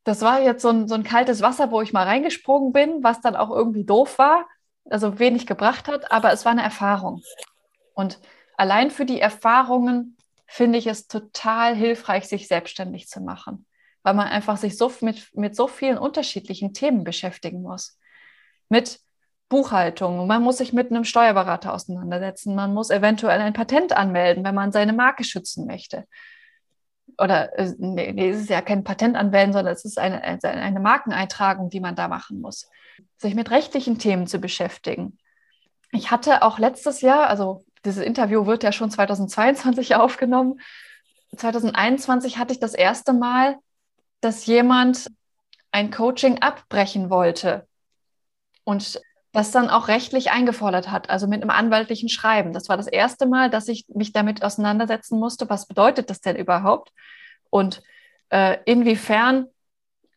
das 0.04 0.20
war 0.20 0.42
jetzt 0.42 0.60
so 0.60 0.68
ein, 0.68 0.88
so 0.88 0.94
ein 0.94 1.04
kaltes 1.04 1.40
Wasser, 1.40 1.70
wo 1.70 1.80
ich 1.80 1.94
mal 1.94 2.04
reingesprungen 2.04 2.74
bin, 2.74 3.02
was 3.02 3.22
dann 3.22 3.34
auch 3.34 3.48
irgendwie 3.48 3.86
doof 3.86 4.18
war, 4.18 4.46
also 4.90 5.18
wenig 5.18 5.46
gebracht 5.46 5.88
hat, 5.88 6.12
aber 6.12 6.34
es 6.34 6.44
war 6.44 6.52
eine 6.52 6.62
Erfahrung. 6.62 7.22
Und 7.94 8.20
allein 8.58 8.90
für 8.90 9.06
die 9.06 9.22
Erfahrungen 9.22 10.13
finde 10.46 10.78
ich 10.78 10.86
es 10.86 11.06
total 11.06 11.74
hilfreich, 11.74 12.28
sich 12.28 12.48
selbstständig 12.48 13.08
zu 13.08 13.20
machen, 13.20 13.66
weil 14.02 14.14
man 14.14 14.28
einfach 14.28 14.56
sich 14.56 14.76
so 14.76 14.92
mit, 15.00 15.34
mit 15.34 15.56
so 15.56 15.66
vielen 15.66 15.98
unterschiedlichen 15.98 16.72
Themen 16.72 17.04
beschäftigen 17.04 17.62
muss. 17.62 17.98
Mit 18.68 19.00
Buchhaltung. 19.48 20.26
Man 20.26 20.42
muss 20.42 20.58
sich 20.58 20.72
mit 20.72 20.90
einem 20.90 21.04
Steuerberater 21.04 21.72
auseinandersetzen. 21.72 22.54
Man 22.54 22.74
muss 22.74 22.90
eventuell 22.90 23.40
ein 23.40 23.52
Patent 23.52 23.92
anmelden, 23.96 24.44
wenn 24.44 24.54
man 24.54 24.72
seine 24.72 24.92
Marke 24.92 25.22
schützen 25.22 25.66
möchte. 25.66 26.06
Oder 27.18 27.56
äh, 27.58 27.72
nee, 27.78 28.12
nee, 28.12 28.30
es 28.30 28.40
ist 28.40 28.50
ja 28.50 28.62
kein 28.62 28.84
Patent 28.84 29.16
anmelden, 29.16 29.52
sondern 29.52 29.72
es 29.72 29.84
ist 29.84 29.98
eine, 29.98 30.22
eine 30.22 30.80
Markeneintragung, 30.80 31.70
die 31.70 31.80
man 31.80 31.94
da 31.94 32.08
machen 32.08 32.40
muss. 32.40 32.68
Sich 33.18 33.34
mit 33.34 33.50
rechtlichen 33.50 33.98
Themen 33.98 34.26
zu 34.26 34.38
beschäftigen. 34.38 35.18
Ich 35.92 36.10
hatte 36.10 36.42
auch 36.42 36.58
letztes 36.58 37.02
Jahr, 37.02 37.28
also 37.28 37.64
dieses 37.84 38.02
Interview 38.02 38.46
wird 38.46 38.62
ja 38.62 38.72
schon 38.72 38.90
2022 38.90 39.94
aufgenommen. 39.96 40.60
2021 41.36 42.38
hatte 42.38 42.52
ich 42.52 42.60
das 42.60 42.74
erste 42.74 43.12
Mal, 43.12 43.56
dass 44.20 44.46
jemand 44.46 45.08
ein 45.72 45.90
Coaching 45.90 46.40
abbrechen 46.40 47.10
wollte. 47.10 47.66
Und 48.62 49.00
das 49.32 49.50
dann 49.50 49.68
auch 49.68 49.88
rechtlich 49.88 50.30
eingefordert 50.30 50.92
hat, 50.92 51.10
also 51.10 51.26
mit 51.26 51.42
einem 51.42 51.50
anwaltlichen 51.50 52.08
Schreiben. 52.08 52.52
Das 52.52 52.68
war 52.68 52.76
das 52.76 52.86
erste 52.86 53.26
Mal, 53.26 53.50
dass 53.50 53.66
ich 53.66 53.84
mich 53.88 54.12
damit 54.12 54.44
auseinandersetzen 54.44 55.18
musste, 55.18 55.50
was 55.50 55.66
bedeutet 55.66 56.08
das 56.08 56.20
denn 56.20 56.36
überhaupt 56.36 56.92
und 57.50 57.82
äh, 58.30 58.58
inwiefern 58.64 59.46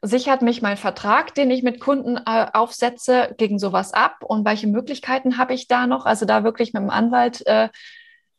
sichert 0.01 0.41
mich 0.41 0.61
mein 0.61 0.77
Vertrag, 0.77 1.33
den 1.33 1.49
ich 1.49 1.63
mit 1.63 1.79
Kunden 1.79 2.17
äh, 2.17 2.47
aufsetze, 2.53 3.33
gegen 3.37 3.59
sowas 3.59 3.93
ab 3.93 4.23
und 4.23 4.45
welche 4.45 4.67
Möglichkeiten 4.67 5.37
habe 5.37 5.53
ich 5.53 5.67
da 5.67 5.87
noch? 5.87 6.05
Also 6.05 6.25
da 6.25 6.43
wirklich 6.43 6.73
mit 6.73 6.83
dem 6.83 6.89
Anwalt 6.89 7.45
äh, 7.47 7.69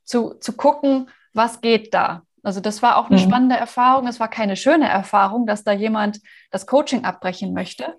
zu, 0.05 0.35
zu 0.35 0.53
gucken, 0.55 1.11
was 1.35 1.61
geht 1.61 1.93
da. 1.95 2.23
Also 2.43 2.61
das 2.61 2.83
war 2.83 2.97
auch 2.97 3.11
eine 3.11 3.21
mhm. 3.21 3.25
spannende 3.25 3.57
Erfahrung. 3.57 4.07
Es 4.07 4.21
war 4.21 4.29
keine 4.29 4.57
schöne 4.57 4.89
Erfahrung, 4.89 5.47
dass 5.47 5.65
da 5.65 5.73
jemand 5.73 6.21
das 6.51 6.67
Coaching 6.67 7.05
abbrechen 7.05 7.53
möchte. 7.53 7.97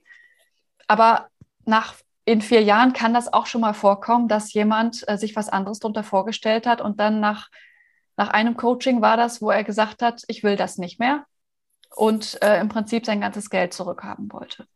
Aber 0.87 1.27
nach 1.65 1.95
in 2.25 2.41
vier 2.41 2.63
Jahren 2.63 2.93
kann 2.93 3.13
das 3.13 3.31
auch 3.31 3.45
schon 3.45 3.61
mal 3.61 3.73
vorkommen, 3.73 4.27
dass 4.27 4.53
jemand 4.53 5.07
äh, 5.07 5.17
sich 5.17 5.35
was 5.35 5.49
anderes 5.49 5.79
darunter 5.79 6.03
vorgestellt 6.03 6.65
hat 6.65 6.79
und 6.79 6.99
dann 6.99 7.19
nach, 7.19 7.49
nach 8.15 8.29
einem 8.29 8.55
Coaching 8.55 9.01
war 9.01 9.17
das, 9.17 9.41
wo 9.41 9.51
er 9.51 9.63
gesagt 9.63 10.01
hat, 10.01 10.23
ich 10.27 10.43
will 10.43 10.55
das 10.55 10.77
nicht 10.77 10.99
mehr 10.99 11.25
und 11.95 12.41
äh, 12.41 12.59
im 12.59 12.69
Prinzip 12.69 13.05
sein 13.05 13.21
ganzes 13.21 13.49
Geld 13.49 13.73
zurückhaben 13.73 14.31
wollte. 14.31 14.67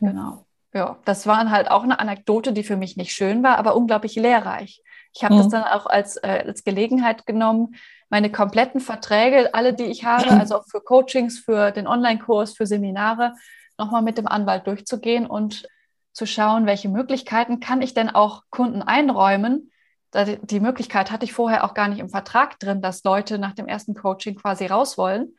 Genau. 0.00 0.44
Ja, 0.72 0.98
das 1.04 1.26
war 1.26 1.50
halt 1.50 1.70
auch 1.70 1.82
eine 1.82 1.98
Anekdote, 1.98 2.52
die 2.52 2.62
für 2.62 2.76
mich 2.76 2.96
nicht 2.96 3.12
schön 3.12 3.42
war, 3.42 3.58
aber 3.58 3.74
unglaublich 3.74 4.14
lehrreich. 4.14 4.82
Ich 5.12 5.24
habe 5.24 5.34
mhm. 5.34 5.38
das 5.38 5.48
dann 5.48 5.64
auch 5.64 5.86
als, 5.86 6.16
äh, 6.16 6.44
als 6.46 6.62
Gelegenheit 6.62 7.26
genommen, 7.26 7.74
meine 8.08 8.30
kompletten 8.30 8.80
Verträge, 8.80 9.54
alle, 9.54 9.74
die 9.74 9.84
ich 9.84 10.04
habe, 10.04 10.30
also 10.30 10.58
auch 10.58 10.64
für 10.68 10.80
Coachings, 10.80 11.38
für 11.38 11.70
den 11.70 11.86
Online-Kurs, 11.86 12.56
für 12.56 12.66
Seminare, 12.66 13.34
nochmal 13.78 14.02
mit 14.02 14.18
dem 14.18 14.26
Anwalt 14.26 14.66
durchzugehen 14.66 15.26
und 15.26 15.66
zu 16.12 16.26
schauen, 16.26 16.66
welche 16.66 16.88
Möglichkeiten 16.88 17.60
kann 17.60 17.82
ich 17.82 17.94
denn 17.94 18.10
auch 18.10 18.42
Kunden 18.50 18.82
einräumen. 18.82 19.70
Die 20.14 20.60
Möglichkeit 20.60 21.12
hatte 21.12 21.24
ich 21.24 21.32
vorher 21.32 21.64
auch 21.64 21.72
gar 21.72 21.86
nicht 21.88 22.00
im 22.00 22.10
Vertrag 22.10 22.58
drin, 22.58 22.82
dass 22.82 23.04
Leute 23.04 23.38
nach 23.38 23.54
dem 23.54 23.68
ersten 23.68 23.94
Coaching 23.94 24.34
quasi 24.34 24.66
raus 24.66 24.98
wollen. 24.98 25.36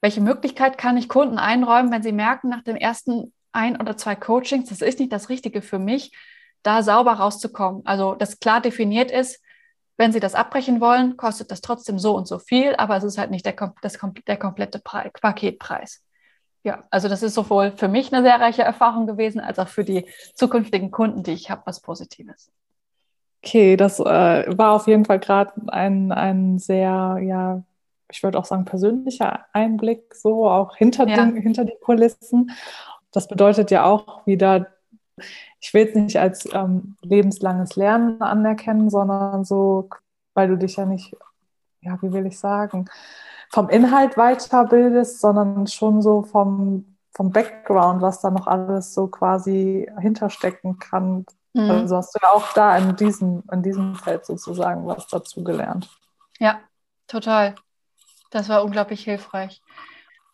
Welche 0.00 0.20
Möglichkeit 0.20 0.78
kann 0.78 0.96
ich 0.96 1.08
Kunden 1.08 1.38
einräumen, 1.38 1.90
wenn 1.90 2.02
sie 2.02 2.12
merken, 2.12 2.48
nach 2.48 2.62
dem 2.62 2.76
ersten 2.76 3.32
ein 3.52 3.80
oder 3.80 3.96
zwei 3.96 4.14
Coachings, 4.14 4.68
das 4.68 4.82
ist 4.82 4.98
nicht 4.98 5.12
das 5.12 5.28
Richtige 5.28 5.62
für 5.62 5.78
mich, 5.78 6.12
da 6.62 6.82
sauber 6.82 7.14
rauszukommen. 7.14 7.82
Also, 7.86 8.14
das 8.14 8.38
klar 8.40 8.60
definiert 8.60 9.10
ist, 9.10 9.40
wenn 9.96 10.12
Sie 10.12 10.20
das 10.20 10.34
abbrechen 10.34 10.80
wollen, 10.80 11.16
kostet 11.16 11.50
das 11.50 11.62
trotzdem 11.62 11.98
so 11.98 12.14
und 12.14 12.28
so 12.28 12.38
viel, 12.38 12.74
aber 12.76 12.96
es 12.96 13.04
ist 13.04 13.18
halt 13.18 13.30
nicht 13.30 13.46
der, 13.46 13.54
das, 13.80 13.98
der 14.26 14.36
komplette 14.36 14.78
Preis, 14.78 15.10
Paketpreis. 15.20 16.02
Ja, 16.64 16.84
also 16.90 17.08
das 17.08 17.22
ist 17.22 17.34
sowohl 17.34 17.72
für 17.72 17.88
mich 17.88 18.12
eine 18.12 18.22
sehr 18.22 18.40
reiche 18.40 18.62
Erfahrung 18.62 19.06
gewesen, 19.06 19.40
als 19.40 19.58
auch 19.58 19.68
für 19.68 19.84
die 19.84 20.04
zukünftigen 20.34 20.90
Kunden, 20.90 21.22
die 21.22 21.32
ich 21.32 21.50
habe, 21.50 21.62
was 21.64 21.80
Positives. 21.80 22.50
Okay, 23.42 23.76
das 23.76 24.00
äh, 24.00 24.04
war 24.58 24.72
auf 24.72 24.88
jeden 24.88 25.04
Fall 25.04 25.20
gerade 25.20 25.52
ein, 25.68 26.10
ein 26.10 26.58
sehr, 26.58 27.18
ja, 27.22 27.62
ich 28.10 28.22
würde 28.22 28.38
auch 28.38 28.44
sagen, 28.44 28.64
persönlicher 28.64 29.46
Einblick, 29.52 30.14
so 30.14 30.48
auch 30.48 30.76
hinter, 30.76 31.06
ja. 31.08 31.16
den, 31.16 31.36
hinter 31.36 31.64
die 31.64 31.76
Kulissen. 31.82 32.52
Das 33.10 33.28
bedeutet 33.28 33.70
ja 33.70 33.84
auch 33.84 34.26
wieder, 34.26 34.68
ich 35.60 35.72
will 35.74 35.88
es 35.88 35.94
nicht 35.94 36.18
als 36.18 36.48
ähm, 36.52 36.96
lebenslanges 37.02 37.76
Lernen 37.76 38.20
anerkennen, 38.20 38.90
sondern 38.90 39.44
so, 39.44 39.88
weil 40.34 40.48
du 40.48 40.56
dich 40.56 40.76
ja 40.76 40.86
nicht, 40.86 41.16
ja, 41.80 41.98
wie 42.02 42.12
will 42.12 42.26
ich 42.26 42.38
sagen, 42.38 42.86
vom 43.50 43.68
Inhalt 43.68 44.16
weiterbildest, 44.16 45.20
sondern 45.20 45.66
schon 45.66 46.02
so 46.02 46.22
vom, 46.22 46.96
vom 47.12 47.30
Background, 47.30 48.02
was 48.02 48.20
da 48.20 48.30
noch 48.30 48.46
alles 48.46 48.92
so 48.92 49.06
quasi 49.06 49.90
hinterstecken 50.00 50.78
kann. 50.78 51.24
Mhm. 51.54 51.70
Also 51.70 51.96
hast 51.96 52.14
du 52.14 52.18
ja 52.22 52.32
auch 52.32 52.52
da 52.52 52.76
in 52.76 52.96
diesem, 52.96 53.42
in 53.50 53.62
diesem 53.62 53.94
Feld 53.94 54.26
sozusagen 54.26 54.86
was 54.86 55.06
dazu 55.08 55.42
gelernt. 55.42 55.88
Ja, 56.38 56.60
total. 57.06 57.54
Das 58.30 58.48
war 58.48 58.64
unglaublich 58.64 59.04
hilfreich. 59.04 59.62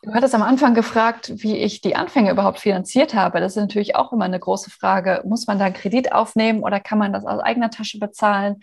Du 0.04 0.12
hattest 0.12 0.34
am 0.34 0.42
Anfang 0.42 0.74
gefragt, 0.74 1.30
wie 1.36 1.56
ich 1.56 1.80
die 1.80 1.94
Anfänge 1.94 2.32
überhaupt 2.32 2.58
finanziert 2.58 3.14
habe. 3.14 3.38
Das 3.38 3.52
ist 3.52 3.62
natürlich 3.62 3.94
auch 3.94 4.12
immer 4.12 4.24
eine 4.24 4.40
große 4.40 4.68
Frage. 4.68 5.22
Muss 5.24 5.46
man 5.46 5.60
da 5.60 5.66
einen 5.66 5.74
Kredit 5.74 6.12
aufnehmen 6.12 6.64
oder 6.64 6.80
kann 6.80 6.98
man 6.98 7.12
das 7.12 7.24
aus 7.24 7.40
eigener 7.40 7.70
Tasche 7.70 8.00
bezahlen? 8.00 8.60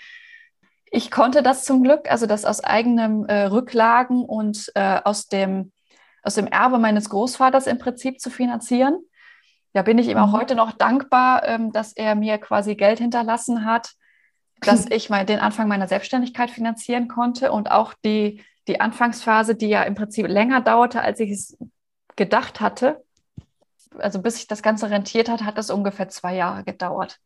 Ich 0.91 1.11
konnte 1.11 1.41
das 1.41 1.63
zum 1.63 1.81
Glück, 1.81 2.11
also 2.11 2.25
das 2.25 2.43
aus 2.43 2.61
eigenem 2.61 3.25
äh, 3.25 3.43
Rücklagen 3.43 4.25
und 4.25 4.69
äh, 4.75 4.99
aus, 5.03 5.27
dem, 5.27 5.71
aus 6.23 6.35
dem 6.35 6.47
Erbe 6.47 6.77
meines 6.77 7.09
Großvaters 7.09 7.67
im 7.67 7.77
Prinzip 7.77 8.19
zu 8.19 8.29
finanzieren. 8.29 8.97
Da 9.71 9.83
bin 9.83 9.97
ich 9.97 10.09
ihm 10.09 10.17
auch 10.17 10.27
mhm. 10.27 10.33
heute 10.33 10.55
noch 10.55 10.73
dankbar, 10.73 11.47
ähm, 11.47 11.71
dass 11.71 11.93
er 11.93 12.15
mir 12.15 12.37
quasi 12.37 12.75
Geld 12.75 12.99
hinterlassen 12.99 13.63
hat, 13.63 13.91
dass 14.59 14.85
ich 14.91 15.09
mal 15.09 15.25
den 15.25 15.39
Anfang 15.39 15.69
meiner 15.69 15.87
Selbstständigkeit 15.87 16.49
finanzieren 16.49 17.07
konnte 17.07 17.53
und 17.53 17.71
auch 17.71 17.93
die 18.03 18.43
die 18.69 18.79
Anfangsphase, 18.79 19.55
die 19.55 19.67
ja 19.67 19.83
im 19.83 19.95
Prinzip 19.95 20.27
länger 20.27 20.61
dauerte, 20.61 21.01
als 21.01 21.19
ich 21.19 21.31
es 21.31 21.57
gedacht 22.15 22.61
hatte, 22.61 23.03
also 23.97 24.21
bis 24.21 24.35
sich 24.35 24.47
das 24.47 24.61
Ganze 24.61 24.89
rentiert 24.89 25.29
hat, 25.29 25.43
hat 25.43 25.57
es 25.57 25.69
ungefähr 25.69 26.07
zwei 26.09 26.35
Jahre 26.35 26.63
gedauert. 26.63 27.19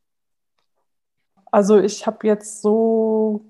Also 1.52 1.80
ich 1.80 2.08
habe 2.08 2.26
jetzt 2.26 2.62
so 2.62 3.46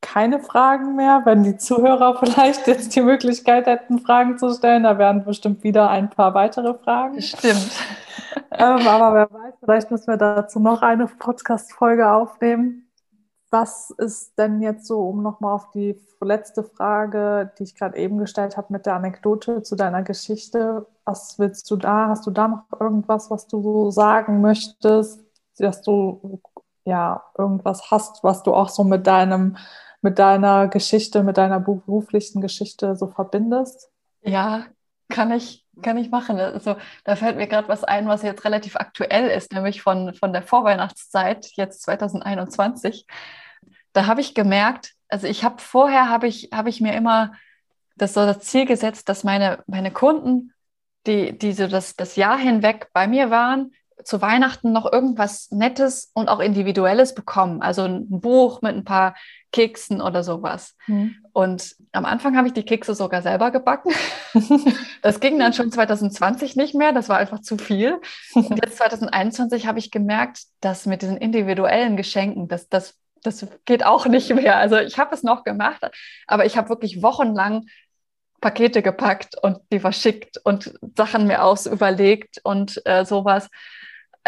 keine 0.00 0.40
Fragen 0.40 0.94
mehr. 0.94 1.22
Wenn 1.24 1.42
die 1.42 1.56
Zuhörer 1.56 2.18
vielleicht 2.22 2.66
jetzt 2.66 2.94
die 2.94 3.00
Möglichkeit 3.00 3.66
hätten, 3.66 3.98
Fragen 3.98 4.38
zu 4.38 4.52
stellen, 4.52 4.84
da 4.84 4.98
wären 4.98 5.24
bestimmt 5.24 5.64
wieder 5.64 5.90
ein 5.90 6.10
paar 6.10 6.34
weitere 6.34 6.74
Fragen. 6.74 7.20
Stimmt. 7.20 7.72
ähm, 8.52 8.86
aber 8.86 9.14
wer 9.14 9.30
weiß, 9.32 9.54
vielleicht 9.60 9.90
müssen 9.90 10.08
wir 10.08 10.16
dazu 10.16 10.60
noch 10.60 10.82
eine 10.82 11.06
Podcast-Folge 11.06 12.10
aufnehmen. 12.10 12.87
Was 13.50 13.90
ist 13.90 14.38
denn 14.38 14.60
jetzt 14.60 14.86
so, 14.86 15.00
um 15.00 15.22
nochmal 15.22 15.54
auf 15.54 15.70
die 15.70 15.98
letzte 16.20 16.62
Frage, 16.62 17.50
die 17.58 17.62
ich 17.62 17.74
gerade 17.74 17.96
eben 17.96 18.18
gestellt 18.18 18.56
habe 18.56 18.66
mit 18.70 18.84
der 18.84 18.94
Anekdote 18.94 19.62
zu 19.62 19.74
deiner 19.74 20.02
Geschichte, 20.02 20.86
was 21.04 21.38
willst 21.38 21.70
du 21.70 21.76
da? 21.76 22.08
Hast 22.08 22.26
du 22.26 22.30
da 22.30 22.48
noch 22.48 22.64
irgendwas, 22.78 23.30
was 23.30 23.46
du 23.46 23.62
so 23.62 23.90
sagen 23.90 24.42
möchtest, 24.42 25.24
dass 25.58 25.80
du 25.80 26.40
ja 26.84 27.24
irgendwas 27.36 27.90
hast, 27.90 28.22
was 28.24 28.42
du 28.42 28.54
auch 28.54 28.68
so 28.68 28.84
mit 28.84 29.06
deinem, 29.06 29.56
mit 30.02 30.18
deiner 30.18 30.68
Geschichte, 30.68 31.22
mit 31.22 31.38
deiner 31.38 31.60
beruflichen 31.60 32.40
Geschichte 32.40 32.96
so 32.96 33.06
verbindest? 33.06 33.90
Ja, 34.22 34.64
kann 35.08 35.30
ich, 35.32 35.66
kann 35.82 35.96
ich 35.96 36.10
machen. 36.10 36.38
Also 36.38 36.76
da 37.04 37.16
fällt 37.16 37.36
mir 37.36 37.46
gerade 37.46 37.68
was 37.68 37.84
ein, 37.84 38.08
was 38.08 38.22
jetzt 38.22 38.44
relativ 38.44 38.76
aktuell 38.76 39.28
ist, 39.28 39.52
nämlich 39.52 39.82
von, 39.82 40.14
von 40.14 40.32
der 40.32 40.42
Vorweihnachtszeit, 40.42 41.50
jetzt 41.56 41.82
2021 41.82 43.06
da 43.92 44.06
habe 44.06 44.20
ich 44.20 44.34
gemerkt, 44.34 44.94
also 45.08 45.26
ich 45.26 45.44
habe 45.44 45.60
vorher 45.60 46.08
habe 46.08 46.26
ich, 46.26 46.50
habe 46.52 46.68
ich 46.68 46.80
mir 46.80 46.94
immer 46.94 47.32
das 47.96 48.14
so 48.14 48.24
das 48.24 48.40
Ziel 48.40 48.64
gesetzt, 48.64 49.08
dass 49.08 49.24
meine, 49.24 49.64
meine 49.66 49.90
Kunden, 49.90 50.52
die, 51.06 51.36
die 51.36 51.52
so 51.52 51.66
das, 51.66 51.96
das 51.96 52.16
Jahr 52.16 52.38
hinweg 52.38 52.90
bei 52.92 53.08
mir 53.08 53.30
waren, 53.30 53.72
zu 54.04 54.20
Weihnachten 54.22 54.72
noch 54.72 54.90
irgendwas 54.90 55.50
Nettes 55.50 56.10
und 56.14 56.28
auch 56.28 56.40
Individuelles 56.40 57.14
bekommen. 57.14 57.62
Also 57.62 57.84
ein 57.84 58.06
Buch 58.08 58.62
mit 58.62 58.74
ein 58.74 58.84
paar 58.84 59.14
Keksen 59.52 60.00
oder 60.00 60.22
sowas. 60.22 60.76
Mhm. 60.86 61.16
Und 61.32 61.76
am 61.92 62.04
Anfang 62.04 62.36
habe 62.36 62.48
ich 62.48 62.52
die 62.52 62.64
Kekse 62.64 62.94
sogar 62.94 63.22
selber 63.22 63.50
gebacken. 63.50 63.92
das 65.02 65.20
ging 65.20 65.38
dann 65.38 65.52
schon 65.52 65.72
2020 65.72 66.56
nicht 66.56 66.74
mehr, 66.74 66.92
das 66.92 67.08
war 67.08 67.18
einfach 67.18 67.40
zu 67.40 67.58
viel. 67.58 68.00
Und 68.34 68.62
jetzt 68.62 68.78
2021 68.78 69.66
habe 69.66 69.78
ich 69.78 69.90
gemerkt, 69.90 70.42
dass 70.60 70.86
mit 70.86 71.02
diesen 71.02 71.16
individuellen 71.16 71.96
Geschenken, 71.96 72.48
dass 72.48 72.68
das 72.68 72.94
das 73.24 73.46
geht 73.64 73.84
auch 73.84 74.06
nicht 74.06 74.32
mehr. 74.32 74.58
Also 74.58 74.78
ich 74.78 74.96
habe 74.98 75.12
es 75.12 75.24
noch 75.24 75.42
gemacht, 75.42 75.82
aber 76.28 76.46
ich 76.46 76.56
habe 76.56 76.68
wirklich 76.68 77.02
wochenlang 77.02 77.66
Pakete 78.40 78.82
gepackt 78.82 79.36
und 79.42 79.58
die 79.72 79.80
verschickt 79.80 80.38
und 80.44 80.72
Sachen 80.96 81.26
mir 81.26 81.42
aus 81.42 81.66
überlegt 81.66 82.40
und 82.44 82.80
äh, 82.86 83.04
sowas. 83.04 83.48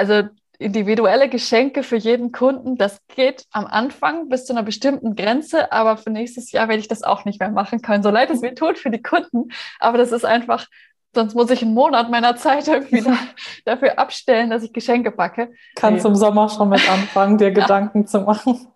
Also 0.00 0.30
individuelle 0.58 1.28
Geschenke 1.28 1.82
für 1.82 1.96
jeden 1.96 2.32
Kunden, 2.32 2.78
das 2.78 3.02
geht 3.14 3.44
am 3.50 3.66
Anfang 3.66 4.30
bis 4.30 4.46
zu 4.46 4.54
einer 4.54 4.62
bestimmten 4.62 5.14
Grenze, 5.14 5.72
aber 5.72 5.98
für 5.98 6.08
nächstes 6.08 6.52
Jahr 6.52 6.68
werde 6.68 6.80
ich 6.80 6.88
das 6.88 7.02
auch 7.02 7.26
nicht 7.26 7.38
mehr 7.38 7.50
machen 7.50 7.82
können. 7.82 8.02
So 8.02 8.08
leid 8.08 8.30
es 8.30 8.40
mir 8.40 8.54
tut 8.54 8.78
für 8.78 8.90
die 8.90 9.02
Kunden, 9.02 9.50
aber 9.78 9.98
das 9.98 10.10
ist 10.10 10.24
einfach, 10.24 10.66
sonst 11.14 11.34
muss 11.34 11.50
ich 11.50 11.60
einen 11.60 11.74
Monat 11.74 12.10
meiner 12.10 12.34
Zeit 12.36 12.66
irgendwie 12.66 13.02
da, 13.02 13.12
dafür 13.66 13.98
abstellen, 13.98 14.48
dass 14.48 14.62
ich 14.62 14.72
Geschenke 14.72 15.10
packe. 15.10 15.50
Kannst 15.76 16.04
nee. 16.04 16.10
im 16.10 16.16
Sommer 16.16 16.48
schon 16.48 16.70
mit 16.70 16.90
anfangen, 16.90 17.36
dir 17.36 17.50
Gedanken 17.52 18.06
zu 18.06 18.22
machen. 18.22 18.68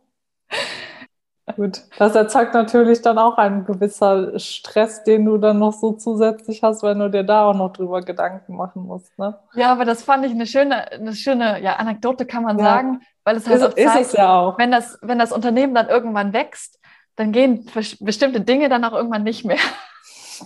Gut, 1.56 1.82
das 1.98 2.14
erzeugt 2.14 2.54
natürlich 2.54 3.02
dann 3.02 3.18
auch 3.18 3.36
ein 3.36 3.66
gewisser 3.66 4.38
Stress, 4.38 5.04
den 5.04 5.26
du 5.26 5.36
dann 5.36 5.58
noch 5.58 5.74
so 5.74 5.92
zusätzlich 5.92 6.62
hast, 6.62 6.82
wenn 6.82 6.98
du 6.98 7.10
dir 7.10 7.22
da 7.22 7.44
auch 7.44 7.54
noch 7.54 7.74
drüber 7.74 8.00
Gedanken 8.00 8.56
machen 8.56 8.82
musst. 8.86 9.16
Ne? 9.18 9.38
Ja, 9.54 9.70
aber 9.72 9.84
das 9.84 10.02
fand 10.02 10.24
ich 10.24 10.32
eine 10.32 10.46
schöne, 10.46 10.90
eine 10.90 11.14
schöne 11.14 11.60
ja, 11.62 11.76
Anekdote, 11.76 12.24
kann 12.24 12.44
man 12.44 12.58
ja. 12.58 12.64
sagen, 12.64 13.02
weil 13.24 13.36
es 13.36 13.46
halt 13.46 13.58
ist, 13.58 13.64
auch 13.66 13.74
zeigt, 13.74 14.00
ist 14.00 14.06
es 14.08 14.12
ja 14.14 14.38
auch. 14.40 14.58
Wenn, 14.58 14.70
das, 14.70 14.98
wenn 15.02 15.18
das 15.18 15.32
Unternehmen 15.32 15.74
dann 15.74 15.88
irgendwann 15.88 16.32
wächst, 16.32 16.80
dann 17.16 17.30
gehen 17.30 17.66
bestimmte 18.00 18.40
Dinge 18.40 18.70
dann 18.70 18.84
auch 18.84 18.94
irgendwann 18.94 19.22
nicht 19.22 19.44
mehr. 19.44 19.58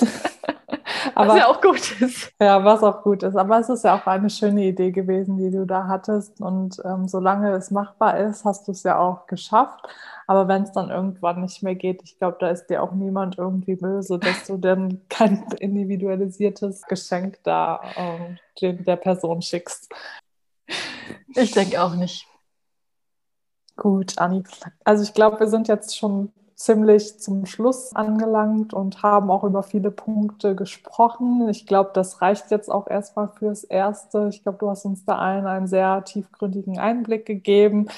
Aber, 1.15 1.31
was 1.31 1.39
ja 1.39 1.47
auch 1.47 1.61
gut 1.61 2.01
ist. 2.01 2.33
Ja, 2.41 2.65
was 2.65 2.83
auch 2.83 3.03
gut 3.03 3.23
ist. 3.23 3.37
Aber 3.37 3.59
es 3.59 3.69
ist 3.69 3.85
ja 3.85 3.97
auch 3.97 4.07
eine 4.07 4.31
schöne 4.31 4.65
Idee 4.65 4.91
gewesen, 4.91 5.37
die 5.37 5.51
du 5.51 5.65
da 5.65 5.87
hattest. 5.87 6.41
Und 6.41 6.81
ähm, 6.85 7.09
solange 7.09 7.53
es 7.53 7.71
machbar 7.71 8.19
ist, 8.19 8.45
hast 8.45 8.69
du 8.69 8.73
es 8.73 8.83
ja 8.83 8.99
auch 8.99 9.27
geschafft. 9.27 9.89
Aber 10.29 10.47
wenn 10.47 10.63
es 10.63 10.73
dann 10.73 10.91
irgendwann 10.91 11.41
nicht 11.41 11.63
mehr 11.63 11.75
geht, 11.75 12.03
ich 12.05 12.19
glaube, 12.19 12.37
da 12.39 12.51
ist 12.51 12.67
dir 12.67 12.83
auch 12.83 12.93
niemand 12.93 13.39
irgendwie 13.39 13.77
böse, 13.77 14.19
dass 14.19 14.47
du 14.47 14.59
dann 14.59 15.01
kein 15.09 15.43
individualisiertes 15.59 16.83
Geschenk 16.83 17.39
da 17.45 17.81
ähm, 17.97 18.39
der 18.61 18.97
Person 18.97 19.41
schickst. 19.41 19.91
Ich 21.35 21.53
denke 21.53 21.83
auch 21.83 21.95
nicht. 21.95 22.27
Gut, 23.77 24.19
Anni. 24.19 24.43
Also 24.85 25.03
ich 25.03 25.15
glaube, 25.15 25.41
wir 25.41 25.49
sind 25.49 25.67
jetzt 25.67 25.97
schon 25.97 26.31
ziemlich 26.57 27.19
zum 27.21 27.47
Schluss 27.47 27.97
angelangt 27.97 28.75
und 28.75 29.03
haben 29.03 29.31
auch 29.31 29.45
über 29.45 29.63
viele 29.63 29.91
Punkte 29.91 30.55
gesprochen. 30.55 31.49
Ich 31.49 31.67
glaube, 31.67 31.93
das 31.95 32.21
reicht 32.21 32.51
jetzt 32.51 32.69
auch 32.71 32.87
erstmal 32.87 33.29
fürs 33.29 33.65
Erste. 33.65 34.29
Ich 34.31 34.43
glaube, 34.43 34.59
du 34.59 34.69
hast 34.69 34.85
uns 34.85 35.07
da 35.07 35.17
allen 35.17 35.47
einen 35.47 35.69
sehr 35.69 36.05
tiefgründigen 36.05 36.79
Einblick 36.79 37.25
gegeben. 37.25 37.89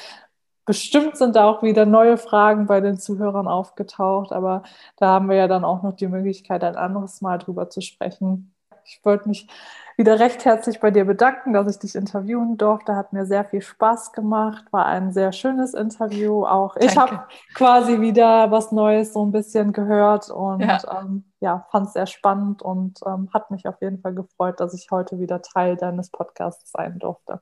Bestimmt 0.70 1.16
sind 1.16 1.34
da 1.34 1.46
auch 1.46 1.64
wieder 1.64 1.84
neue 1.84 2.16
Fragen 2.16 2.66
bei 2.68 2.80
den 2.80 2.96
Zuhörern 2.96 3.48
aufgetaucht, 3.48 4.30
aber 4.30 4.62
da 4.98 5.08
haben 5.08 5.28
wir 5.28 5.34
ja 5.34 5.48
dann 5.48 5.64
auch 5.64 5.82
noch 5.82 5.94
die 5.94 6.06
Möglichkeit, 6.06 6.62
ein 6.62 6.76
anderes 6.76 7.20
Mal 7.20 7.38
drüber 7.38 7.68
zu 7.70 7.80
sprechen. 7.80 8.54
Ich 8.84 9.00
wollte 9.02 9.26
mich 9.26 9.48
wieder 9.96 10.20
recht 10.20 10.44
herzlich 10.44 10.78
bei 10.78 10.92
dir 10.92 11.06
bedanken, 11.06 11.54
dass 11.54 11.68
ich 11.68 11.80
dich 11.80 11.96
interviewen 11.96 12.56
durfte. 12.56 12.94
Hat 12.94 13.12
mir 13.12 13.26
sehr 13.26 13.44
viel 13.44 13.62
Spaß 13.62 14.12
gemacht, 14.12 14.66
war 14.70 14.86
ein 14.86 15.12
sehr 15.12 15.32
schönes 15.32 15.74
Interview. 15.74 16.46
Auch 16.46 16.76
ich 16.76 16.96
habe 16.96 17.24
quasi 17.54 18.00
wieder 18.00 18.52
was 18.52 18.70
Neues 18.70 19.12
so 19.12 19.26
ein 19.26 19.32
bisschen 19.32 19.72
gehört 19.72 20.30
und 20.30 20.60
ja, 20.60 20.78
ähm, 21.00 21.24
ja 21.40 21.66
fand 21.72 21.88
es 21.88 21.94
sehr 21.94 22.06
spannend 22.06 22.62
und 22.62 23.00
ähm, 23.04 23.28
hat 23.34 23.50
mich 23.50 23.66
auf 23.66 23.82
jeden 23.82 23.98
Fall 23.98 24.14
gefreut, 24.14 24.60
dass 24.60 24.72
ich 24.72 24.92
heute 24.92 25.18
wieder 25.18 25.42
Teil 25.42 25.74
deines 25.74 26.10
Podcasts 26.10 26.70
sein 26.70 27.00
durfte. 27.00 27.40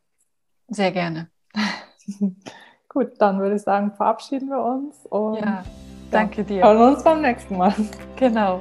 Sehr 0.69 0.93
gerne. 0.93 1.29
Gut, 2.89 3.13
dann 3.19 3.39
würde 3.39 3.57
ich 3.57 3.63
sagen, 3.63 3.93
verabschieden 3.93 4.49
wir 4.49 4.63
uns 4.63 5.05
und 5.11 5.41
ja, 5.41 5.63
danke 6.11 6.43
dir. 6.43 6.65
Hören 6.65 6.79
wir 6.79 6.89
uns 6.89 7.05
beim 7.05 7.21
nächsten 7.21 7.59
Mal. 7.59 7.75
Genau. 8.17 8.61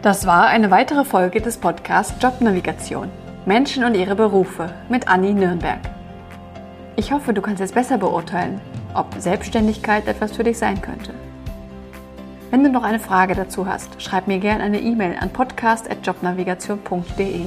Das 0.00 0.24
war 0.26 0.46
eine 0.46 0.70
weitere 0.70 1.04
Folge 1.04 1.40
des 1.40 1.58
Podcasts 1.58 2.14
Jobnavigation. 2.22 3.10
Menschen 3.46 3.82
und 3.84 3.94
ihre 3.94 4.14
Berufe 4.14 4.70
mit 4.88 5.08
Anni 5.08 5.34
Nürnberg. 5.34 5.80
Ich 6.94 7.10
hoffe, 7.12 7.34
du 7.34 7.42
kannst 7.42 7.60
jetzt 7.60 7.74
besser 7.74 7.98
beurteilen, 7.98 8.60
ob 8.94 9.12
Selbstständigkeit 9.18 10.06
etwas 10.06 10.30
für 10.32 10.44
dich 10.44 10.58
sein 10.58 10.80
könnte. 10.80 11.12
Wenn 12.50 12.62
du 12.62 12.70
noch 12.70 12.84
eine 12.84 13.00
Frage 13.00 13.34
dazu 13.34 13.66
hast, 13.66 14.00
schreib 14.00 14.28
mir 14.28 14.38
gerne 14.38 14.62
eine 14.62 14.80
E-Mail 14.80 15.16
an 15.20 15.30
podcast.jobnavigation.de. 15.30 17.46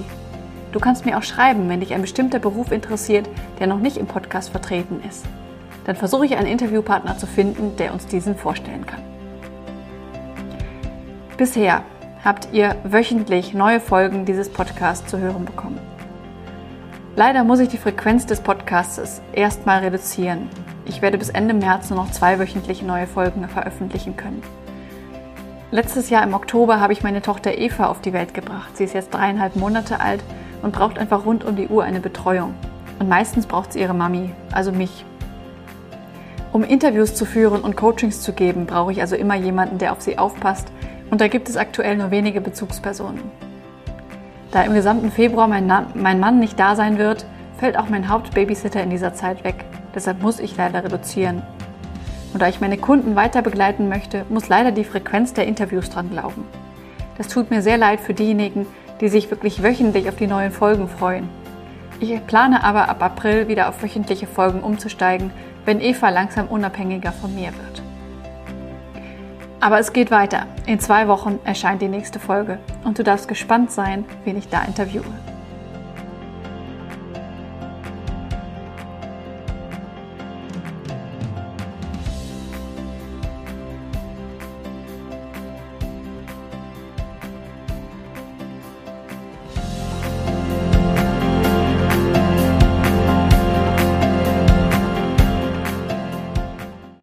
Du 0.75 0.81
kannst 0.81 1.05
mir 1.05 1.17
auch 1.17 1.23
schreiben, 1.23 1.69
wenn 1.69 1.79
dich 1.79 1.93
ein 1.93 2.01
bestimmter 2.01 2.37
Beruf 2.37 2.69
interessiert, 2.73 3.29
der 3.61 3.67
noch 3.67 3.79
nicht 3.79 3.95
im 3.95 4.07
Podcast 4.07 4.49
vertreten 4.49 5.01
ist. 5.07 5.23
Dann 5.85 5.95
versuche 5.95 6.25
ich 6.25 6.35
einen 6.35 6.49
Interviewpartner 6.49 7.17
zu 7.17 7.27
finden, 7.27 7.77
der 7.77 7.93
uns 7.93 8.07
diesen 8.07 8.35
vorstellen 8.35 8.85
kann. 8.85 9.01
Bisher 11.37 11.81
habt 12.25 12.49
ihr 12.51 12.75
wöchentlich 12.83 13.53
neue 13.53 13.79
Folgen 13.79 14.25
dieses 14.25 14.49
Podcasts 14.49 15.09
zu 15.09 15.17
hören 15.17 15.45
bekommen. 15.45 15.79
Leider 17.15 17.45
muss 17.45 17.61
ich 17.61 17.69
die 17.69 17.77
Frequenz 17.77 18.25
des 18.25 18.41
Podcasts 18.41 19.21
erstmal 19.31 19.79
reduzieren. 19.79 20.49
Ich 20.83 21.01
werde 21.01 21.17
bis 21.17 21.29
Ende 21.29 21.53
März 21.53 21.89
nur 21.89 21.99
noch 21.99 22.11
zwei 22.11 22.37
wöchentliche 22.37 22.85
neue 22.85 23.07
Folgen 23.07 23.47
veröffentlichen 23.47 24.17
können. 24.17 24.43
Letztes 25.71 26.09
Jahr 26.09 26.23
im 26.23 26.33
Oktober 26.33 26.81
habe 26.81 26.91
ich 26.91 27.01
meine 27.01 27.21
Tochter 27.21 27.57
Eva 27.57 27.85
auf 27.85 28.01
die 28.01 28.11
Welt 28.11 28.33
gebracht. 28.33 28.75
Sie 28.75 28.83
ist 28.83 28.93
jetzt 28.93 29.13
dreieinhalb 29.13 29.55
Monate 29.55 30.01
alt 30.01 30.21
und 30.65 30.71
braucht 30.71 30.97
einfach 30.97 31.27
rund 31.27 31.43
um 31.43 31.55
die 31.55 31.67
Uhr 31.67 31.83
eine 31.83 31.99
Betreuung. 31.99 32.55
Und 32.97 33.07
meistens 33.07 33.45
braucht 33.45 33.73
sie 33.73 33.81
ihre 33.81 33.93
Mami, 33.93 34.31
also 34.51 34.71
mich. 34.71 35.05
Um 36.51 36.63
Interviews 36.63 37.13
zu 37.13 37.23
führen 37.23 37.61
und 37.61 37.77
Coachings 37.77 38.21
zu 38.21 38.33
geben, 38.33 38.65
brauche 38.65 38.91
ich 38.91 38.99
also 38.99 39.15
immer 39.15 39.35
jemanden, 39.35 39.77
der 39.77 39.91
auf 39.91 40.01
sie 40.01 40.17
aufpasst. 40.17 40.67
Und 41.11 41.21
da 41.21 41.27
gibt 41.27 41.49
es 41.49 41.55
aktuell 41.55 41.97
nur 41.97 42.09
wenige 42.09 42.41
Bezugspersonen. 42.41 43.21
Da 44.49 44.63
im 44.63 44.73
gesamten 44.73 45.11
Februar 45.11 45.47
mein, 45.47 45.71
mein 45.93 46.19
Mann 46.19 46.39
nicht 46.39 46.59
da 46.59 46.75
sein 46.75 46.97
wird, 46.97 47.27
fällt 47.59 47.77
auch 47.77 47.89
mein 47.89 48.09
Hauptbabysitter 48.09 48.81
in 48.81 48.89
dieser 48.89 49.13
Zeit 49.13 49.43
weg. 49.43 49.65
Deshalb 49.93 50.23
muss 50.23 50.39
ich 50.39 50.57
leider 50.57 50.83
reduzieren. 50.83 51.43
Und 52.33 52.41
da 52.41 52.47
ich 52.47 52.59
meine 52.59 52.79
Kunden 52.79 53.15
weiter 53.15 53.43
begleiten 53.43 53.87
möchte, 53.87 54.25
muss 54.29 54.49
leider 54.49 54.71
die 54.71 54.83
Frequenz 54.83 55.31
der 55.33 55.45
Interviews 55.45 55.91
dran 55.91 56.09
glauben. 56.09 56.43
Das 57.19 57.27
tut 57.27 57.51
mir 57.51 57.61
sehr 57.61 57.77
leid 57.77 57.99
für 57.99 58.15
diejenigen, 58.15 58.65
die 59.01 59.09
sich 59.09 59.29
wirklich 59.29 59.63
wöchentlich 59.63 60.09
auf 60.09 60.15
die 60.15 60.27
neuen 60.27 60.51
Folgen 60.51 60.87
freuen. 60.87 61.29
Ich 61.99 62.25
plane 62.27 62.63
aber 62.63 62.89
ab 62.89 63.01
April 63.01 63.47
wieder 63.47 63.69
auf 63.69 63.81
wöchentliche 63.81 64.27
Folgen 64.27 64.61
umzusteigen, 64.61 65.31
wenn 65.65 65.81
Eva 65.81 66.09
langsam 66.09 66.47
unabhängiger 66.47 67.11
von 67.11 67.33
mir 67.33 67.47
wird. 67.47 67.81
Aber 69.59 69.79
es 69.79 69.93
geht 69.93 70.11
weiter. 70.11 70.45
In 70.65 70.79
zwei 70.79 71.07
Wochen 71.07 71.39
erscheint 71.43 71.81
die 71.81 71.87
nächste 71.87 72.19
Folge 72.19 72.59
und 72.83 72.99
du 72.99 73.03
darfst 73.03 73.27
gespannt 73.27 73.71
sein, 73.71 74.05
wen 74.23 74.37
ich 74.37 74.49
da 74.49 74.61
interviewe. 74.61 75.05